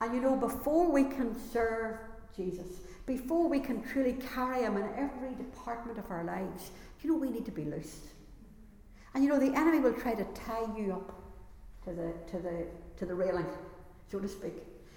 And 0.00 0.14
you 0.14 0.20
know, 0.20 0.36
before 0.36 0.90
we 0.90 1.04
can 1.04 1.34
serve 1.50 1.98
Jesus, 2.36 2.66
before 3.06 3.48
we 3.48 3.60
can 3.60 3.82
truly 3.82 4.14
carry 4.34 4.62
him 4.62 4.76
in 4.76 4.88
every 4.96 5.34
department 5.34 5.98
of 5.98 6.10
our 6.10 6.24
lives, 6.24 6.70
you 7.02 7.10
know 7.10 7.16
we 7.16 7.30
need 7.30 7.44
to 7.46 7.50
be 7.50 7.64
loosed. 7.64 8.04
And 9.14 9.24
you 9.24 9.30
know 9.30 9.38
the 9.38 9.56
enemy 9.56 9.80
will 9.80 9.94
try 9.94 10.14
to 10.14 10.24
tie 10.34 10.66
you 10.76 10.92
up 10.92 11.14
to 11.84 11.92
the 11.92 12.12
to 12.30 12.38
the 12.38 12.66
to 12.98 13.06
the 13.06 13.14
railing, 13.14 13.46
so 14.10 14.18
to 14.18 14.28
speak. 14.28 14.54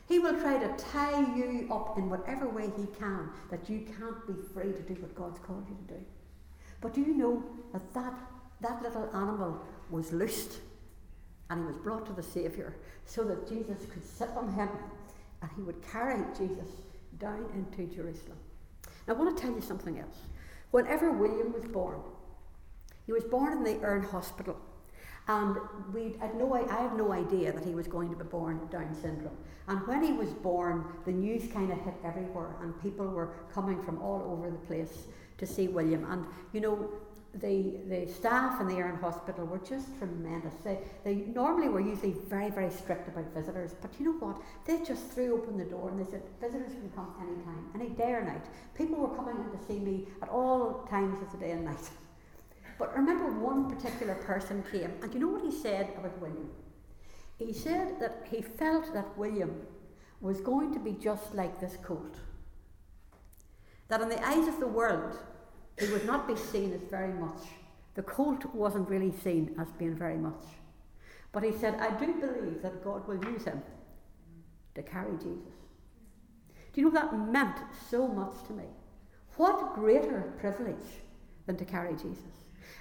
He 0.07 0.19
will 0.19 0.37
try 0.41 0.57
to 0.57 0.67
tie 0.77 1.21
you 1.37 1.69
up 1.71 1.97
in 1.97 2.09
whatever 2.09 2.49
way 2.49 2.69
he 2.75 2.85
can 2.99 3.29
that 3.49 3.69
you 3.69 3.85
can't 3.97 4.27
be 4.27 4.33
free 4.53 4.73
to 4.73 4.81
do 4.81 5.01
what 5.01 5.15
God's 5.15 5.39
called 5.39 5.65
you 5.69 5.77
to 5.87 5.93
do. 5.93 6.05
But 6.81 6.93
do 6.93 7.01
you 7.01 7.15
know 7.15 7.43
that 7.71 7.93
that, 7.93 8.13
that 8.59 8.81
little 8.81 9.09
animal 9.15 9.61
was 9.89 10.11
loosed 10.11 10.59
and 11.49 11.61
he 11.61 11.65
was 11.65 11.77
brought 11.77 12.05
to 12.07 12.13
the 12.13 12.23
Saviour 12.23 12.75
so 13.05 13.23
that 13.23 13.47
Jesus 13.47 13.85
could 13.89 14.03
sit 14.05 14.29
on 14.35 14.51
him 14.53 14.67
and 15.41 15.51
he 15.55 15.61
would 15.61 15.81
carry 15.81 16.21
Jesus 16.37 16.69
down 17.21 17.45
into 17.53 17.93
Jerusalem. 17.93 18.37
Now, 19.07 19.13
I 19.13 19.17
want 19.17 19.37
to 19.37 19.41
tell 19.41 19.53
you 19.53 19.61
something 19.61 19.99
else. 19.99 20.17
Whenever 20.71 21.11
William 21.11 21.53
was 21.53 21.63
born, 21.65 21.99
he 23.05 23.13
was 23.13 23.23
born 23.23 23.53
in 23.53 23.63
the 23.63 23.79
Erne 23.81 24.03
Hospital, 24.03 24.57
and 25.27 25.57
we 25.93 26.15
had 26.19 26.35
no, 26.35 26.53
I 26.53 26.81
had 26.81 26.97
no 26.97 27.11
idea 27.13 27.51
that 27.51 27.63
he 27.63 27.75
was 27.75 27.87
going 27.87 28.09
to 28.09 28.15
be 28.15 28.23
born 28.23 28.59
with 28.59 28.71
Down 28.71 28.95
syndrome. 28.99 29.37
And 29.67 29.85
when 29.87 30.03
he 30.03 30.13
was 30.13 30.29
born, 30.29 30.85
the 31.05 31.11
news 31.11 31.51
kind 31.51 31.71
of 31.71 31.79
hit 31.81 31.93
everywhere, 32.03 32.55
and 32.61 32.81
people 32.81 33.07
were 33.07 33.33
coming 33.53 33.81
from 33.83 34.01
all 34.01 34.21
over 34.31 34.49
the 34.49 34.57
place 34.65 35.05
to 35.37 35.45
see 35.45 35.67
William. 35.67 36.05
And 36.11 36.25
you 36.53 36.61
know, 36.61 36.89
the, 37.35 37.77
the 37.87 38.11
staff 38.11 38.59
in 38.59 38.67
the 38.67 38.75
Erne 38.75 38.97
Hospital 38.97 39.45
were 39.45 39.59
just 39.59 39.97
tremendous. 39.97 40.53
They, 40.63 40.79
they 41.03 41.15
normally 41.15 41.69
were 41.69 41.79
usually 41.79 42.15
very, 42.27 42.49
very 42.49 42.69
strict 42.69 43.07
about 43.07 43.33
visitors, 43.33 43.73
but 43.81 43.91
you 43.99 44.05
know 44.05 44.25
what? 44.25 44.41
They 44.65 44.83
just 44.83 45.09
threw 45.11 45.35
open 45.35 45.57
the 45.57 45.63
door 45.63 45.89
and 45.89 45.99
they 45.99 46.09
said, 46.09 46.23
visitors 46.41 46.73
can 46.73 46.89
come 46.89 47.13
anytime, 47.21 47.69
any 47.73 47.89
day 47.89 48.11
or 48.11 48.23
night. 48.23 48.45
People 48.75 48.97
were 48.97 49.15
coming 49.15 49.37
in 49.37 49.57
to 49.57 49.65
see 49.65 49.79
me 49.79 50.07
at 50.21 50.29
all 50.29 50.85
times 50.89 51.21
of 51.21 51.31
the 51.31 51.37
day 51.37 51.51
and 51.51 51.65
night. 51.65 51.77
But 52.79 52.97
remember, 52.97 53.31
one 53.39 53.69
particular 53.69 54.15
person 54.15 54.63
came, 54.71 54.91
and 55.03 55.13
you 55.13 55.19
know 55.19 55.27
what 55.27 55.43
he 55.43 55.51
said 55.51 55.93
about 55.99 56.19
William? 56.19 56.49
He 57.37 57.53
said 57.53 57.99
that 57.99 58.25
he 58.31 58.41
felt 58.41 58.91
that 58.95 59.15
William 59.15 59.67
was 60.19 60.41
going 60.41 60.73
to 60.73 60.79
be 60.79 60.93
just 60.93 61.35
like 61.35 61.59
this 61.59 61.77
colt. 61.83 62.15
That 63.87 64.01
in 64.01 64.09
the 64.09 64.25
eyes 64.25 64.47
of 64.47 64.59
the 64.59 64.67
world, 64.67 65.15
he 65.79 65.87
would 65.87 66.05
not 66.05 66.27
be 66.27 66.35
seen 66.35 66.73
as 66.73 66.81
very 66.89 67.13
much. 67.13 67.39
The 67.95 68.03
colt 68.03 68.45
wasn't 68.53 68.89
really 68.89 69.11
seen 69.11 69.55
as 69.59 69.67
being 69.71 69.95
very 69.95 70.17
much. 70.17 70.45
But 71.31 71.43
he 71.43 71.51
said, 71.51 71.75
I 71.75 71.91
do 71.97 72.13
believe 72.13 72.61
that 72.61 72.83
God 72.83 73.07
will 73.07 73.23
use 73.25 73.45
him 73.45 73.61
to 74.75 74.83
carry 74.83 75.13
Jesus. 75.17 75.53
Do 76.73 76.81
you 76.81 76.83
know 76.83 76.93
that 76.93 77.17
meant 77.17 77.57
so 77.89 78.07
much 78.07 78.33
to 78.47 78.53
me? 78.53 78.63
What 79.37 79.73
greater 79.75 80.33
privilege 80.39 81.01
than 81.45 81.57
to 81.57 81.65
carry 81.65 81.93
Jesus? 81.93 82.17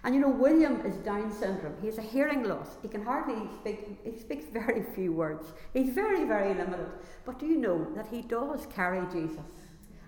And 0.05 0.15
you 0.15 0.21
know, 0.21 0.29
William 0.29 0.81
is 0.87 0.95
Down 0.97 1.33
syndrome. 1.33 1.75
He 1.81 1.87
has 1.87 1.99
a 1.99 2.03
hearing 2.03 2.45
loss. 2.45 2.77
He 2.83 2.89
can 2.89 3.05
hardly 3.05 3.49
speak, 3.61 3.99
he 4.05 4.19
speaks 4.19 4.47
very 4.47 4.85
few 4.95 5.13
words. 5.13 5.47
He's 5.73 5.91
very, 5.91 6.25
very 6.25 6.55
limited. 6.55 6.89
But 7.25 7.39
do 7.39 7.47
you 7.47 7.57
know 7.57 7.87
that 7.95 8.07
he 8.09 8.23
does 8.23 8.67
carry 8.67 9.05
Jesus? 9.13 9.51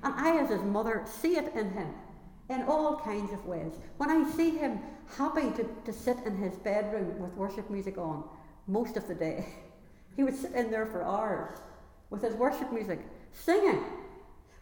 And 0.03 0.15
I, 0.15 0.41
as 0.41 0.51
his 0.51 0.63
mother, 0.63 1.05
see 1.07 1.37
it 1.37 1.53
in 1.55 1.71
him 1.71 1.93
in 2.49 2.63
all 2.63 2.99
kinds 3.01 3.33
of 3.33 3.45
ways. 3.47 3.73
When 3.97 4.11
I 4.11 4.29
see 4.33 4.51
him 4.51 4.81
happy 5.17 5.51
to, 5.53 5.67
to 5.85 5.93
sit 5.93 6.19
in 6.27 6.37
his 6.37 6.55
bedroom 6.57 7.19
with 7.19 7.33
worship 7.35 7.71
music 7.71 7.99
on 7.99 8.25
most 8.67 8.97
of 8.97 9.07
the 9.09 9.15
day, 9.15 9.47
he 10.17 10.25
would 10.25 10.37
sit 10.37 10.53
in 10.53 10.71
there 10.71 10.87
for 10.87 11.03
hours 11.03 11.59
with 12.11 12.23
his 12.23 12.35
worship 12.35 12.73
music, 12.73 13.01
singing. 13.33 13.83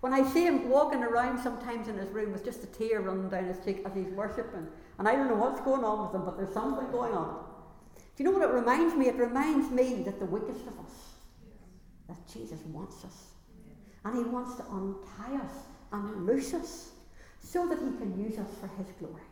When 0.01 0.15
I 0.15 0.23
see 0.31 0.47
him 0.47 0.71
walking 0.71 1.03
around 1.03 1.43
sometimes 1.43 1.89
in 1.89 1.97
his 1.99 2.09
room 2.11 2.33
with 2.33 2.45
just 2.45 2.63
a 2.63 2.67
tear 2.67 3.01
running 3.01 3.29
down 3.29 3.45
his 3.45 3.63
cheek 3.65 3.83
as 3.85 3.93
he's 3.95 4.13
worshipping, 4.13 4.67
and 4.99 5.09
I 5.09 5.15
don't 5.15 5.29
know 5.29 5.35
what's 5.35 5.61
going 5.61 5.85
on 5.85 6.07
with 6.07 6.15
him, 6.15 6.25
but 6.25 6.39
there's 6.39 6.55
something 6.55 6.91
going 6.91 7.13
on. 7.13 7.45
Do 8.17 8.23
you 8.23 8.31
know 8.31 8.39
what 8.39 8.49
it 8.49 8.53
reminds 8.53 8.95
me? 8.95 9.09
It 9.09 9.17
reminds 9.17 9.71
me 9.71 10.03
that 10.05 10.19
the 10.19 10.27
weakest 10.27 10.67
of 10.67 10.79
us, 10.79 10.93
that 12.09 12.19
Jesus 12.33 12.61
wants 12.67 13.05
us. 13.05 13.31
And 14.05 14.17
he 14.17 14.25
wants 14.25 14.57
to 14.57 14.65
untie 14.71 15.43
us 15.45 15.53
and 15.93 16.27
loose 16.27 16.55
us 16.55 16.91
so 17.43 17.67
that 17.69 17.79
he 17.79 17.97
can 17.99 18.19
use 18.19 18.39
us 18.39 18.51
for 18.61 18.69
his 18.79 18.93
glory. 18.99 19.23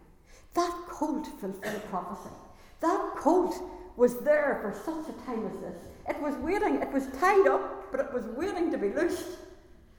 That 0.55 0.75
colt 0.89 1.29
fulfilled 1.41 1.83
prophecy. 1.91 2.35
That 2.81 3.15
colt 3.17 3.55
was 3.97 4.21
there 4.21 4.59
for 4.63 4.73
such 4.73 5.15
a 5.15 5.27
time 5.27 5.47
as 5.47 5.57
this. 5.59 5.83
It 6.09 6.21
was 6.23 6.35
waiting, 6.37 6.77
it 6.77 6.93
was 6.93 7.07
tied 7.19 7.47
up, 7.49 7.91
but 7.91 8.01
it 8.01 8.13
was 8.13 8.25
waiting 8.37 8.71
to 8.71 8.79
be 8.79 8.91
loosed. 8.91 9.39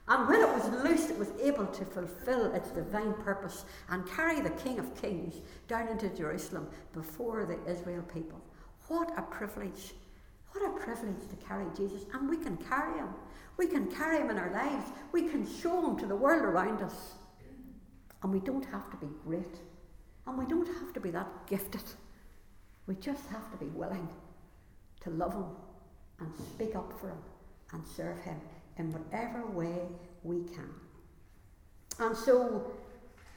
And 0.08 0.28
when 0.28 0.40
it 0.40 0.48
was 0.48 0.68
loosed, 0.82 1.10
it 1.10 1.18
was 1.18 1.30
able 1.40 1.66
to 1.66 1.84
fulfill 1.84 2.52
its 2.52 2.70
divine 2.70 3.14
purpose 3.14 3.64
and 3.90 4.08
carry 4.10 4.40
the 4.40 4.50
King 4.50 4.78
of 4.78 5.00
Kings 5.00 5.36
down 5.68 5.86
into 5.88 6.08
Jerusalem 6.08 6.68
before 6.92 7.46
the 7.46 7.58
Israel 7.70 8.02
people. 8.12 8.40
What 8.88 9.16
a 9.16 9.22
privilege! 9.22 9.92
What 10.52 10.68
a 10.68 10.84
privilege 10.84 11.28
to 11.28 11.46
carry 11.46 11.66
Jesus. 11.76 12.02
And 12.12 12.28
we 12.28 12.36
can 12.36 12.56
carry 12.56 12.98
him. 12.98 13.08
We 13.56 13.66
can 13.66 13.86
carry 13.86 14.18
him 14.18 14.30
in 14.30 14.38
our 14.38 14.52
lives. 14.52 14.90
We 15.12 15.28
can 15.28 15.46
show 15.46 15.86
him 15.88 15.96
to 15.98 16.06
the 16.06 16.16
world 16.16 16.42
around 16.42 16.82
us. 16.82 17.12
And 18.22 18.32
we 18.32 18.40
don't 18.40 18.64
have 18.66 18.90
to 18.90 18.96
be 18.96 19.08
great. 19.24 19.56
And 20.26 20.38
we 20.38 20.44
don't 20.46 20.66
have 20.66 20.92
to 20.94 21.00
be 21.00 21.10
that 21.10 21.28
gifted. 21.48 21.82
We 22.86 22.94
just 22.96 23.26
have 23.28 23.50
to 23.52 23.56
be 23.56 23.66
willing 23.66 24.08
to 25.00 25.10
love 25.10 25.32
Him 25.32 25.44
and 26.20 26.32
speak 26.54 26.76
up 26.76 26.92
for 27.00 27.08
Him 27.08 27.18
and 27.72 27.86
serve 27.86 28.18
Him 28.18 28.36
in 28.76 28.92
whatever 28.92 29.46
way 29.46 29.80
we 30.22 30.44
can. 30.44 30.70
And 31.98 32.16
so 32.16 32.72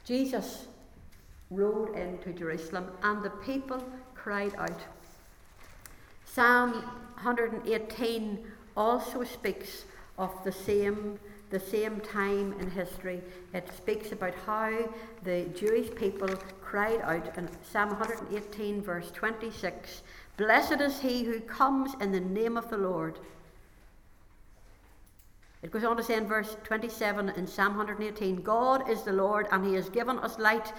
Jesus 0.04 0.66
rode 1.50 1.94
into 1.96 2.32
Jerusalem 2.32 2.90
and 3.02 3.22
the 3.22 3.30
people 3.30 3.82
cried 4.14 4.54
out. 4.58 4.80
Psalm 6.24 6.72
118 7.22 8.38
also 8.76 9.22
speaks 9.24 9.84
of 10.18 10.32
the 10.44 10.52
same 10.52 11.18
the 11.54 11.60
same 11.60 12.00
time 12.00 12.52
in 12.58 12.68
history. 12.68 13.22
It 13.52 13.70
speaks 13.76 14.10
about 14.10 14.34
how 14.44 14.92
the 15.22 15.44
Jewish 15.54 15.94
people 15.94 16.26
cried 16.60 17.00
out 17.02 17.38
in 17.38 17.48
Psalm 17.62 17.90
118, 17.90 18.82
verse 18.82 19.12
26 19.12 20.02
Blessed 20.36 20.80
is 20.80 20.98
he 20.98 21.22
who 21.22 21.38
comes 21.38 21.92
in 22.00 22.10
the 22.10 22.18
name 22.18 22.56
of 22.56 22.70
the 22.70 22.76
Lord. 22.76 23.20
It 25.62 25.70
goes 25.70 25.84
on 25.84 25.96
to 25.96 26.02
say 26.02 26.16
in 26.16 26.26
verse 26.26 26.56
27 26.64 27.28
in 27.28 27.46
Psalm 27.46 27.76
118 27.76 28.42
God 28.42 28.90
is 28.90 29.02
the 29.02 29.12
Lord, 29.12 29.46
and 29.52 29.64
he 29.64 29.74
has 29.74 29.88
given 29.88 30.18
us 30.18 30.40
light. 30.40 30.72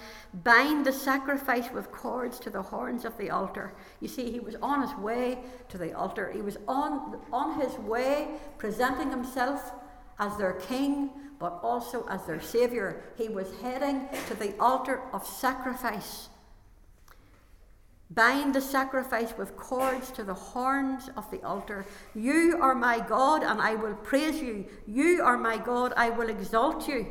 Bind 0.44 0.84
the 0.84 0.92
sacrifice 0.92 1.70
with 1.72 1.90
cords 1.90 2.38
to 2.40 2.50
the 2.50 2.60
horns 2.60 3.06
of 3.06 3.16
the 3.16 3.30
altar. 3.30 3.72
You 4.00 4.08
see, 4.08 4.30
he 4.30 4.40
was 4.40 4.56
on 4.56 4.82
his 4.82 4.94
way 4.96 5.38
to 5.70 5.78
the 5.78 5.94
altar. 5.94 6.30
He 6.30 6.42
was 6.42 6.58
on, 6.68 7.18
on 7.32 7.58
his 7.62 7.72
way, 7.78 8.28
presenting 8.58 9.10
himself 9.10 9.72
as 10.18 10.36
their 10.36 10.54
king, 10.54 11.10
but 11.38 11.60
also 11.62 12.06
as 12.08 12.24
their 12.24 12.40
saviour. 12.40 13.02
He 13.16 13.28
was 13.28 13.48
heading 13.62 14.08
to 14.28 14.34
the 14.34 14.54
altar 14.58 15.02
of 15.12 15.26
sacrifice. 15.26 16.28
Bind 18.10 18.54
the 18.54 18.60
sacrifice 18.60 19.36
with 19.36 19.56
cords 19.56 20.10
to 20.12 20.22
the 20.22 20.34
horns 20.34 21.10
of 21.16 21.28
the 21.30 21.42
altar. 21.42 21.84
You 22.14 22.58
are 22.60 22.74
my 22.74 23.00
God, 23.00 23.42
and 23.42 23.60
I 23.60 23.74
will 23.74 23.94
praise 23.94 24.40
you. 24.40 24.64
You 24.86 25.22
are 25.22 25.36
my 25.36 25.58
God, 25.58 25.92
I 25.96 26.10
will 26.10 26.28
exalt 26.28 26.86
you. 26.86 27.06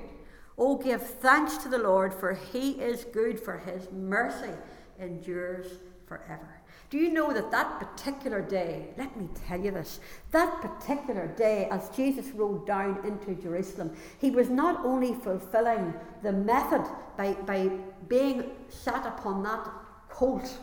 Oh, 0.58 0.78
give 0.78 1.02
thanks 1.02 1.58
to 1.58 1.70
the 1.70 1.78
Lord, 1.78 2.14
for 2.14 2.34
he 2.34 2.72
is 2.72 3.04
good, 3.04 3.38
for 3.40 3.58
his 3.58 3.92
mercy 3.92 4.54
endures 4.98 5.68
forever. 6.08 6.62
Do 6.96 7.02
you 7.02 7.12
know 7.12 7.34
that 7.34 7.52
that 7.52 7.78
particular 7.78 8.42
day, 8.42 8.86
let 8.98 9.18
me 9.20 9.28
tell 9.46 9.60
you 9.60 9.72
this, 9.72 10.00
that 10.32 10.62
particular 10.62 11.28
day 11.28 11.68
as 11.70 11.90
Jesus 11.90 12.28
rode 12.32 12.66
down 12.66 13.06
into 13.06 13.36
Jerusalem, 13.36 13.94
he 14.18 14.32
was 14.32 14.50
not 14.50 14.86
only 14.86 15.14
fulfilling 15.14 15.94
the 16.24 16.32
method 16.32 16.84
by, 17.18 17.34
by 17.34 17.70
being 18.08 18.52
sat 18.70 19.06
upon 19.06 19.44
that 19.44 19.68
colt, 20.08 20.58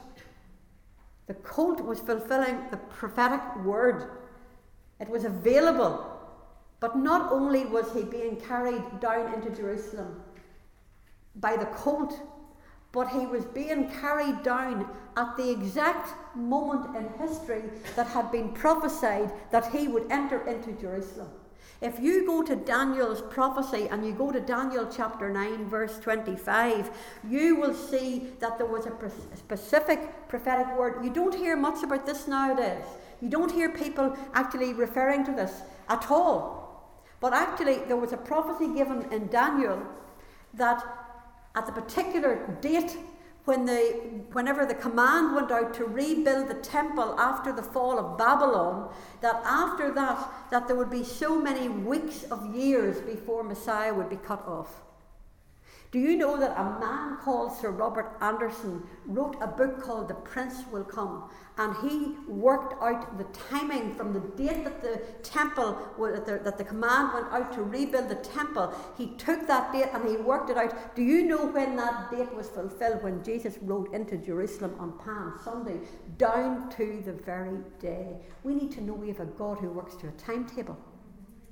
the 1.26 1.34
colt 1.34 1.82
was 1.82 2.00
fulfilling 2.00 2.58
the 2.70 2.78
prophetic 2.78 3.42
word. 3.62 4.08
It 5.00 5.10
was 5.10 5.24
available. 5.24 6.18
But 6.80 6.96
not 6.96 7.30
only 7.30 7.66
was 7.66 7.92
he 7.92 8.04
being 8.04 8.36
carried 8.36 9.00
down 9.00 9.34
into 9.34 9.50
Jerusalem 9.50 10.22
by 11.36 11.58
the 11.58 11.66
colt, 11.66 12.18
but 12.92 13.08
he 13.08 13.26
was 13.26 13.44
being 13.46 13.90
carried 14.00 14.42
down 14.42 14.88
at 15.16 15.36
the 15.36 15.50
exact 15.50 16.14
moment 16.36 16.94
in 16.96 17.08
history 17.26 17.62
that 17.96 18.06
had 18.06 18.30
been 18.30 18.52
prophesied 18.52 19.32
that 19.50 19.72
he 19.72 19.88
would 19.88 20.10
enter 20.10 20.46
into 20.46 20.72
Jerusalem. 20.80 21.30
If 21.80 21.98
you 21.98 22.24
go 22.24 22.42
to 22.44 22.54
Daniel's 22.54 23.22
prophecy 23.22 23.88
and 23.90 24.06
you 24.06 24.12
go 24.12 24.30
to 24.30 24.38
Daniel 24.40 24.88
chapter 24.94 25.28
9, 25.28 25.68
verse 25.68 25.98
25, 25.98 26.90
you 27.28 27.56
will 27.56 27.74
see 27.74 28.28
that 28.38 28.56
there 28.56 28.68
was 28.68 28.86
a 28.86 28.92
specific 29.36 30.28
prophetic 30.28 30.76
word. 30.78 31.04
You 31.04 31.10
don't 31.10 31.34
hear 31.34 31.56
much 31.56 31.82
about 31.82 32.06
this 32.06 32.28
nowadays. 32.28 32.84
You 33.20 33.28
don't 33.28 33.50
hear 33.50 33.68
people 33.68 34.16
actually 34.32 34.74
referring 34.74 35.24
to 35.24 35.32
this 35.32 35.62
at 35.88 36.08
all. 36.08 36.62
But 37.18 37.32
actually, 37.32 37.78
there 37.88 37.96
was 37.96 38.12
a 38.12 38.16
prophecy 38.16 38.72
given 38.72 39.10
in 39.12 39.26
Daniel 39.26 39.82
that 40.54 40.84
at 41.54 41.66
the 41.66 41.72
particular 41.72 42.56
date 42.60 42.96
when 43.44 43.66
the, 43.66 44.22
whenever 44.32 44.64
the 44.64 44.74
command 44.74 45.34
went 45.34 45.50
out 45.50 45.74
to 45.74 45.84
rebuild 45.84 46.48
the 46.48 46.54
temple 46.54 47.18
after 47.18 47.52
the 47.52 47.62
fall 47.62 47.98
of 47.98 48.16
Babylon, 48.16 48.92
that 49.20 49.42
after 49.44 49.92
that, 49.92 50.28
that 50.50 50.68
there 50.68 50.76
would 50.76 50.90
be 50.90 51.02
so 51.02 51.40
many 51.40 51.68
weeks 51.68 52.22
of 52.24 52.54
years 52.54 53.00
before 53.00 53.42
Messiah 53.42 53.92
would 53.92 54.08
be 54.08 54.16
cut 54.16 54.46
off. 54.46 54.82
Do 55.92 55.98
you 55.98 56.16
know 56.16 56.38
that 56.38 56.58
a 56.58 56.80
man 56.80 57.18
called 57.18 57.54
Sir 57.54 57.70
Robert 57.70 58.16
Anderson 58.22 58.82
wrote 59.04 59.36
a 59.42 59.46
book 59.46 59.82
called 59.82 60.08
The 60.08 60.14
Prince 60.14 60.64
Will 60.72 60.84
Come? 60.84 61.28
And 61.58 61.76
he 61.82 62.14
worked 62.26 62.82
out 62.82 63.18
the 63.18 63.24
timing 63.24 63.94
from 63.94 64.14
the 64.14 64.20
date 64.20 64.64
that 64.64 64.80
the 64.80 65.02
temple, 65.22 65.76
that 65.98 66.24
the, 66.24 66.38
that 66.38 66.56
the 66.56 66.64
command 66.64 67.12
went 67.12 67.26
out 67.30 67.52
to 67.52 67.62
rebuild 67.62 68.08
the 68.08 68.14
temple. 68.14 68.72
He 68.96 69.08
took 69.18 69.46
that 69.48 69.70
date 69.70 69.90
and 69.92 70.08
he 70.08 70.16
worked 70.16 70.48
it 70.48 70.56
out. 70.56 70.96
Do 70.96 71.02
you 71.02 71.26
know 71.26 71.44
when 71.48 71.76
that 71.76 72.10
date 72.10 72.34
was 72.34 72.48
fulfilled? 72.48 73.02
When 73.02 73.22
Jesus 73.22 73.58
rode 73.60 73.92
into 73.92 74.16
Jerusalem 74.16 74.74
on 74.78 74.98
Palm 74.98 75.38
Sunday, 75.44 75.80
down 76.16 76.70
to 76.70 77.02
the 77.04 77.12
very 77.12 77.58
day. 77.80 78.16
We 78.44 78.54
need 78.54 78.72
to 78.72 78.80
know 78.80 78.94
we 78.94 79.08
have 79.08 79.20
a 79.20 79.26
God 79.26 79.58
who 79.58 79.68
works 79.68 79.94
to 79.96 80.08
a 80.08 80.12
timetable. 80.12 80.78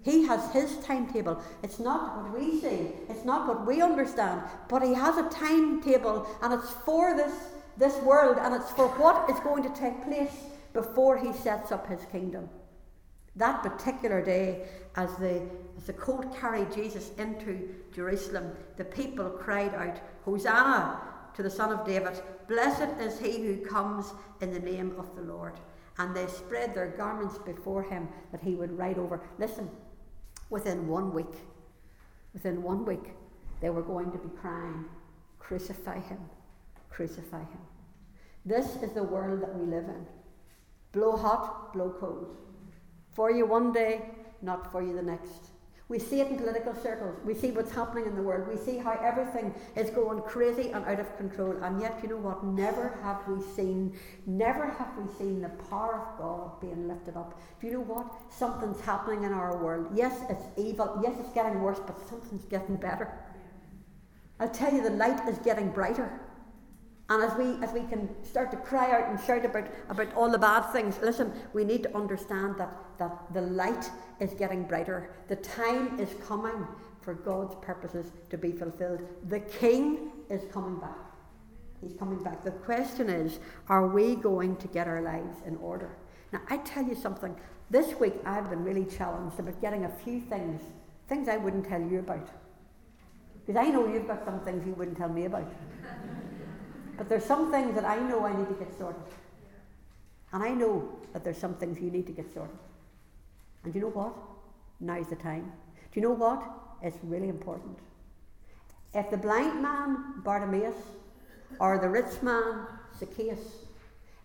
He 0.03 0.26
has 0.26 0.51
his 0.53 0.78
timetable. 0.78 1.42
It's 1.62 1.78
not 1.78 2.16
what 2.16 2.38
we 2.38 2.61
see, 2.61 2.92
it's 3.09 3.24
not 3.24 3.46
what 3.46 3.66
we 3.66 3.82
understand, 3.82 4.42
but 4.68 4.82
he 4.82 4.94
has 4.94 5.18
a 5.18 5.28
timetable 5.28 6.26
and 6.42 6.55
it's 6.55 6.70
for 6.70 7.14
this, 7.14 7.34
this 7.76 7.96
world 8.03 8.38
and 8.40 8.55
it's 8.55 8.70
for 8.70 8.88
what 8.88 9.28
is 9.30 9.38
going 9.40 9.62
to 9.62 9.80
take 9.80 10.03
place 10.05 10.32
before 10.72 11.18
he 11.18 11.32
sets 11.32 11.70
up 11.70 11.86
his 11.86 12.01
kingdom. 12.11 12.48
That 13.36 13.62
particular 13.62 14.24
day, 14.24 14.66
as 14.96 15.14
the, 15.16 15.42
as 15.76 15.84
the 15.84 15.92
colt 15.92 16.36
carried 16.38 16.72
Jesus 16.72 17.11
into 17.18 17.68
Jerusalem, 17.94 18.53
the 18.76 18.84
people 18.84 19.30
cried 19.30 19.74
out, 19.74 20.01
Hosanna 20.24 21.01
to 21.34 21.42
the 21.42 21.51
Son 21.51 21.72
of 21.72 21.86
David! 21.86 22.20
Blessed 22.48 22.98
is 23.01 23.18
he 23.20 23.42
who 23.42 23.64
comes 23.64 24.12
in 24.40 24.53
the 24.53 24.61
name 24.61 24.94
of 24.98 25.14
the 25.14 25.22
Lord. 25.22 25.55
And 25.98 26.16
they 26.16 26.26
spread 26.26 26.74
their 26.74 26.88
garments 26.88 27.38
before 27.38 27.82
him 27.82 28.09
that 28.32 28.40
he 28.40 28.55
would 28.55 28.76
ride 28.76 28.98
over. 28.98 29.20
Listen, 29.38 29.70
within 30.51 30.88
one 30.88 31.14
week, 31.14 31.34
within 32.34 32.62
one 32.62 32.84
week, 32.84 33.14
they 33.61 33.70
were 33.70 33.82
going 33.82 34.11
to 34.12 34.18
be 34.18 34.28
crying, 34.40 34.84
Crucify 35.38 35.98
him, 36.01 36.18
crucify 36.90 37.40
him. 37.40 37.61
This 38.44 38.76
is 38.82 38.92
the 38.92 39.03
world 39.03 39.42
that 39.42 39.53
we 39.53 39.66
live 39.66 39.84
in. 39.84 40.07
Blow 40.92 41.16
hot, 41.16 41.72
blow 41.72 41.94
cold. 41.98 42.36
For 43.12 43.30
you 43.30 43.46
one 43.46 43.72
day, 43.72 44.03
not 44.42 44.70
for 44.70 44.82
you 44.82 44.94
the 44.94 45.03
next. 45.03 45.51
We 45.91 45.99
see 45.99 46.20
it 46.20 46.28
in 46.28 46.36
political 46.36 46.72
circles. 46.72 47.16
We 47.24 47.34
see 47.34 47.51
what's 47.51 47.72
happening 47.72 48.07
in 48.07 48.14
the 48.14 48.22
world. 48.22 48.47
We 48.47 48.57
see 48.57 48.78
how 48.78 48.93
everything 49.03 49.53
is 49.74 49.91
going 49.91 50.22
crazy 50.22 50.70
and 50.70 50.84
out 50.84 51.01
of 51.01 51.16
control. 51.16 51.57
And 51.64 51.80
yet, 51.80 51.99
you 52.01 52.11
know 52.11 52.16
what? 52.16 52.45
Never 52.45 52.97
have 53.03 53.26
we 53.26 53.43
seen, 53.57 53.99
never 54.24 54.66
have 54.66 54.97
we 54.97 55.12
seen 55.18 55.43
the 55.43 55.49
power 55.68 56.07
of 56.07 56.16
God 56.16 56.61
being 56.61 56.86
lifted 56.86 57.16
up. 57.16 57.36
Do 57.61 57.66
you 57.66 57.72
know 57.72 57.80
what? 57.80 58.07
Something's 58.30 58.80
happening 58.80 59.24
in 59.24 59.32
our 59.32 59.57
world. 59.57 59.88
Yes, 59.93 60.16
it's 60.30 60.45
evil. 60.57 61.01
Yes, 61.03 61.16
it's 61.18 61.34
getting 61.34 61.61
worse, 61.61 61.80
but 61.84 61.99
something's 62.09 62.45
getting 62.45 62.76
better. 62.76 63.12
I'll 64.38 64.49
tell 64.49 64.72
you, 64.72 64.82
the 64.82 64.91
light 64.91 65.28
is 65.28 65.38
getting 65.38 65.72
brighter. 65.72 66.20
And 67.11 67.24
as 67.24 67.36
we 67.36 67.61
as 67.62 67.72
we 67.72 67.80
can 67.80 68.08
start 68.24 68.52
to 68.52 68.56
cry 68.56 68.92
out 68.92 69.11
and 69.11 69.20
shout 69.20 69.44
about, 69.44 69.66
about 69.88 70.14
all 70.14 70.30
the 70.30 70.38
bad 70.38 70.70
things, 70.70 70.96
listen, 71.02 71.32
we 71.52 71.64
need 71.64 71.82
to 71.82 71.96
understand 71.96 72.54
that, 72.58 72.72
that 72.98 73.34
the 73.34 73.40
light 73.40 73.90
is 74.20 74.32
getting 74.34 74.62
brighter. 74.62 75.11
The 75.26 75.34
time 75.36 75.98
is 75.98 76.08
coming 76.24 76.66
for 77.02 77.14
God's 77.14 77.56
purposes 77.62 78.12
to 78.30 78.38
be 78.38 78.52
fulfilled. 78.52 79.00
The 79.28 79.40
King 79.40 80.12
is 80.28 80.42
coming 80.52 80.78
back. 80.78 80.96
He's 81.80 81.94
coming 81.94 82.22
back. 82.22 82.44
The 82.44 82.52
question 82.52 83.11
is, 83.11 83.40
are 83.68 83.88
we 83.88 84.14
going 84.14 84.56
to 84.58 84.68
get 84.68 84.86
our 84.86 85.02
lives 85.02 85.38
in 85.44 85.56
order? 85.56 85.96
Now 86.32 86.42
I 86.48 86.58
tell 86.58 86.84
you 86.84 86.94
something, 86.94 87.34
this 87.70 87.98
week 87.98 88.14
I've 88.24 88.48
been 88.50 88.62
really 88.62 88.84
challenged 88.84 89.40
about 89.40 89.61
getting 89.61 89.84
a 89.84 89.90
few 89.90 90.20
things, 90.20 90.62
things 91.08 91.28
I 91.28 91.38
wouldn't 91.38 91.66
tell 91.66 91.80
you 91.80 91.98
about. 91.98 92.28
Because 93.44 93.66
I 93.66 93.70
know 93.70 93.92
you've 93.92 94.06
got 94.06 94.24
some 94.24 94.38
things 94.40 94.64
you 94.64 94.74
wouldn't 94.74 94.96
tell 94.96 95.08
me 95.08 95.24
about. 95.24 95.50
But 97.01 97.09
there's 97.09 97.24
some 97.24 97.51
things 97.51 97.74
that 97.76 97.86
I 97.86 97.96
know 97.96 98.26
I 98.26 98.36
need 98.36 98.48
to 98.48 98.55
get 98.62 98.76
sorted. 98.76 99.01
And 100.34 100.42
I 100.42 100.51
know 100.51 100.86
that 101.14 101.24
there's 101.24 101.38
some 101.38 101.55
things 101.55 101.80
you 101.80 101.90
need 101.90 102.07
to 102.09 102.12
get 102.12 102.30
sorted. 102.30 102.59
And 103.64 103.74
you 103.74 103.80
know 103.80 103.88
what? 103.88 104.12
Now's 104.80 105.09
the 105.09 105.16
time. 105.16 105.51
Do 105.90 105.98
you 105.98 106.03
know 106.03 106.12
what? 106.12 106.42
It's 106.82 106.98
really 107.03 107.30
important. 107.30 107.78
If 108.92 109.11
the 109.11 109.16
blind 109.16 109.62
man, 109.62 110.20
Bartimaeus, 110.22 110.74
or 111.59 111.78
the 111.78 111.88
rich 111.88 112.20
man, 112.20 112.66
Zacchaeus, 112.98 113.64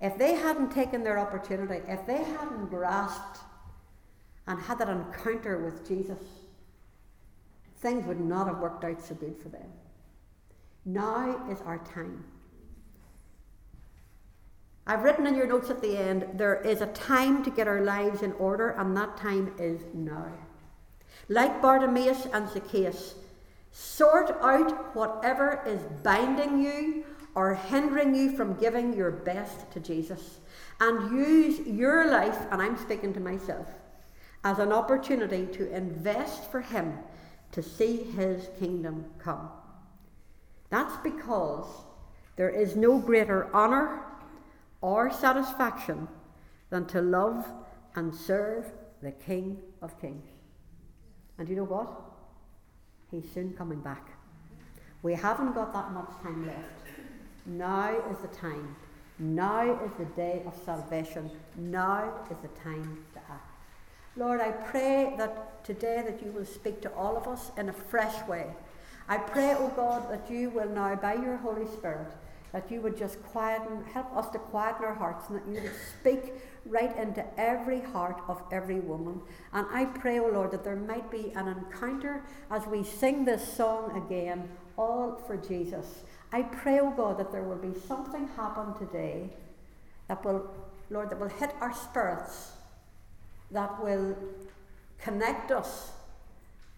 if 0.02 0.18
they 0.18 0.36
hadn't 0.36 0.72
taken 0.72 1.02
their 1.02 1.18
opportunity, 1.18 1.82
if 1.88 2.06
they 2.06 2.26
hadn't 2.26 2.66
grasped 2.66 3.40
and 4.48 4.60
had 4.60 4.80
that 4.80 4.90
encounter 4.90 5.64
with 5.64 5.88
Jesus, 5.88 6.20
things 7.78 8.06
would 8.06 8.20
not 8.20 8.48
have 8.48 8.58
worked 8.58 8.84
out 8.84 9.02
so 9.02 9.16
good 9.16 9.38
for 9.42 9.48
them. 9.48 9.72
Now 10.84 11.50
is 11.50 11.62
our 11.62 11.78
time. 11.78 12.26
I've 14.88 15.04
written 15.04 15.26
in 15.26 15.36
your 15.36 15.48
notes 15.48 15.72
at 15.72 15.82
the 15.82 15.98
end 15.98 16.28
there 16.36 16.62
is 16.62 16.82
a 16.82 16.88
time 16.88 17.44
to 17.44 17.50
get 17.50 17.68
our 17.68 17.82
lives 17.82 18.22
in 18.22 18.34
order, 18.34 18.72
and 18.72 18.96
that 18.96 19.18
time 19.18 19.54
is 19.58 19.82
now. 19.94 20.32
Like 21.28 21.62
Bartimaeus 21.62 22.28
and 22.32 22.48
Zacchaeus, 22.48 23.16
sort 23.72 24.30
out 24.42 24.96
whatever 24.96 25.64
is 25.66 25.82
binding 26.04 26.62
you 26.62 27.04
or 27.34 27.56
hindering 27.56 28.16
you 28.16 28.38
from 28.38 28.60
giving 28.60 28.94
your 28.94 29.12
best 29.12 29.70
to 29.72 29.80
Jesus, 29.80 30.40
and 30.80 31.12
use 31.12 31.60
your 31.68 32.10
life, 32.10 32.38
and 32.52 32.62
I'm 32.62 32.78
speaking 32.78 33.14
to 33.14 33.20
myself, 33.20 33.68
as 34.44 34.60
an 34.60 34.72
opportunity 34.72 35.48
to 35.48 35.76
invest 35.76 36.50
for 36.52 36.62
Him 36.62 37.00
to 37.52 37.64
see 37.64 38.04
His 38.04 38.50
kingdom 38.60 39.06
come. 39.18 39.50
That's 40.70 40.96
because 40.98 41.66
there 42.36 42.50
is 42.50 42.76
no 42.76 43.00
greater 43.00 43.54
honour 43.54 44.05
or 44.86 45.12
satisfaction 45.12 46.08
than 46.70 46.86
to 46.86 47.02
love 47.02 47.44
and 47.96 48.14
serve 48.14 48.72
the 49.02 49.12
King 49.12 49.58
of 49.82 50.00
Kings. 50.00 50.28
And 51.40 51.50
you 51.50 51.56
know 51.56 51.64
what? 51.64 51.90
He's 53.10 53.26
soon 53.34 53.54
coming 53.54 53.80
back. 53.80 54.08
We 55.02 55.16
haven't 55.16 55.56
got 55.56 55.74
that 55.74 55.92
much 55.92 56.12
time 56.22 56.46
left. 56.46 56.86
Now 57.48 57.98
is 58.12 58.20
the 58.20 58.28
time. 58.28 58.76
Now 59.18 59.64
is 59.84 59.92
the 59.98 60.06
day 60.06 60.44
of 60.46 60.56
salvation. 60.64 61.32
Now 61.58 62.14
is 62.30 62.38
the 62.44 62.60
time 62.60 63.04
to 63.16 63.20
act. 63.22 63.50
Lord, 64.16 64.40
I 64.40 64.52
pray 64.52 65.16
that 65.18 65.64
today 65.64 66.04
that 66.06 66.24
you 66.24 66.32
will 66.32 66.46
speak 66.46 66.80
to 66.82 66.94
all 66.94 67.18
of 67.18 67.28
us 67.28 67.52
in 67.58 67.70
a 67.70 67.74
fresh 67.74 68.28
way. 68.28 68.54
I 69.10 69.18
pray, 69.18 69.56
O 69.56 69.58
oh 69.62 69.74
God, 69.76 70.12
that 70.12 70.30
you 70.30 70.52
will 70.52 70.70
now, 70.70 70.96
by 70.96 71.16
your 71.16 71.38
Holy 71.38 71.66
Spirit, 71.66 72.12
that 72.56 72.72
you 72.72 72.80
would 72.80 72.98
just 72.98 73.22
quieten, 73.22 73.84
help 73.92 74.16
us 74.16 74.30
to 74.30 74.40
quieten 74.40 74.86
our 74.86 74.94
hearts, 74.94 75.28
and 75.28 75.38
that 75.38 75.46
you 75.46 75.62
would 75.62 75.76
speak 76.00 76.36
right 76.66 76.96
into 76.96 77.22
every 77.38 77.82
heart 77.82 78.22
of 78.30 78.42
every 78.50 78.80
woman. 78.80 79.20
And 79.52 79.68
I 79.74 79.84
pray, 79.84 80.20
O 80.20 80.28
oh 80.28 80.30
Lord, 80.30 80.52
that 80.52 80.64
there 80.64 80.78
might 80.78 81.12
be 81.12 81.34
an 81.36 81.50
encounter 81.50 82.24
as 82.50 82.66
we 82.66 82.82
sing 82.82 83.26
this 83.26 83.46
song 83.46 84.02
again, 84.06 84.48
all 84.78 85.22
for 85.28 85.36
Jesus. 85.36 86.06
I 86.32 86.44
pray, 86.44 86.80
O 86.80 86.88
oh 86.88 86.94
God, 86.96 87.20
that 87.20 87.30
there 87.34 87.44
will 87.44 87.58
be 87.58 87.78
something 87.78 88.30
happen 88.38 88.74
today 88.76 89.32
that 90.08 90.24
will, 90.24 90.50
Lord, 90.90 91.10
that 91.10 91.20
will 91.20 91.28
hit 91.28 91.54
our 91.60 91.74
spirits, 91.74 92.54
that 93.52 93.84
will 93.84 94.16
connect 94.98 95.52
us 95.52 95.92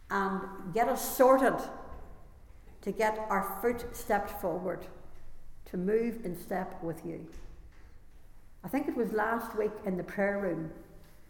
and 0.09 0.41
get 0.73 0.89
us 0.89 1.15
sorted 1.15 1.53
to 2.81 2.91
get 2.91 3.27
our 3.29 3.59
foot 3.61 3.95
stepped 3.95 4.41
forward 4.41 4.87
to 5.71 5.77
move 5.77 6.25
in 6.25 6.37
step 6.37 6.81
with 6.81 7.05
you. 7.05 7.25
I 8.63 8.67
think 8.67 8.87
it 8.87 8.95
was 8.95 9.11
last 9.11 9.55
week 9.57 9.71
in 9.85 9.97
the 9.97 10.03
prayer 10.03 10.39
room, 10.39 10.71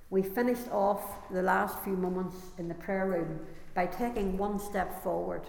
we 0.10 0.24
finished 0.24 0.70
off 0.72 1.02
the 1.32 1.42
last 1.42 1.80
few 1.84 1.94
moments 1.94 2.38
in 2.58 2.68
the 2.68 2.74
prayer 2.74 3.06
room 3.08 3.40
by 3.74 3.86
taking 3.86 4.38
one 4.38 4.60
step 4.60 5.04
forward. 5.04 5.44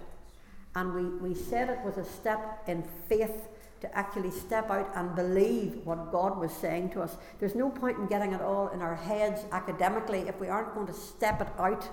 And 0.75 0.93
we, 0.93 1.29
we 1.29 1.35
said 1.35 1.71
it 1.71 1.81
was 1.85 1.97
a 1.97 2.05
step 2.05 2.63
in 2.67 2.83
faith 3.09 3.49
to 3.81 3.97
actually 3.97 4.33
step 4.33 4.71
out 4.71 4.91
and 4.97 5.15
believe 5.15 5.81
what 5.85 6.11
God 6.11 6.39
was 6.39 6.53
saying 6.53 6.91
to 6.91 7.01
us. 7.01 7.17
There's 7.39 7.55
no 7.55 7.71
point 7.71 7.99
in 7.99 8.07
getting 8.07 8.33
it 8.33 8.41
all 8.41 8.69
in 8.69 8.83
our 8.83 8.97
heads 8.97 9.43
academically 9.53 10.21
if 10.21 10.41
we 10.41 10.49
aren't 10.49 10.75
going 10.75 10.89
to 10.89 10.93
step 10.93 11.41
it 11.41 11.49
out. 11.59 11.89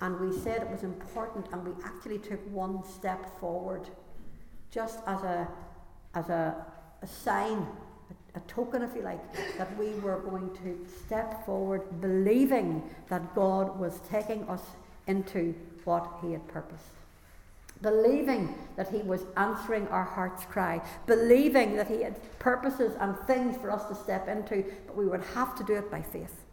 And 0.00 0.20
we 0.20 0.36
said 0.36 0.62
it 0.62 0.70
was 0.70 0.82
important, 0.82 1.46
and 1.52 1.66
we 1.66 1.72
actually 1.84 2.18
took 2.18 2.40
one 2.50 2.84
step 2.84 3.38
forward 3.40 3.88
just 4.70 5.00
as 5.06 5.22
a 5.22 5.48
as 6.14 6.28
a, 6.28 6.54
a 7.02 7.06
sign, 7.06 7.66
a, 8.34 8.38
a 8.38 8.40
token, 8.48 8.82
if 8.82 8.94
you 8.94 9.02
like, 9.02 9.20
that 9.58 9.76
we 9.78 9.90
were 10.00 10.20
going 10.20 10.50
to 10.56 10.86
step 11.04 11.44
forward 11.46 12.00
believing 12.00 12.82
that 13.08 13.34
God 13.34 13.78
was 13.78 14.00
taking 14.10 14.48
us 14.48 14.62
into 15.06 15.54
what 15.84 16.18
He 16.22 16.32
had 16.32 16.46
purposed 16.48 16.94
believing 17.84 18.54
that 18.76 18.88
He 18.88 18.98
was 18.98 19.24
answering 19.36 19.86
our 19.88 20.04
heart's 20.04 20.44
cry, 20.46 20.80
believing 21.06 21.76
that 21.76 21.88
He 21.88 22.02
had 22.02 22.18
purposes 22.38 22.96
and 22.98 23.16
things 23.26 23.56
for 23.56 23.70
us 23.70 23.84
to 23.84 23.94
step 23.94 24.26
into, 24.26 24.64
but 24.86 24.96
we 24.96 25.06
would 25.06 25.22
have 25.34 25.54
to 25.56 25.64
do 25.64 25.74
it 25.74 25.90
by 25.90 26.00
faith. 26.00 26.44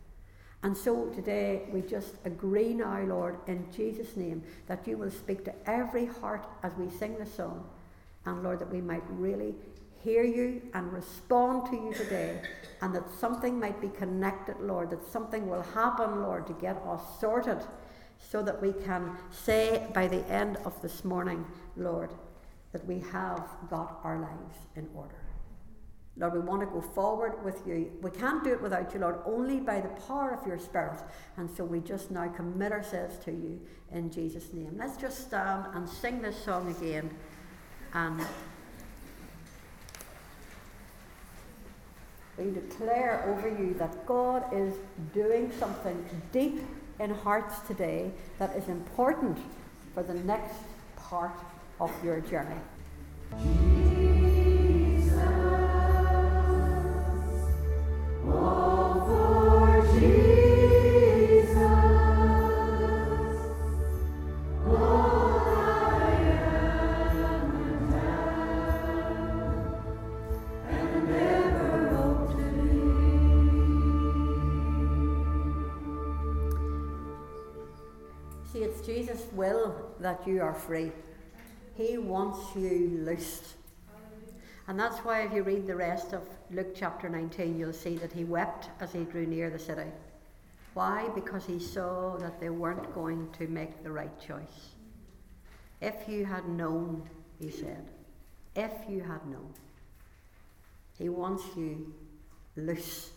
And 0.63 0.77
so 0.77 1.07
today 1.07 1.63
we 1.71 1.81
just 1.81 2.13
agree 2.25 2.73
now, 2.73 3.01
Lord, 3.01 3.37
in 3.47 3.65
Jesus' 3.75 4.15
name, 4.15 4.43
that 4.67 4.87
you 4.87 4.97
will 4.97 5.09
speak 5.09 5.43
to 5.45 5.53
every 5.65 6.05
heart 6.05 6.45
as 6.61 6.73
we 6.75 6.89
sing 6.89 7.17
the 7.17 7.25
song. 7.25 7.67
And 8.25 8.43
Lord, 8.43 8.59
that 8.59 8.71
we 8.71 8.81
might 8.81 9.03
really 9.09 9.55
hear 10.03 10.23
you 10.23 10.61
and 10.73 10.91
respond 10.91 11.67
to 11.67 11.75
you 11.75 11.93
today, 11.93 12.41
and 12.81 12.93
that 12.95 13.03
something 13.19 13.59
might 13.59 13.79
be 13.79 13.89
connected, 13.89 14.55
Lord, 14.59 14.89
that 14.89 15.05
something 15.05 15.47
will 15.47 15.61
happen, 15.61 16.23
Lord, 16.23 16.47
to 16.47 16.53
get 16.53 16.77
us 16.87 17.01
sorted 17.19 17.59
so 18.19 18.41
that 18.43 18.61
we 18.61 18.73
can 18.73 19.17
say 19.31 19.87
by 19.93 20.07
the 20.07 20.25
end 20.27 20.57
of 20.65 20.79
this 20.81 21.03
morning, 21.03 21.45
Lord, 21.75 22.13
that 22.71 22.85
we 22.85 22.99
have 23.11 23.47
got 23.69 23.99
our 24.03 24.19
lives 24.19 24.57
in 24.75 24.87
order. 24.95 25.15
Lord, 26.17 26.33
we 26.33 26.39
want 26.39 26.61
to 26.61 26.67
go 26.67 26.81
forward 26.81 27.43
with 27.43 27.65
you. 27.65 27.91
We 28.01 28.11
can't 28.11 28.43
do 28.43 28.51
it 28.51 28.61
without 28.61 28.93
you, 28.93 28.99
Lord, 28.99 29.19
only 29.25 29.59
by 29.59 29.79
the 29.79 29.89
power 30.07 30.31
of 30.31 30.45
your 30.45 30.59
Spirit. 30.59 30.99
And 31.37 31.49
so 31.49 31.63
we 31.63 31.79
just 31.79 32.11
now 32.11 32.27
commit 32.27 32.71
ourselves 32.71 33.17
to 33.25 33.31
you 33.31 33.61
in 33.91 34.11
Jesus' 34.11 34.51
name. 34.53 34.75
Let's 34.77 34.97
just 34.97 35.21
stand 35.21 35.67
and 35.73 35.87
sing 35.87 36.21
this 36.21 36.37
song 36.43 36.69
again. 36.69 37.09
And 37.93 38.25
we 42.37 42.51
declare 42.51 43.23
over 43.27 43.49
you 43.49 43.73
that 43.75 44.05
God 44.05 44.45
is 44.53 44.73
doing 45.13 45.51
something 45.59 46.05
deep 46.31 46.61
in 46.99 47.09
hearts 47.09 47.59
today 47.67 48.11
that 48.39 48.55
is 48.55 48.67
important 48.67 49.37
for 49.93 50.03
the 50.03 50.13
next 50.13 50.55
part 50.95 51.37
of 51.79 51.91
your 52.03 52.21
journey. 52.21 54.00
You 80.25 80.41
are 80.41 80.53
free. 80.53 80.91
He 81.75 81.97
wants 81.97 82.55
you 82.55 83.01
loosed. 83.03 83.55
And 84.67 84.79
that's 84.79 84.99
why, 84.99 85.23
if 85.23 85.33
you 85.33 85.43
read 85.43 85.67
the 85.67 85.75
rest 85.75 86.13
of 86.13 86.21
Luke 86.51 86.73
chapter 86.75 87.09
19, 87.09 87.57
you'll 87.57 87.73
see 87.73 87.97
that 87.97 88.13
he 88.13 88.23
wept 88.23 88.69
as 88.79 88.93
he 88.93 89.03
drew 89.03 89.25
near 89.25 89.49
the 89.49 89.59
city. 89.59 89.89
Why? 90.73 91.09
Because 91.13 91.45
he 91.45 91.59
saw 91.59 92.17
that 92.17 92.39
they 92.39 92.49
weren't 92.49 92.93
going 92.93 93.29
to 93.37 93.47
make 93.47 93.83
the 93.83 93.91
right 93.91 94.17
choice. 94.19 94.75
If 95.81 96.07
you 96.07 96.25
had 96.25 96.47
known, 96.47 97.09
he 97.39 97.49
said, 97.49 97.89
if 98.55 98.71
you 98.87 99.01
had 99.01 99.25
known, 99.25 99.53
he 100.97 101.09
wants 101.09 101.43
you 101.57 101.93
loose, 102.55 103.11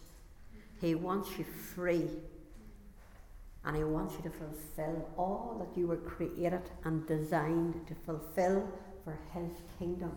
he 0.80 0.94
wants 0.94 1.38
you 1.38 1.44
free, 1.44 2.08
and 3.64 3.76
he 3.76 3.84
wants 3.84 4.14
you 4.16 4.22
to 4.22 4.30
fulfill 4.30 5.08
all 5.16 5.56
that 5.58 5.78
you 5.78 5.86
were 5.86 5.96
created 5.96 6.62
and 6.84 7.06
designed 7.06 7.86
to 7.86 7.94
fulfill 7.94 8.68
for 9.04 9.18
his 9.32 9.50
kingdom. 9.78 10.12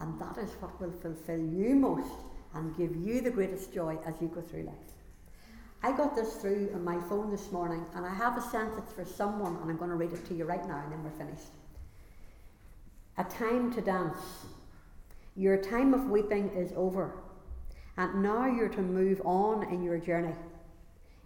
And 0.00 0.20
that 0.20 0.38
is 0.38 0.50
what 0.60 0.80
will 0.80 0.92
fulfill 0.92 1.38
you 1.38 1.74
most 1.74 2.14
and 2.54 2.76
give 2.76 2.96
you 2.96 3.20
the 3.20 3.30
greatest 3.30 3.72
joy 3.72 3.98
as 4.06 4.14
you 4.20 4.28
go 4.28 4.40
through 4.40 4.64
life. 4.64 4.74
I 5.82 5.96
got 5.96 6.14
this 6.14 6.34
through 6.34 6.70
on 6.74 6.84
my 6.84 7.00
phone 7.08 7.30
this 7.30 7.50
morning, 7.52 7.86
and 7.94 8.04
I 8.04 8.12
have 8.12 8.36
a 8.36 8.42
sentence 8.42 8.92
for 8.92 9.04
someone, 9.04 9.56
and 9.56 9.70
I'm 9.70 9.78
going 9.78 9.90
to 9.90 9.96
read 9.96 10.12
it 10.12 10.26
to 10.26 10.34
you 10.34 10.44
right 10.44 10.66
now, 10.68 10.82
and 10.82 10.92
then 10.92 11.02
we're 11.02 11.10
finished. 11.10 11.48
A 13.16 13.24
time 13.24 13.72
to 13.74 13.80
dance. 13.80 14.18
Your 15.36 15.56
time 15.56 15.94
of 15.94 16.10
weeping 16.10 16.50
is 16.50 16.72
over, 16.76 17.14
and 17.96 18.22
now 18.22 18.46
you're 18.46 18.68
to 18.68 18.82
move 18.82 19.22
on 19.24 19.62
in 19.72 19.82
your 19.82 19.96
journey. 19.96 20.34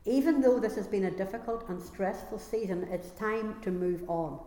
Even 0.07 0.43
though 0.43 0.61
this 0.61 0.75
has 0.77 0.87
been 0.87 1.05
a 1.05 1.11
difficult 1.11 1.69
and 1.69 1.81
stressful 1.81 2.39
season, 2.39 2.87
it's 2.91 3.11
time 3.13 3.61
to 3.63 3.71
move 3.71 4.09
on. 4.09 4.39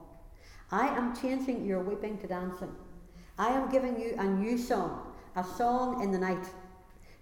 I 0.71 0.87
am 0.87 1.15
changing 1.15 1.65
your 1.65 1.81
weeping 1.81 2.19
to 2.19 2.27
dancing. 2.27 2.75
I 3.39 3.47
am 3.47 3.71
giving 3.71 3.99
you 3.99 4.15
a 4.19 4.23
new 4.23 4.57
song, 4.57 5.13
a 5.35 5.43
song 5.43 6.03
in 6.03 6.11
the 6.11 6.19
night. 6.19 6.45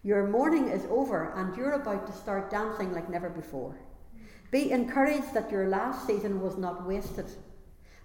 Your 0.04 0.28
mourning 0.28 0.68
is 0.68 0.86
over 0.90 1.32
and 1.36 1.56
you're 1.56 1.74
about 1.74 2.08
to 2.08 2.14
start 2.14 2.52
dancing 2.52 2.94
like 2.94 3.10
never 3.10 3.30
before. 3.30 3.78
Be 4.52 4.72
encouraged 4.72 5.34
that 5.34 5.52
your 5.52 5.68
last 5.70 6.06
season 6.06 6.42
was 6.42 6.58
not 6.58 6.86
wasted. 6.86 7.28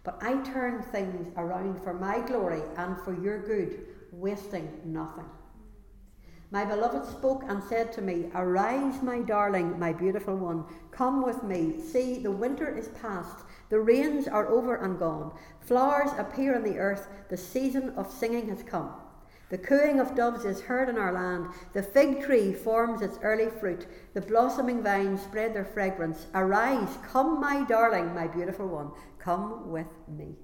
But 0.05 0.22
I 0.22 0.43
turn 0.43 0.83
things 0.83 1.33
around 1.37 1.83
for 1.83 1.93
my 1.93 2.20
glory 2.20 2.62
and 2.76 2.97
for 3.03 3.20
your 3.20 3.43
good, 3.47 3.85
wasting 4.12 4.81
nothing. 4.85 5.26
My 6.53 6.64
beloved 6.64 7.09
spoke 7.09 7.44
and 7.46 7.62
said 7.62 7.92
to 7.92 8.03
me, 8.03 8.28
Arise, 8.34 9.03
my 9.03 9.20
darling, 9.20 9.78
my 9.78 9.92
beautiful 9.92 10.34
one, 10.34 10.64
come 10.90 11.22
with 11.22 11.44
me. 11.44 11.80
See, 11.80 12.18
the 12.18 12.32
winter 12.32 12.76
is 12.76 12.88
past, 13.01 13.44
the 13.68 13.78
rains 13.78 14.26
are 14.26 14.48
over 14.48 14.74
and 14.74 14.98
gone. 14.98 15.32
Flowers 15.61 16.11
appear 16.18 16.57
on 16.57 16.64
the 16.64 16.76
earth, 16.76 17.07
the 17.28 17.36
season 17.36 17.90
of 17.90 18.11
singing 18.11 18.48
has 18.48 18.64
come. 18.64 18.90
The 19.51 19.59
cooing 19.59 20.01
of 20.01 20.16
doves 20.16 20.44
is 20.44 20.61
heard 20.61 20.88
in 20.88 20.98
our 20.98 21.12
land. 21.12 21.53
The 21.72 21.84
fig 21.84 22.22
tree 22.24 22.53
forms 22.53 23.01
its 23.01 23.18
early 23.22 23.48
fruit. 23.48 23.86
The 24.14 24.20
blossoming 24.20 24.82
vines 24.82 25.22
spread 25.22 25.55
their 25.55 25.64
fragrance. 25.64 26.26
Arise, 26.34 26.98
come, 27.05 27.40
my 27.40 27.64
darling, 27.64 28.12
my 28.12 28.26
beautiful 28.26 28.66
one, 28.66 28.90
come 29.20 29.70
with 29.70 29.88
me. 30.09 30.34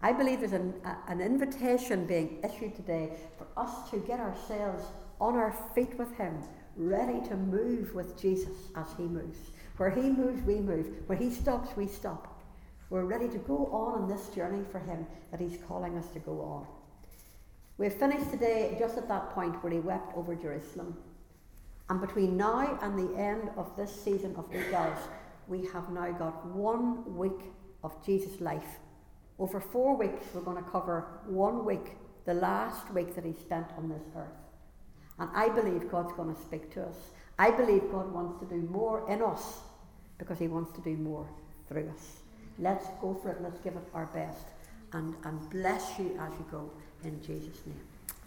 I 0.00 0.12
believe 0.12 0.40
there's 0.40 0.52
an, 0.52 0.74
a, 0.84 1.10
an 1.10 1.20
invitation 1.20 2.06
being 2.06 2.38
issued 2.44 2.76
today 2.76 3.16
for 3.36 3.46
us 3.56 3.90
to 3.90 3.98
get 3.98 4.20
ourselves 4.20 4.84
on 5.24 5.36
our 5.36 5.56
feet 5.74 5.98
with 5.98 6.14
Him, 6.18 6.38
ready 6.76 7.26
to 7.28 7.34
move 7.34 7.94
with 7.94 8.20
Jesus 8.20 8.68
as 8.76 8.86
He 8.98 9.04
moves. 9.04 9.38
Where 9.78 9.88
He 9.88 10.02
moves, 10.02 10.42
we 10.42 10.56
move. 10.56 10.86
Where 11.06 11.16
He 11.16 11.30
stops, 11.30 11.74
we 11.78 11.86
stop. 11.86 12.42
We're 12.90 13.06
ready 13.06 13.28
to 13.28 13.38
go 13.38 13.66
on 13.72 14.02
in 14.02 14.08
this 14.08 14.28
journey 14.28 14.62
for 14.70 14.80
Him 14.80 15.06
that 15.30 15.40
He's 15.40 15.58
calling 15.66 15.96
us 15.96 16.08
to 16.10 16.18
go 16.18 16.42
on. 16.42 16.66
We've 17.78 17.94
finished 17.94 18.30
today 18.30 18.76
just 18.78 18.98
at 18.98 19.08
that 19.08 19.30
point 19.30 19.62
where 19.64 19.72
He 19.72 19.78
wept 19.78 20.14
over 20.14 20.34
Jerusalem. 20.34 20.94
And 21.88 22.02
between 22.02 22.36
now 22.36 22.78
and 22.82 22.98
the 22.98 23.18
end 23.18 23.48
of 23.56 23.74
this 23.78 23.98
season 24.04 24.36
of 24.36 24.46
Eagles, 24.54 24.98
we 25.48 25.66
have 25.72 25.88
now 25.90 26.12
got 26.12 26.46
one 26.48 27.16
week 27.16 27.50
of 27.82 28.04
Jesus' 28.04 28.42
life. 28.42 28.78
Over 29.38 29.58
four 29.58 29.96
weeks, 29.96 30.26
we're 30.34 30.42
going 30.42 30.62
to 30.62 30.70
cover 30.70 31.06
one 31.24 31.64
week, 31.64 31.96
the 32.26 32.34
last 32.34 32.92
week 32.92 33.14
that 33.14 33.24
He 33.24 33.32
spent 33.32 33.68
on 33.78 33.88
this 33.88 34.04
earth. 34.14 34.43
And 35.18 35.28
I 35.34 35.48
believe 35.48 35.90
God's 35.90 36.12
going 36.12 36.34
to 36.34 36.40
speak 36.40 36.72
to 36.74 36.82
us. 36.82 36.96
I 37.38 37.50
believe 37.50 37.82
God 37.90 38.12
wants 38.12 38.40
to 38.40 38.46
do 38.46 38.62
more 38.68 39.08
in 39.10 39.22
us 39.22 39.58
because 40.18 40.38
He 40.38 40.48
wants 40.48 40.72
to 40.72 40.80
do 40.80 40.96
more 40.96 41.26
through 41.68 41.90
us. 41.94 42.18
Let's 42.58 42.86
go 43.00 43.18
for 43.22 43.30
it. 43.30 43.42
Let's 43.42 43.58
give 43.60 43.74
it 43.74 43.88
our 43.94 44.06
best. 44.06 44.46
And, 44.92 45.14
and 45.24 45.50
bless 45.50 45.98
you 45.98 46.16
as 46.20 46.32
you 46.38 46.46
go 46.50 46.70
in 47.02 47.20
Jesus' 47.20 47.58
name. 47.66 47.80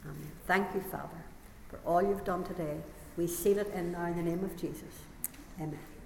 Amen. 0.04 0.32
Thank 0.46 0.74
you, 0.76 0.82
Father, 0.92 1.24
for 1.70 1.80
all 1.86 2.02
you've 2.02 2.26
done 2.26 2.44
today. 2.44 2.78
We 3.16 3.28
seal 3.28 3.60
it 3.60 3.72
in 3.74 3.94
now 3.94 4.06
in 4.08 4.18
the 4.18 4.24
name 4.24 4.44
of 4.44 4.56
Jesus. 4.58 4.94
Amen. 5.60 5.97